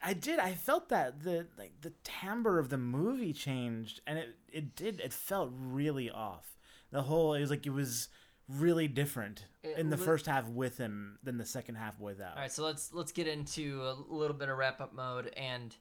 I, 0.03 0.11
I 0.11 0.13
did. 0.15 0.39
I 0.39 0.53
felt 0.53 0.89
that 0.89 1.23
the 1.23 1.47
like 1.59 1.73
the 1.83 1.93
timbre 2.05 2.59
of 2.59 2.71
the 2.71 2.79
movie 2.79 3.33
changed, 3.33 4.01
and 4.07 4.19
it 4.19 4.37
it 4.51 4.75
did. 4.75 5.01
It 5.01 5.13
felt 5.13 5.51
really 5.55 6.11
off. 6.11 6.57
The 6.91 7.03
whole 7.03 7.35
it 7.35 7.41
was 7.41 7.51
like 7.51 7.67
it 7.67 7.73
was 7.73 8.09
really 8.49 8.89
different 8.89 9.47
It 9.63 9.79
in 9.79 9.91
the 9.91 9.97
li- 9.97 10.05
first 10.05 10.27
half 10.27 10.49
with 10.49 10.79
him 10.79 11.19
than 11.23 11.39
the 11.39 11.47
second 11.47 11.77
half 11.77 11.99
without. 12.01 12.37
All 12.37 12.43
right, 12.43 12.53
so 12.53 12.65
let's 12.65 12.93
let's 12.93 13.13
get 13.13 13.27
into 13.27 13.83
a 13.83 13.95
little 14.13 14.37
bit 14.37 14.49
of 14.49 14.59
wrap 14.59 14.81
up 14.81 14.95
mode. 14.95 15.33
And 15.37 15.75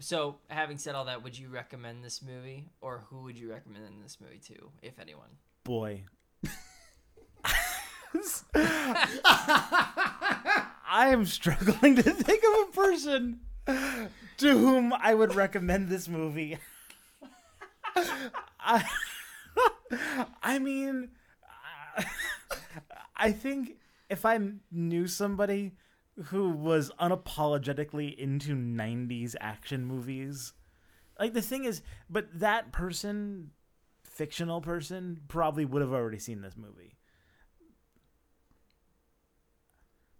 so, 0.00 0.36
having 0.48 0.78
said 0.78 0.94
all 0.94 1.06
that, 1.06 1.22
would 1.24 1.38
you 1.38 1.48
recommend 1.48 2.04
this 2.04 2.22
movie, 2.22 2.68
or 2.80 3.04
who 3.08 3.22
would 3.22 3.38
you 3.38 3.50
recommend 3.50 3.84
this 4.04 4.18
movie 4.20 4.38
to, 4.46 4.70
if 4.82 4.98
anyone? 4.98 5.28
boy. 5.64 6.04
I 10.90 11.10
am 11.10 11.26
struggling 11.26 11.96
to 11.96 12.02
think 12.02 12.42
of 12.42 12.68
a 12.68 12.72
person 12.72 13.40
to 13.66 14.58
whom 14.58 14.94
I 14.94 15.12
would 15.12 15.34
recommend 15.34 15.88
this 15.88 16.08
movie. 16.08 16.56
I, 18.60 18.84
I 20.42 20.58
mean, 20.58 21.10
I 23.16 23.32
think 23.32 23.76
if 24.08 24.24
I 24.24 24.38
knew 24.70 25.06
somebody 25.06 25.72
who 26.26 26.50
was 26.50 26.90
unapologetically 27.00 28.16
into 28.16 28.54
90s 28.54 29.34
action 29.40 29.84
movies, 29.84 30.52
like 31.18 31.32
the 31.32 31.42
thing 31.42 31.64
is, 31.64 31.82
but 32.08 32.26
that 32.38 32.72
person 32.72 33.50
fictional 34.04 34.60
person 34.60 35.20
probably 35.28 35.64
would 35.64 35.82
have 35.82 35.92
already 35.92 36.18
seen 36.18 36.40
this 36.40 36.56
movie. 36.56 36.96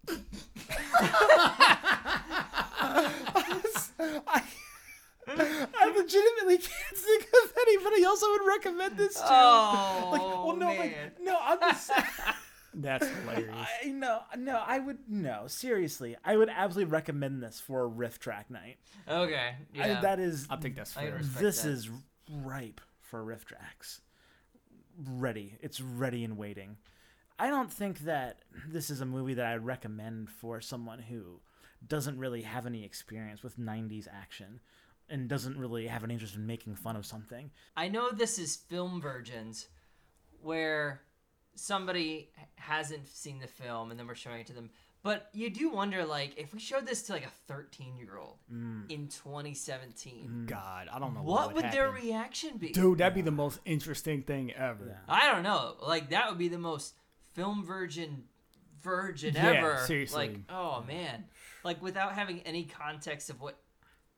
I, 4.27 4.43
I 5.37 5.93
legitimately 5.95 6.57
can't 6.57 6.95
think 6.97 7.23
of 7.43 7.53
anybody 7.67 8.03
else 8.03 8.21
I 8.23 8.37
would 8.39 8.47
recommend 8.47 8.97
this 8.97 9.15
to. 9.15 9.21
Oh, 9.27 10.09
like, 10.11 10.21
well, 10.21 10.55
no, 10.55 10.67
like, 10.67 11.19
no, 11.21 11.37
I'm 11.41 11.59
just. 11.59 11.87
saying. 11.87 12.03
That's 12.75 13.07
hilarious. 13.07 13.55
I 13.83 13.87
no, 13.89 14.19
no, 14.37 14.61
I 14.65 14.77
would 14.79 14.99
no. 15.07 15.45
Seriously, 15.47 16.15
I 16.23 16.37
would 16.37 16.49
absolutely 16.49 16.91
recommend 16.91 17.41
this 17.41 17.59
for 17.59 17.81
a 17.81 17.87
riff 17.87 18.19
track 18.19 18.49
night. 18.51 18.77
Okay, 19.07 19.55
I- 19.73 19.87
yeah. 19.87 20.01
that 20.01 20.19
is 20.19 20.45
I 20.51 20.55
think 20.57 20.75
that's 20.75 20.95
I 20.95 21.01
can 21.01 21.09
fair. 21.09 21.17
respect 21.17 21.39
this 21.41 21.61
that. 21.63 21.69
is 21.69 21.89
ripe 22.31 22.79
for 23.01 23.23
RiffTrax. 23.25 24.01
Ready. 25.03 25.55
It's 25.61 25.81
ready 25.81 26.23
and 26.23 26.37
waiting. 26.37 26.77
I 27.39 27.49
don't 27.49 27.71
think 27.71 27.99
that 27.99 28.39
this 28.67 28.89
is 28.89 29.01
a 29.01 29.05
movie 29.05 29.33
that 29.35 29.45
I 29.45 29.55
recommend 29.55 30.29
for 30.29 30.59
someone 30.61 30.99
who 30.99 31.39
doesn't 31.87 32.19
really 32.19 32.41
have 32.41 32.65
any 32.65 32.83
experience 32.83 33.41
with 33.41 33.57
90s 33.57 34.07
action 34.13 34.59
and 35.09 35.27
doesn't 35.27 35.57
really 35.57 35.87
have 35.87 36.03
an 36.03 36.11
interest 36.11 36.35
in 36.35 36.45
making 36.45 36.75
fun 36.75 36.95
of 36.95 37.05
something. 37.05 37.51
I 37.75 37.87
know 37.87 38.11
this 38.11 38.37
is 38.39 38.55
Film 38.55 39.01
Virgins, 39.01 39.67
where 40.41 41.01
somebody 41.55 42.29
hasn't 42.55 43.07
seen 43.07 43.39
the 43.39 43.47
film 43.47 43.91
and 43.91 43.99
then 43.99 44.07
we're 44.07 44.15
showing 44.15 44.39
it 44.41 44.47
to 44.47 44.53
them. 44.53 44.69
But 45.01 45.29
you 45.33 45.49
do 45.49 45.69
wonder, 45.69 46.05
like, 46.05 46.33
if 46.37 46.53
we 46.53 46.59
showed 46.59 46.85
this 46.85 47.03
to 47.03 47.13
like 47.13 47.25
a 47.25 47.31
13 47.47 47.95
year 47.97 48.17
old 48.17 48.37
Mm. 48.53 48.89
in 48.91 49.07
2017, 49.07 50.45
God, 50.45 50.87
I 50.91 50.99
don't 50.99 51.13
know 51.13 51.21
what 51.23 51.53
would 51.53 51.71
their 51.71 51.89
reaction 51.89 52.57
be? 52.57 52.71
Dude, 52.71 52.97
that'd 52.97 53.13
be 53.13 53.21
the 53.21 53.31
most 53.31 53.59
interesting 53.65 54.23
thing 54.23 54.51
ever. 54.53 54.85
Yeah. 54.87 55.13
I 55.13 55.31
don't 55.31 55.43
know. 55.43 55.75
Like 55.81 56.09
that 56.09 56.29
would 56.29 56.37
be 56.37 56.49
the 56.49 56.57
most 56.57 56.95
film 57.33 57.63
virgin 57.65 58.23
virgin 58.81 59.35
Yeah, 59.35 59.51
ever. 59.51 59.83
seriously. 59.85 60.27
Like, 60.29 60.37
oh 60.49 60.83
man. 60.87 61.25
Like 61.63 61.81
without 61.81 62.13
having 62.13 62.41
any 62.41 62.63
context 62.65 63.29
of 63.29 63.39
what 63.41 63.57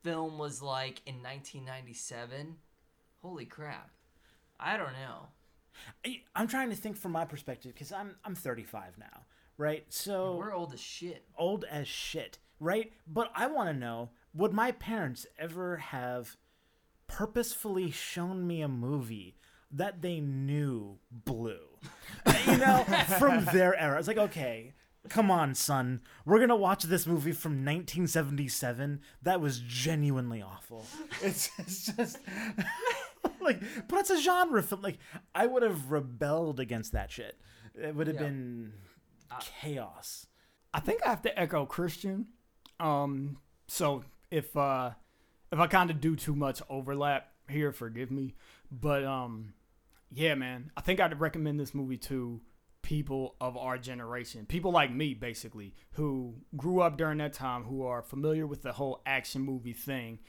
film 0.04 0.38
was 0.38 0.62
like 0.62 1.02
in 1.06 1.16
1997. 1.24 2.56
Holy 3.22 3.46
crap. 3.46 3.90
I 4.60 4.78
don't 4.78 4.94
know. 4.94 5.28
I- 6.06 6.24
I'm 6.36 6.48
trying 6.48 6.70
to 6.70 6.76
think 6.76 6.98
from 6.98 7.12
my 7.12 7.26
perspective 7.26 7.74
because 7.74 7.92
I'm 7.92 8.16
I'm 8.24 8.36
35 8.36 8.98
now, 8.98 9.26
right? 9.58 9.86
So 9.90 10.36
We're 10.38 10.54
old 10.54 10.74
as 10.74 10.80
shit. 10.82 11.26
old 11.38 11.66
as 11.70 11.88
shit, 11.88 12.38
right? 12.60 12.92
But 13.08 13.32
I 13.36 13.48
want 13.48 13.70
to 13.70 13.74
know 13.74 14.10
would 14.34 14.54
my 14.54 14.72
parents 14.72 15.26
ever 15.40 15.78
have 15.78 16.38
purposefully 17.08 17.92
shown 17.92 18.46
me 18.48 18.62
a 18.62 18.68
movie 18.68 19.36
that 19.72 20.02
they 20.02 20.20
knew 20.20 21.00
blew? 21.12 21.60
you 22.48 22.58
know, 22.58 22.84
from 23.18 23.46
their 23.46 23.76
era. 23.80 23.98
It's 23.98 24.08
like, 24.08 24.18
okay, 24.18 24.74
come 25.10 25.32
on, 25.32 25.56
son. 25.56 26.02
We're 26.26 26.38
going 26.38 26.50
to 26.50 26.56
watch 26.56 26.84
this 26.84 27.06
movie 27.08 27.32
from 27.32 27.54
1977 27.66 29.02
that 29.24 29.42
was 29.42 29.60
genuinely 29.60 30.42
awful. 30.42 30.86
It's, 31.22 31.50
it's 31.58 31.86
just. 31.96 32.18
like, 33.42 33.62
but 33.88 34.00
it's 34.00 34.10
a 34.10 34.20
genre 34.22 34.62
film. 34.64 34.82
Like, 34.82 34.98
I 35.36 35.46
would 35.48 35.64
have 35.64 35.92
rebelled 35.92 36.60
against 36.60 36.92
that 36.94 37.12
shit. 37.12 37.40
It 37.76 37.96
would 37.96 38.08
have 38.08 38.16
Yeah. 38.18 38.24
been 38.24 38.74
chaos. 39.40 40.28
I 40.74 40.80
think 40.80 41.02
I 41.06 41.10
have 41.10 41.22
to 41.24 41.40
echo 41.40 41.66
Christian. 41.66 42.28
Um, 42.80 43.38
so 43.68 44.04
if 44.30 44.56
uh, 44.58 44.92
if 45.52 45.60
I 45.60 45.68
kind 45.68 45.90
of 45.92 46.02
do 46.02 46.16
too 46.16 46.36
much 46.36 46.62
overlap 46.70 47.32
here, 47.50 47.72
forgive 47.72 48.10
me. 48.12 48.36
But 48.72 49.04
um, 49.04 49.54
yeah, 50.12 50.36
man, 50.36 50.72
I 50.76 50.82
think 50.82 51.00
I'd 51.00 51.20
recommend 51.20 51.60
this 51.60 51.74
movie 51.76 51.98
to 51.98 52.42
people 52.92 53.36
of 53.40 53.56
our 53.56 53.78
generation, 53.78 54.46
people 54.46 54.70
like 54.72 54.94
me, 54.94 55.14
basically, 55.14 55.74
who 55.92 56.36
grew 56.58 56.82
up 56.82 56.98
during 56.98 57.20
that 57.20 57.32
time, 57.32 57.64
who 57.64 57.86
are 57.86 58.02
familiar 58.02 58.46
with 58.46 58.64
the 58.64 58.74
whole 58.74 59.02
action 59.06 59.42
movie 59.42 59.72
thing, 59.72 60.20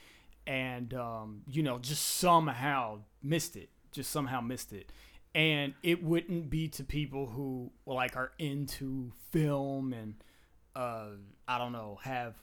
and 0.47 0.93
um, 0.93 1.41
you 1.49 1.61
know, 1.61 1.77
just 1.77 2.01
somehow 2.03 2.99
missed 3.21 3.57
it, 3.57 3.69
just 3.91 4.09
somehow 4.11 4.39
missed 4.39 4.71
it. 4.71 4.89
And 5.35 5.73
it 5.83 6.01
wouldn't 6.03 6.49
be 6.49 6.69
to 6.69 6.83
people 6.85 7.25
who 7.25 7.71
like 7.85 8.15
are 8.15 8.31
into 8.39 9.11
film 9.31 9.91
and 9.91 10.15
uh, 10.75 11.07
I 11.47 11.57
don't 11.57 11.73
know, 11.73 11.99
have 12.03 12.35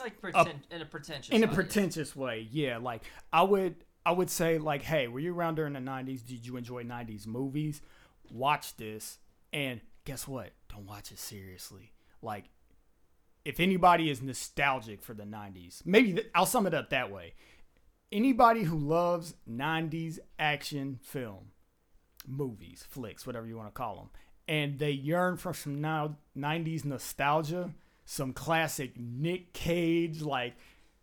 Like 0.00 0.20
pretend 0.20 0.66
in 0.70 0.80
a 0.80 0.86
pretentious. 0.86 1.28
in 1.30 1.44
a 1.44 1.48
pretentious 1.48 2.16
way. 2.16 2.48
Yeah, 2.50 2.78
like 2.78 3.02
I 3.32 3.42
would 3.42 3.76
I 4.06 4.12
would 4.12 4.30
say 4.30 4.56
like, 4.58 4.82
hey, 4.82 5.06
were 5.08 5.20
you 5.20 5.34
around 5.34 5.56
during 5.56 5.74
the 5.74 5.80
'90s? 5.80 6.26
Did 6.26 6.46
you 6.46 6.56
enjoy 6.56 6.82
'90s 6.82 7.26
movies? 7.26 7.82
Watch 8.30 8.76
this, 8.76 9.18
and 9.54 9.80
guess 10.04 10.28
what? 10.28 10.50
Don't 10.68 10.86
watch 10.86 11.12
it 11.12 11.18
seriously. 11.18 11.92
Like, 12.20 12.46
if 13.44 13.60
anybody 13.60 14.10
is 14.10 14.20
nostalgic 14.20 15.00
for 15.00 15.14
the 15.14 15.22
'90s, 15.22 15.80
maybe 15.86 16.12
th- 16.12 16.30
I'll 16.34 16.44
sum 16.44 16.66
it 16.66 16.74
up 16.74 16.90
that 16.90 17.10
way. 17.10 17.34
Anybody 18.10 18.64
who 18.64 18.76
loves 18.76 19.34
'90s 19.48 20.18
action 20.38 20.98
film, 21.02 21.52
movies, 22.26 22.84
flicks, 22.88 23.26
whatever 23.26 23.46
you 23.46 23.56
want 23.56 23.68
to 23.68 23.72
call 23.72 23.96
them, 23.96 24.10
and 24.48 24.78
they 24.78 24.90
yearn 24.90 25.36
for 25.36 25.54
some 25.54 25.80
now 25.80 26.16
'90s 26.36 26.84
nostalgia, 26.84 27.70
some 28.04 28.32
classic 28.32 28.98
Nick 28.98 29.52
Cage, 29.52 30.20
like 30.20 30.56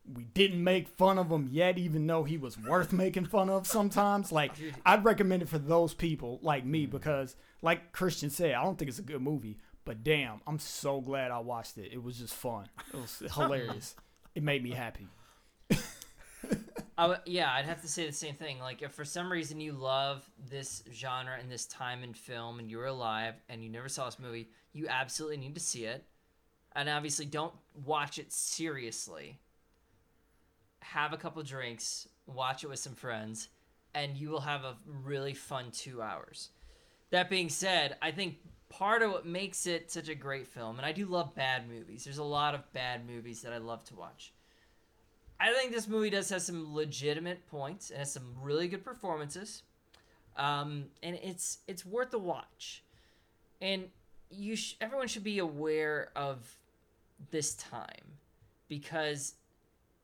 we 0.05 0.23
didn't 0.23 0.63
make 0.63 0.87
fun 0.87 1.17
of 1.17 1.31
him 1.31 1.47
yet, 1.51 1.77
even 1.77 2.05
though 2.07 2.23
he 2.23 2.37
was 2.37 2.57
worth 2.57 2.91
making 2.91 3.25
fun 3.25 3.49
of 3.49 3.67
sometimes. 3.67 4.31
Like, 4.41 4.53
I'd 4.85 5.03
recommend 5.05 5.43
it 5.43 5.49
for 5.49 5.59
those 5.59 5.93
people 5.93 6.39
like 6.41 6.65
me 6.65 6.83
mm-hmm. 6.83 6.91
because, 6.91 7.35
like 7.61 7.91
Christian 7.91 8.29
said, 8.29 8.55
I 8.55 8.63
don't 8.63 8.77
think 8.77 8.89
it's 8.89 8.97
a 8.97 9.03
good 9.03 9.21
movie, 9.21 9.59
but 9.85 10.03
damn, 10.03 10.41
I'm 10.47 10.57
so 10.57 11.01
glad 11.01 11.31
I 11.31 11.39
watched 11.39 11.77
it. 11.77 11.91
It 11.93 12.01
was 12.01 12.17
just 12.17 12.33
fun. 12.33 12.69
It 12.93 12.97
was 12.97 13.21
hilarious. 13.35 13.95
It 14.33 14.41
made 14.41 14.63
me 14.63 14.71
happy. 14.71 15.07
I 16.97 17.17
yeah, 17.25 17.51
I'd 17.53 17.65
have 17.65 17.81
to 17.81 17.87
say 17.87 18.05
the 18.07 18.13
same 18.13 18.35
thing. 18.35 18.59
Like, 18.59 18.81
if 18.81 18.93
for 18.93 19.05
some 19.05 19.31
reason 19.31 19.59
you 19.59 19.73
love 19.73 20.27
this 20.49 20.83
genre 20.91 21.37
and 21.39 21.51
this 21.51 21.65
time 21.65 22.03
in 22.03 22.13
film, 22.13 22.59
and 22.59 22.69
you 22.69 22.77
were 22.77 22.87
alive 22.87 23.35
and 23.49 23.63
you 23.63 23.69
never 23.69 23.89
saw 23.89 24.05
this 24.05 24.19
movie, 24.19 24.49
you 24.73 24.87
absolutely 24.87 25.37
need 25.37 25.55
to 25.55 25.61
see 25.61 25.85
it. 25.85 26.05
And 26.73 26.89
obviously, 26.89 27.25
don't 27.25 27.53
watch 27.85 28.17
it 28.17 28.31
seriously. 28.31 29.39
Have 30.81 31.13
a 31.13 31.17
couple 31.17 31.41
drinks, 31.43 32.07
watch 32.25 32.63
it 32.63 32.69
with 32.69 32.79
some 32.79 32.95
friends, 32.95 33.49
and 33.93 34.17
you 34.17 34.29
will 34.29 34.41
have 34.41 34.63
a 34.63 34.77
really 35.03 35.33
fun 35.33 35.71
two 35.71 36.01
hours. 36.01 36.49
That 37.11 37.29
being 37.29 37.49
said, 37.49 37.97
I 38.01 38.11
think 38.11 38.37
part 38.69 39.01
of 39.01 39.11
what 39.11 39.25
makes 39.25 39.67
it 39.67 39.91
such 39.91 40.09
a 40.09 40.15
great 40.15 40.47
film, 40.47 40.77
and 40.77 40.85
I 40.85 40.91
do 40.91 41.05
love 41.05 41.35
bad 41.35 41.69
movies. 41.69 42.03
There's 42.03 42.17
a 42.17 42.23
lot 42.23 42.55
of 42.55 42.71
bad 42.73 43.05
movies 43.07 43.41
that 43.41 43.53
I 43.53 43.57
love 43.57 43.83
to 43.85 43.95
watch. 43.95 44.33
I 45.39 45.53
think 45.53 45.71
this 45.71 45.87
movie 45.87 46.09
does 46.09 46.29
have 46.29 46.41
some 46.41 46.73
legitimate 46.73 47.47
points 47.47 47.89
and 47.89 47.99
has 47.99 48.11
some 48.11 48.35
really 48.39 48.67
good 48.67 48.83
performances, 48.85 49.63
um, 50.37 50.85
and 51.03 51.15
it's 51.21 51.59
it's 51.67 51.85
worth 51.85 52.13
a 52.13 52.19
watch. 52.19 52.83
And 53.59 53.85
you, 54.29 54.55
sh- 54.55 54.75
everyone 54.79 55.07
should 55.07 55.23
be 55.23 55.39
aware 55.39 56.09
of 56.15 56.57
this 57.29 57.53
time 57.55 58.17
because 58.67 59.33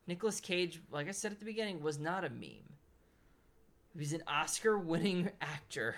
Nicolas 0.08 0.40
Cage, 0.40 0.80
like 0.90 1.06
I 1.06 1.12
said 1.12 1.32
at 1.32 1.38
the 1.38 1.44
beginning, 1.44 1.82
was 1.82 1.98
not 1.98 2.24
a 2.24 2.30
meme. 2.30 2.72
He 3.92 3.98
was 3.98 4.14
an 4.14 4.22
Oscar-winning 4.26 5.30
actor, 5.42 5.96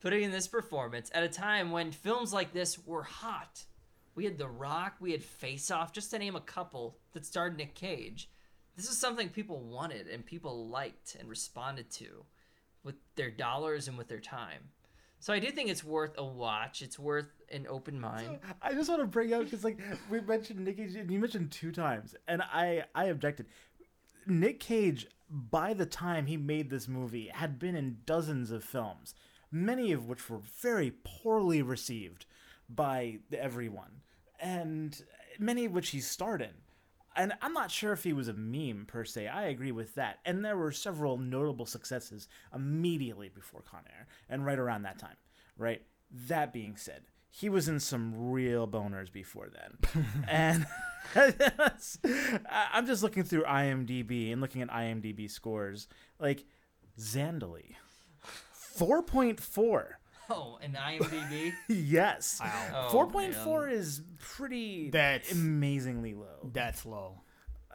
putting 0.00 0.22
in 0.22 0.30
this 0.30 0.48
performance 0.48 1.10
at 1.14 1.22
a 1.22 1.28
time 1.28 1.70
when 1.70 1.92
films 1.92 2.32
like 2.32 2.54
this 2.54 2.78
were 2.86 3.02
hot. 3.02 3.64
We 4.14 4.24
had 4.24 4.38
The 4.38 4.48
Rock, 4.48 4.94
we 4.98 5.12
had 5.12 5.22
Face 5.22 5.70
Off, 5.70 5.92
just 5.92 6.10
to 6.10 6.18
name 6.18 6.36
a 6.36 6.40
couple 6.40 6.96
that 7.12 7.26
starred 7.26 7.58
Nick 7.58 7.74
Cage. 7.74 8.30
This 8.76 8.88
is 8.88 8.96
something 8.96 9.28
people 9.28 9.60
wanted 9.60 10.08
and 10.08 10.24
people 10.24 10.68
liked 10.68 11.14
and 11.20 11.28
responded 11.28 11.90
to 11.92 12.24
with 12.82 12.94
their 13.14 13.30
dollars 13.30 13.88
and 13.88 13.98
with 13.98 14.08
their 14.08 14.20
time. 14.20 14.70
So 15.24 15.32
I 15.32 15.38
do 15.38 15.50
think 15.50 15.70
it's 15.70 15.82
worth 15.82 16.18
a 16.18 16.22
watch. 16.22 16.82
It's 16.82 16.98
worth 16.98 17.32
an 17.50 17.66
open 17.66 17.98
mind. 17.98 18.40
I 18.60 18.74
just 18.74 18.90
want 18.90 19.00
to 19.00 19.06
bring 19.06 19.32
up 19.32 19.44
because 19.44 19.64
like 19.64 19.80
we 20.10 20.20
mentioned 20.20 20.62
Nick 20.62 20.76
Cage, 20.76 20.94
you 20.94 21.18
mentioned 21.18 21.50
two 21.50 21.72
times, 21.72 22.14
and 22.28 22.42
I 22.42 22.84
I 22.94 23.06
objected. 23.06 23.46
Nick 24.26 24.60
Cage, 24.60 25.06
by 25.30 25.72
the 25.72 25.86
time 25.86 26.26
he 26.26 26.36
made 26.36 26.68
this 26.68 26.88
movie, 26.88 27.30
had 27.32 27.58
been 27.58 27.74
in 27.74 28.00
dozens 28.04 28.50
of 28.50 28.64
films, 28.64 29.14
many 29.50 29.92
of 29.92 30.06
which 30.06 30.28
were 30.28 30.42
very 30.60 30.92
poorly 31.04 31.62
received 31.62 32.26
by 32.68 33.20
everyone, 33.32 34.02
and 34.38 35.04
many 35.38 35.64
of 35.64 35.72
which 35.72 35.88
he 35.88 36.00
starred 36.00 36.42
in. 36.42 36.63
And 37.16 37.32
I'm 37.40 37.52
not 37.52 37.70
sure 37.70 37.92
if 37.92 38.04
he 38.04 38.12
was 38.12 38.28
a 38.28 38.32
meme 38.32 38.86
per 38.86 39.04
se. 39.04 39.28
I 39.28 39.44
agree 39.44 39.72
with 39.72 39.94
that. 39.94 40.18
And 40.24 40.44
there 40.44 40.56
were 40.56 40.72
several 40.72 41.16
notable 41.16 41.66
successes 41.66 42.28
immediately 42.54 43.28
before 43.28 43.62
Con 43.62 43.82
Air 43.88 44.06
and 44.28 44.44
right 44.44 44.58
around 44.58 44.82
that 44.82 44.98
time, 44.98 45.16
right? 45.56 45.82
That 46.28 46.52
being 46.52 46.76
said, 46.76 47.02
he 47.30 47.48
was 47.48 47.68
in 47.68 47.80
some 47.80 48.30
real 48.30 48.68
boners 48.68 49.10
before 49.12 49.48
then. 49.48 50.04
and 50.28 50.66
I'm 52.50 52.86
just 52.86 53.02
looking 53.02 53.24
through 53.24 53.44
IMDb 53.44 54.32
and 54.32 54.40
looking 54.40 54.62
at 54.62 54.70
IMDb 54.70 55.30
scores. 55.30 55.88
Like, 56.18 56.44
Zandalee, 56.98 57.74
4.4. 58.78 59.84
Oh, 60.30 60.58
an 60.62 60.72
IMDb. 60.80 61.52
Yes. 61.68 62.40
Oh, 62.42 62.88
4.4 62.92 63.72
is 63.72 64.02
pretty 64.18 64.90
That's- 64.90 65.32
amazingly 65.32 66.14
low. 66.14 66.50
That's 66.52 66.86
low. 66.86 67.20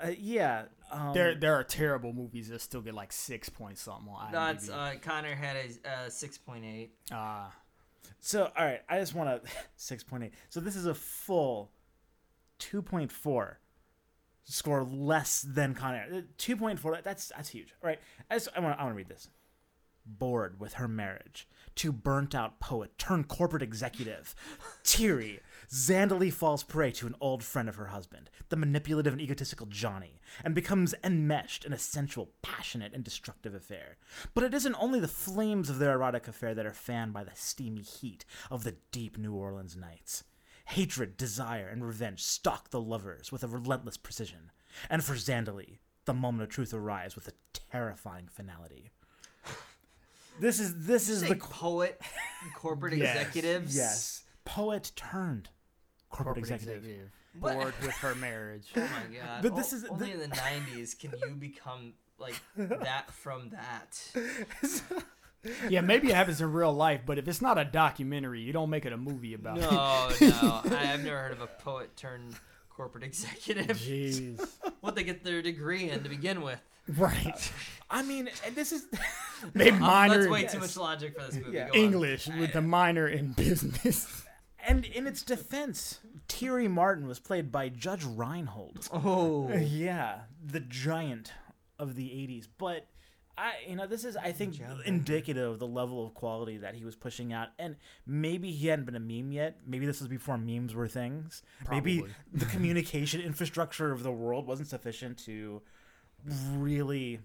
Uh, 0.02 0.12
yeah. 0.18 0.64
Um, 0.92 1.14
There, 1.14 1.36
there 1.36 1.56
are 1.56 1.64
terrible 1.64 2.14
movies 2.14 2.50
that 2.50 2.62
still 2.62 2.82
get 2.82 2.94
like 2.94 3.12
six 3.12 3.50
point 3.50 3.78
something 3.78 4.08
on 4.10 4.28
IMDb. 4.30 4.32
That's 4.32 4.70
uh, 4.70 4.94
Con 5.02 5.26
Air 5.26 5.36
had 5.36 5.56
a 5.58 5.90
uh, 5.90 6.10
six 6.10 6.38
point 6.38 6.64
eight. 6.66 6.94
Ah, 7.12 7.54
So, 8.20 8.50
all 8.58 8.66
right, 8.66 8.82
I 8.90 9.00
just 9.00 9.14
want 9.14 9.44
to 9.44 9.52
6.8. 9.78 10.32
So 10.50 10.60
this 10.62 10.76
is 10.76 10.86
a 10.86 10.96
full 10.96 11.72
2.4 12.60 13.56
score 14.46 14.84
less 14.84 15.42
than 15.42 15.76
Con 15.76 15.94
Air. 15.96 16.08
Uh, 16.12 16.22
2.4 16.38 17.04
that's 17.04 17.32
that's 17.36 17.50
huge. 17.50 17.74
All 17.84 17.88
right. 17.90 18.00
I 18.32 18.36
just 18.36 18.50
I 18.56 18.60
want 18.60 18.80
I 18.80 18.84
want 18.84 18.94
to 18.94 18.98
read 18.98 19.10
this. 19.10 19.30
Bored 20.18 20.60
with 20.60 20.74
her 20.74 20.88
marriage, 20.88 21.48
to 21.76 21.92
burnt 21.92 22.34
out 22.34 22.60
poet 22.60 22.98
turned 22.98 23.28
corporate 23.28 23.62
executive, 23.62 24.34
Thierry, 24.84 25.40
Zandalee 25.70 26.34
falls 26.34 26.64
prey 26.64 26.92
to 26.94 27.06
an 27.06 27.16
old 27.22 27.44
friend 27.44 27.70
of 27.70 27.76
her 27.76 27.88
husband, 27.88 28.30
the 28.50 28.56
manipulative 28.56 29.14
and 29.14 29.22
egotistical 29.22 29.68
Johnny, 29.68 30.20
and 30.44 30.56
becomes 30.56 30.96
enmeshed 31.04 31.64
in 31.64 31.74
a 31.74 31.78
sensual, 31.78 32.32
passionate, 32.42 32.94
and 32.94 33.04
destructive 33.04 33.54
affair. 33.54 33.98
But 34.34 34.44
it 34.44 34.54
isn't 34.54 34.76
only 34.80 35.00
the 35.00 35.08
flames 35.08 35.70
of 35.70 35.78
their 35.78 35.94
erotic 35.94 36.28
affair 36.28 36.56
that 36.56 36.66
are 36.66 36.74
fanned 36.74 37.14
by 37.14 37.24
the 37.24 37.36
steamy 37.36 37.84
heat 37.84 38.26
of 38.50 38.64
the 38.64 38.78
deep 38.92 39.18
New 39.18 39.34
Orleans 39.34 39.78
nights. 39.78 40.24
Hatred, 40.66 41.18
desire, 41.18 41.68
and 41.68 41.86
revenge 41.86 42.24
stalk 42.24 42.72
the 42.72 42.82
lovers 42.82 43.32
with 43.32 43.44
a 43.44 43.48
relentless 43.48 43.98
precision. 43.98 44.52
And 44.90 45.04
for 45.04 45.14
Zandalee, 45.14 45.80
the 46.06 46.14
moment 46.14 46.44
of 46.44 46.50
truth 46.50 46.74
arrives 46.74 47.16
with 47.16 47.28
a 47.28 47.34
terrifying 47.54 48.28
finality. 48.28 48.90
This 50.40 50.60
is 50.60 50.86
this 50.86 51.10
is 51.10 51.22
Say 51.22 51.30
the 51.30 51.36
poet, 51.36 52.02
corporate 52.56 52.96
Yes, 52.98 53.16
executives. 53.18 53.76
yes 53.76 54.24
poet 54.46 54.92
turned 54.96 55.50
corporate, 56.10 56.36
corporate 56.36 56.38
executive. 56.40 56.78
executive. 56.84 57.10
What? 57.40 57.54
Bored 57.54 57.74
with 57.82 57.96
her 57.96 58.16
marriage. 58.16 58.68
Oh 58.76 58.80
my 58.82 59.16
god. 59.18 59.44
But 59.44 59.56
this 59.56 59.74
O- 59.74 59.76
is- 59.78 59.86
only 59.86 60.08
the- 60.14 60.24
in 60.24 60.30
the 60.30 60.36
'90s 60.36 60.98
can 60.98 61.14
you 61.20 61.36
become 61.36 61.94
like 62.18 62.36
that 62.58 63.12
from 63.12 63.50
that. 63.52 64.12
Yeah, 65.70 65.80
maybe 65.80 66.10
it 66.10 66.16
happens 66.16 66.42
in 66.42 66.52
real 66.52 66.74
life, 66.74 67.00
but 67.06 67.18
if 67.18 67.26
it's 67.30 67.42
not 67.42 67.58
a 67.58 67.64
documentary, 67.64 68.42
you 68.42 68.52
don't 68.52 68.70
make 68.70 68.86
it 68.86 68.92
a 68.92 68.98
movie 68.98 69.34
about 69.34 69.58
it. 69.58 69.62
No, 69.62 69.70
no. 69.70 70.62
I, 70.76 70.92
I've 70.94 71.02
never 71.06 71.18
heard 71.18 71.32
of 71.32 71.40
a 71.40 71.48
poet 71.48 71.96
turned 71.96 72.36
corporate 72.70 73.04
executive. 73.06 73.78
Jeez. 73.78 74.46
What 74.82 74.96
they 74.96 75.04
get 75.06 75.24
their 75.24 75.42
degree 75.42 75.90
in 75.90 76.04
to 76.04 76.10
begin 76.10 76.42
with. 76.42 76.60
Right. 76.98 77.52
I 77.90 78.04
mean, 78.04 78.30
and 78.46 78.56
this 78.56 78.72
is 78.72 78.86
They 79.54 79.70
Um, 79.72 79.80
minor 79.80 80.18
that's 80.20 80.30
way 80.30 80.44
in 80.44 80.50
too 80.50 80.60
much 80.60 80.76
logic 80.78 81.16
for 81.18 81.26
this 81.32 81.36
movie. 81.44 81.58
Yeah. 81.58 81.70
English 81.74 82.28
with 82.28 82.54
the 82.54 82.62
minor 82.62 83.08
in 83.08 83.34
business. 83.34 84.24
and 84.68 84.86
in 84.86 85.08
its 85.08 85.24
defense, 85.24 86.00
Thierry 86.28 86.68
Martin 86.68 87.08
was 87.08 87.20
played 87.20 87.52
by 87.52 87.70
Judge 87.70 88.04
Reinhold. 88.04 88.90
Oh. 88.92 89.50
Yeah, 89.54 90.22
the 90.46 90.60
giant 90.60 91.32
of 91.80 91.96
the 91.96 92.10
80s. 92.10 92.48
But 92.58 92.88
I 93.38 93.54
you 93.68 93.78
know, 93.78 93.88
this 93.88 94.04
is 94.04 94.18
I 94.18 94.34
think 94.34 94.60
indicative 94.86 95.54
of 95.54 95.60
the 95.60 95.68
level 95.68 96.06
of 96.06 96.14
quality 96.14 96.58
that 96.58 96.76
he 96.76 96.84
was 96.84 96.96
pushing 96.96 97.32
out. 97.32 97.48
And 97.58 97.78
maybe 98.06 98.52
he 98.52 98.68
hadn't 98.68 98.86
been 98.86 98.96
a 98.96 99.00
meme 99.00 99.32
yet. 99.32 99.60
Maybe 99.66 99.86
this 99.86 100.00
was 100.00 100.10
before 100.10 100.38
memes 100.38 100.76
were 100.76 100.90
things. 100.90 101.42
Maybe 101.72 102.04
the 102.34 102.46
communication 102.46 103.22
infrastructure 103.26 103.92
of 103.94 104.04
the 104.04 104.12
world 104.12 104.46
wasn't 104.46 104.68
sufficient 104.68 105.18
to 105.26 105.62
really 106.54 107.20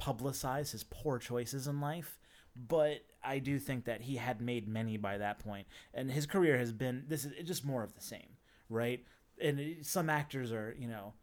publicize 0.00 0.72
his 0.72 0.84
poor 0.84 1.18
choices 1.18 1.66
in 1.66 1.80
life. 1.80 2.18
But 2.54 3.04
I 3.24 3.38
do 3.38 3.58
think 3.58 3.86
that 3.86 4.02
he 4.02 4.16
had 4.16 4.40
made 4.40 4.68
many 4.68 4.96
by 4.96 5.18
that 5.18 5.38
point, 5.38 5.66
and 5.94 6.10
his 6.10 6.26
career 6.26 6.58
has 6.58 6.72
been 6.72 7.04
this 7.08 7.24
is 7.24 7.32
just 7.48 7.64
more 7.64 7.82
of 7.82 7.94
the 7.94 8.02
same, 8.02 8.36
right? 8.68 9.02
And 9.40 9.58
it, 9.58 9.86
some 9.86 10.10
actors 10.10 10.52
are, 10.52 10.76
you 10.78 10.86
know, 10.86 11.14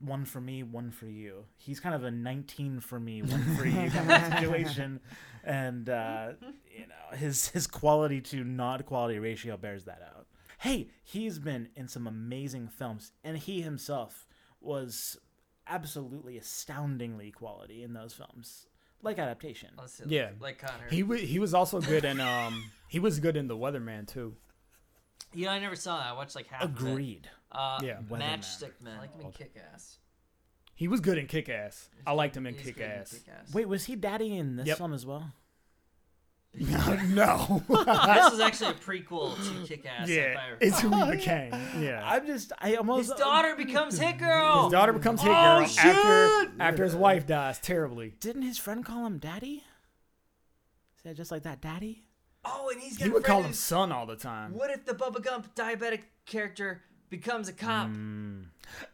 one 0.00 0.24
for 0.24 0.40
me, 0.40 0.62
one 0.62 0.90
for 0.90 1.06
you. 1.06 1.44
He's 1.56 1.80
kind 1.80 1.94
of 1.94 2.04
a 2.04 2.10
19 2.10 2.80
for 2.80 2.98
me, 2.98 3.22
one 3.22 3.42
for 3.56 3.66
you 3.66 3.90
kind 3.90 4.10
of 4.10 4.38
situation, 4.38 5.00
and 5.44 5.88
uh, 5.88 6.32
you 6.72 6.86
know 6.86 7.16
his 7.16 7.48
his 7.48 7.66
quality 7.66 8.20
to 8.22 8.44
not 8.44 8.86
quality 8.86 9.18
ratio 9.18 9.56
bears 9.56 9.84
that 9.84 10.00
out. 10.14 10.26
Hey, 10.58 10.88
he's 11.02 11.38
been 11.38 11.68
in 11.76 11.88
some 11.88 12.06
amazing 12.06 12.68
films, 12.68 13.12
and 13.22 13.36
he 13.36 13.60
himself 13.60 14.26
was 14.60 15.18
absolutely 15.66 16.36
astoundingly 16.38 17.30
quality 17.30 17.82
in 17.82 17.92
those 17.92 18.12
films, 18.12 18.66
like 19.02 19.18
adaptation. 19.18 19.70
Let's 19.78 20.00
Yeah. 20.06 20.30
Like 20.40 20.58
Con 20.58 20.70
Air. 20.82 20.88
He 20.90 21.02
wa 21.02 21.16
he 21.16 21.38
was 21.38 21.54
also 21.54 21.80
good 21.80 22.04
in 22.04 22.20
um 22.20 22.70
he 22.88 22.98
was 22.98 23.20
good 23.20 23.36
in 23.36 23.48
The 23.48 23.56
Weatherman 23.56 24.06
too. 24.06 24.36
yeah, 25.32 25.50
I 25.52 25.58
never 25.58 25.76
saw 25.76 25.98
that. 25.98 26.06
I 26.06 26.12
watched 26.12 26.34
like 26.36 26.46
half 26.48 26.62
of 26.64 26.70
it. 26.70 26.78
Agreed. 26.90 27.28
Uh, 27.52 27.78
Yeah. 27.82 27.98
Weatherman. 28.08 28.20
Matchstick 28.40 28.80
Man. 28.80 28.96
I 28.96 29.00
like 29.02 29.12
him 29.14 29.20
in 29.26 29.32
Kick 29.32 29.56
Ass. 29.72 29.98
He 30.76 30.88
was 30.88 31.00
good 31.00 31.18
in 31.18 31.26
Kick 31.28 31.48
Ass. 31.48 31.88
I 32.06 32.12
liked 32.12 32.36
him 32.36 32.46
in 32.46 32.54
Kick 32.54 32.76
good 32.76 32.84
in 32.84 32.90
Ass. 32.90 33.12
Kick-Ass. 33.12 33.54
Wait, 33.54 33.68
was 33.68 33.84
he 33.84 33.94
daddy 33.94 34.36
in 34.36 34.56
this 34.56 34.66
Yep. 34.66 34.78
film 34.78 34.92
as 34.92 35.06
well? 35.06 35.32
no. 37.14 37.62
this 37.68 38.32
is 38.32 38.40
actually 38.40 38.70
a 38.70 38.74
prequel 38.74 39.36
to 39.36 39.66
Kick 39.66 39.86
Ass. 39.86 40.08
yeah, 40.08 40.38
it's 40.60 40.80
who 40.80 40.90
he 40.94 41.10
became. 41.10 41.52
Yeah. 41.80 42.00
I'm 42.04 42.26
just, 42.26 42.52
I 42.60 42.76
almost. 42.76 43.08
His 43.10 43.18
daughter 43.18 43.56
becomes 43.56 43.98
Hit 43.98 44.18
Girl. 44.18 44.64
His 44.64 44.72
daughter 44.72 44.92
becomes 44.92 45.20
Hit 45.20 45.30
Oh, 45.30 45.32
Girl 45.32 45.66
after 45.78 46.52
after 46.62 46.84
his 46.84 46.94
wife 46.94 47.26
dies 47.26 47.58
terribly. 47.58 48.14
Didn't 48.20 48.42
his 48.42 48.58
friend 48.58 48.84
call 48.84 49.04
him 49.04 49.18
daddy? 49.18 49.64
Said 51.02 51.16
just 51.16 51.30
like 51.30 51.42
that, 51.42 51.60
daddy? 51.60 52.04
Oh, 52.44 52.68
and 52.72 52.80
he's 52.80 52.96
He 52.96 53.04
gonna 53.04 53.14
would 53.14 53.24
call 53.24 53.42
him 53.42 53.52
son 53.52 53.90
all 53.90 54.06
the 54.06 54.16
time. 54.16 54.52
What 54.54 54.70
if 54.70 54.84
the 54.84 54.92
Bubba 54.92 55.22
Gump 55.22 55.54
diabetic 55.54 56.02
character 56.26 56.82
becomes 57.16 57.48
a 57.48 57.52
cop? 57.52 57.88
Mm. 57.88 58.44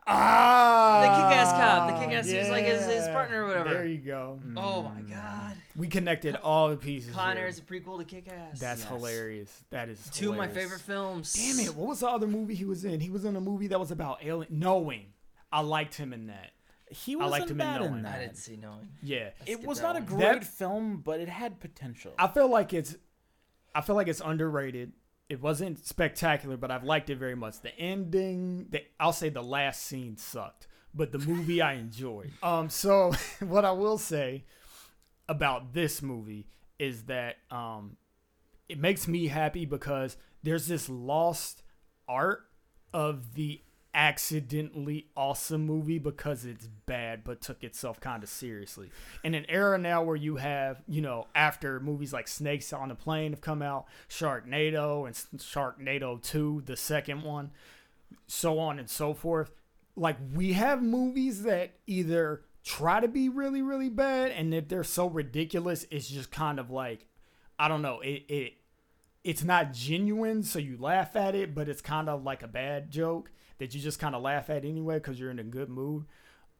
Ah, 0.06 1.00
The 1.02 1.08
kick-ass 1.28 1.52
cop. 1.52 1.88
The 2.00 2.04
kick-ass- 2.06 2.26
he 2.26 2.38
was 2.38 2.48
like 2.50 2.64
his- 2.64 2.84
his 2.86 3.08
partner 3.08 3.44
or 3.44 3.48
whatever. 3.48 3.70
There 3.74 3.86
you 3.86 3.98
go. 3.98 4.40
Oh 4.56 4.82
my 4.82 5.00
God. 5.02 5.56
We 5.76 5.88
connected 5.88 6.36
all 6.36 6.68
the 6.70 6.76
pieces. 6.76 7.14
Con 7.14 7.30
Air 7.36 7.38
here. 7.44 7.46
is 7.46 7.58
a 7.58 7.62
prequel 7.62 7.98
to 7.98 8.04
Kick 8.04 8.28
Ass. 8.28 8.58
That's 8.60 8.80
Yes. 8.82 8.88
hilarious. 8.88 9.64
That 9.70 9.88
is 9.88 10.08
two 10.10 10.30
of 10.32 10.36
my 10.36 10.48
favorite 10.48 10.80
films. 10.80 11.32
Damn 11.32 11.60
it! 11.60 11.74
What 11.74 11.88
was 11.88 12.00
the 12.00 12.08
other 12.08 12.26
movie 12.26 12.54
he 12.54 12.64
was 12.64 12.84
in? 12.84 13.00
He 13.00 13.08
was 13.10 13.24
in 13.24 13.36
a 13.36 13.40
movie 13.40 13.68
that 13.68 13.78
was 13.80 13.90
about 13.90 14.18
alien. 14.22 14.58
Knowing. 14.58 15.12
I 15.52 15.60
liked 15.60 15.94
him 15.94 16.12
in 16.12 16.26
that. 16.26 16.50
He 16.90 17.14
wasn't 17.16 17.30
liked 17.30 17.44
him 17.50 17.60
in 17.60 17.66
bad 17.66 17.82
in, 17.82 17.90
Knowing. 17.90 18.02
that. 18.02 18.14
I 18.16 18.18
didn't 18.22 18.36
see 18.36 18.56
Knowing. 18.56 18.88
Yeah. 19.02 19.30
It 19.46 19.64
was 19.64 19.78
that 19.80 19.84
not 19.94 19.96
a 19.96 20.00
great 20.00 20.18
That- 20.20 20.44
film, 20.44 20.98
but 20.98 21.20
it 21.20 21.28
had 21.28 21.60
potential. 21.60 22.12
I 22.18 22.26
feel 22.28 22.48
like 22.48 22.72
it's 22.74 22.96
I 23.74 23.80
feel 23.80 23.94
like 23.94 24.08
it's 24.08 24.20
underrated. 24.20 24.92
It 25.30 25.40
wasn't 25.40 25.86
spectacular, 25.86 26.56
but 26.56 26.72
I've 26.72 26.82
liked 26.82 27.08
it 27.08 27.16
very 27.16 27.36
much. 27.36 27.60
The 27.60 27.74
ending, 27.78 28.66
the 28.68 28.82
I'll 28.98 29.12
say 29.12 29.28
the 29.28 29.42
last 29.42 29.84
scene 29.84 30.16
sucked, 30.16 30.66
but 30.92 31.12
the 31.12 31.20
movie 31.20 31.62
I 31.62 31.74
enjoyed. 31.74 32.32
Um 32.42 32.68
so 32.68 33.12
what 33.40 33.64
I 33.64 33.70
will 33.70 33.96
say 33.96 34.44
about 35.28 35.72
this 35.72 36.02
movie 36.02 36.48
is 36.80 37.04
that 37.04 37.36
um 37.50 37.96
it 38.68 38.78
makes 38.78 39.06
me 39.06 39.28
happy 39.28 39.64
because 39.64 40.16
there's 40.42 40.66
this 40.66 40.88
lost 40.88 41.62
art 42.08 42.46
of 42.92 43.34
the 43.34 43.62
accidentally 43.94 45.06
awesome 45.16 45.66
movie 45.66 45.98
because 45.98 46.44
it's 46.44 46.68
bad 46.86 47.24
but 47.24 47.40
took 47.40 47.64
itself 47.64 48.00
kind 48.00 48.22
of 48.22 48.28
seriously. 48.28 48.90
In 49.24 49.34
an 49.34 49.46
era 49.48 49.78
now 49.78 50.02
where 50.02 50.16
you 50.16 50.36
have, 50.36 50.82
you 50.86 51.00
know, 51.00 51.26
after 51.34 51.80
movies 51.80 52.12
like 52.12 52.28
Snakes 52.28 52.72
on 52.72 52.90
a 52.90 52.94
Plane 52.94 53.32
have 53.32 53.40
come 53.40 53.62
out, 53.62 53.86
Sharknado 54.08 55.06
and 55.06 55.14
Sharknado 55.40 56.22
2, 56.22 56.62
the 56.66 56.76
second 56.76 57.22
one, 57.22 57.50
so 58.26 58.58
on 58.58 58.78
and 58.78 58.88
so 58.88 59.12
forth. 59.12 59.50
Like 59.96 60.16
we 60.34 60.52
have 60.52 60.82
movies 60.82 61.42
that 61.42 61.72
either 61.86 62.42
try 62.62 63.00
to 63.00 63.08
be 63.08 63.28
really 63.28 63.62
really 63.62 63.88
bad 63.88 64.30
and 64.32 64.52
if 64.52 64.68
they're 64.68 64.84
so 64.84 65.06
ridiculous 65.06 65.86
it's 65.90 66.10
just 66.10 66.30
kind 66.30 66.60
of 66.60 66.70
like 66.70 67.06
I 67.58 67.68
don't 67.68 67.82
know, 67.82 68.00
it 68.00 68.24
it 68.28 68.52
it's 69.22 69.44
not 69.44 69.72
genuine, 69.74 70.42
so 70.42 70.58
you 70.58 70.78
laugh 70.78 71.14
at 71.14 71.34
it, 71.34 71.54
but 71.54 71.68
it's 71.68 71.82
kind 71.82 72.08
of 72.08 72.24
like 72.24 72.42
a 72.42 72.48
bad 72.48 72.90
joke 72.90 73.30
that 73.60 73.74
you 73.74 73.80
just 73.80 74.00
kind 74.00 74.14
of 74.14 74.22
laugh 74.22 74.50
at 74.50 74.64
anyway 74.64 74.96
because 74.96 75.20
you're 75.20 75.30
in 75.30 75.38
a 75.38 75.44
good 75.44 75.68
mood. 75.68 76.06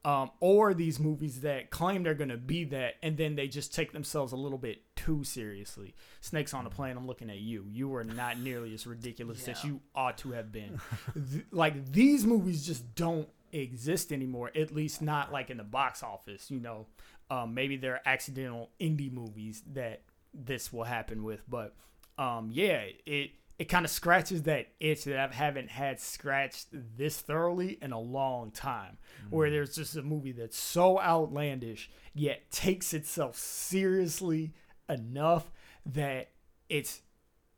Um, 0.03 0.31
or 0.41 0.73
these 0.73 0.99
movies 0.99 1.43
that 1.43 1.69
claim 1.71 2.03
they're 2.03 2.15
gonna 2.15 2.39
be 2.39 2.65
that, 2.65 2.95
and 3.03 3.19
then 3.19 3.35
they 3.35 3.49
just 3.49 3.75
take 3.75 3.93
themselves 3.93 4.33
a 4.33 4.37
little 4.37 4.57
bit 4.57 4.83
too 4.97 5.25
seriously. 5.25 5.95
Snakes 6.23 6.55
on 6.55 6.65
a 6.65 6.71
plane. 6.71 6.97
I'm 6.97 7.07
looking 7.07 7.29
at 7.29 7.39
you. 7.39 7.67
You 7.69 7.95
are 7.97 8.05
not 8.05 8.39
nearly 8.39 8.73
as 8.73 8.87
ridiculous 8.87 9.47
as 9.49 9.63
you 9.63 9.81
ought 9.95 10.17
to 10.19 10.33
have 10.33 10.53
been. 10.53 10.81
Th- 11.15 11.45
like 11.51 11.93
these 11.93 12.25
movies 12.25 12.65
just 12.65 12.95
don't 12.95 13.29
exist 13.53 14.11
anymore. 14.11 14.51
At 14.55 14.75
least 14.75 15.03
not 15.03 15.33
like 15.33 15.51
in 15.51 15.59
the 15.59 15.65
box 15.65 16.03
office. 16.03 16.51
You 16.51 16.61
know, 16.61 16.87
um, 17.31 17.53
maybe 17.53 17.77
they're 17.77 18.01
accidental 18.07 18.71
indie 18.81 19.13
movies 19.13 19.63
that 19.75 20.03
this 20.33 20.73
will 20.73 20.85
happen 20.85 21.25
with, 21.25 21.43
but 21.49 21.75
um, 22.19 22.51
yeah, 22.53 22.85
it 23.05 23.33
it 23.61 23.69
kind 23.69 23.85
of 23.85 23.91
scratches 23.91 24.45
that 24.45 24.69
itch 24.81 25.05
that 25.05 25.19
I 25.19 25.35
haven't 25.35 25.69
had 25.69 26.01
scratched 26.01 26.69
this 26.73 27.21
thoroughly 27.21 27.77
in 27.83 27.93
a 27.93 28.01
long 28.01 28.53
time. 28.53 28.97
Where 29.29 29.49
mm. 29.49 29.53
there's 29.53 29.75
just 29.75 29.95
a 29.97 30.03
movie 30.03 30.33
that's 30.33 30.59
so 30.59 30.99
outlandish 30.99 31.91
yet 32.15 32.51
takes 32.51 32.95
itself 32.95 33.37
seriously 33.37 34.55
enough 34.89 35.53
that 35.85 36.31
it's 36.71 37.03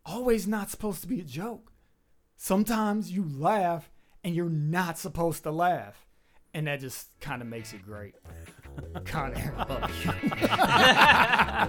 always 0.05 0.48
not 0.48 0.70
supposed 0.70 1.03
to 1.03 1.07
be 1.07 1.20
a 1.20 1.24
joke. 1.24 1.70
Sometimes 2.34 3.12
you 3.12 3.24
laugh 3.24 3.88
and 4.24 4.34
you're 4.34 4.50
not 4.50 4.98
supposed 4.98 5.44
to 5.44 5.53
laugh. 5.53 6.09
And 6.53 6.66
that 6.66 6.80
just 6.80 7.11
kind 7.20 7.40
of 7.40 7.46
makes 7.46 7.72
it 7.74 7.86
great. 7.86 8.16
Con 9.05 9.34
Air, 9.36 9.55
I 9.57 9.64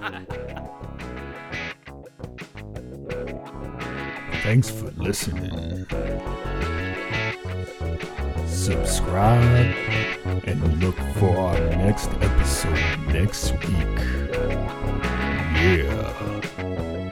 love 0.09 0.79
you. 0.79 0.89
Thanks 4.43 4.69
for 4.69 4.91
listening. 4.97 5.85
Subscribe 8.45 9.73
and 10.43 10.83
look 10.83 10.97
for 11.15 11.33
our 11.37 11.59
next 11.77 12.09
episode 12.19 12.77
next 13.07 13.53
week. 13.53 13.99
Yeah. 15.55 17.02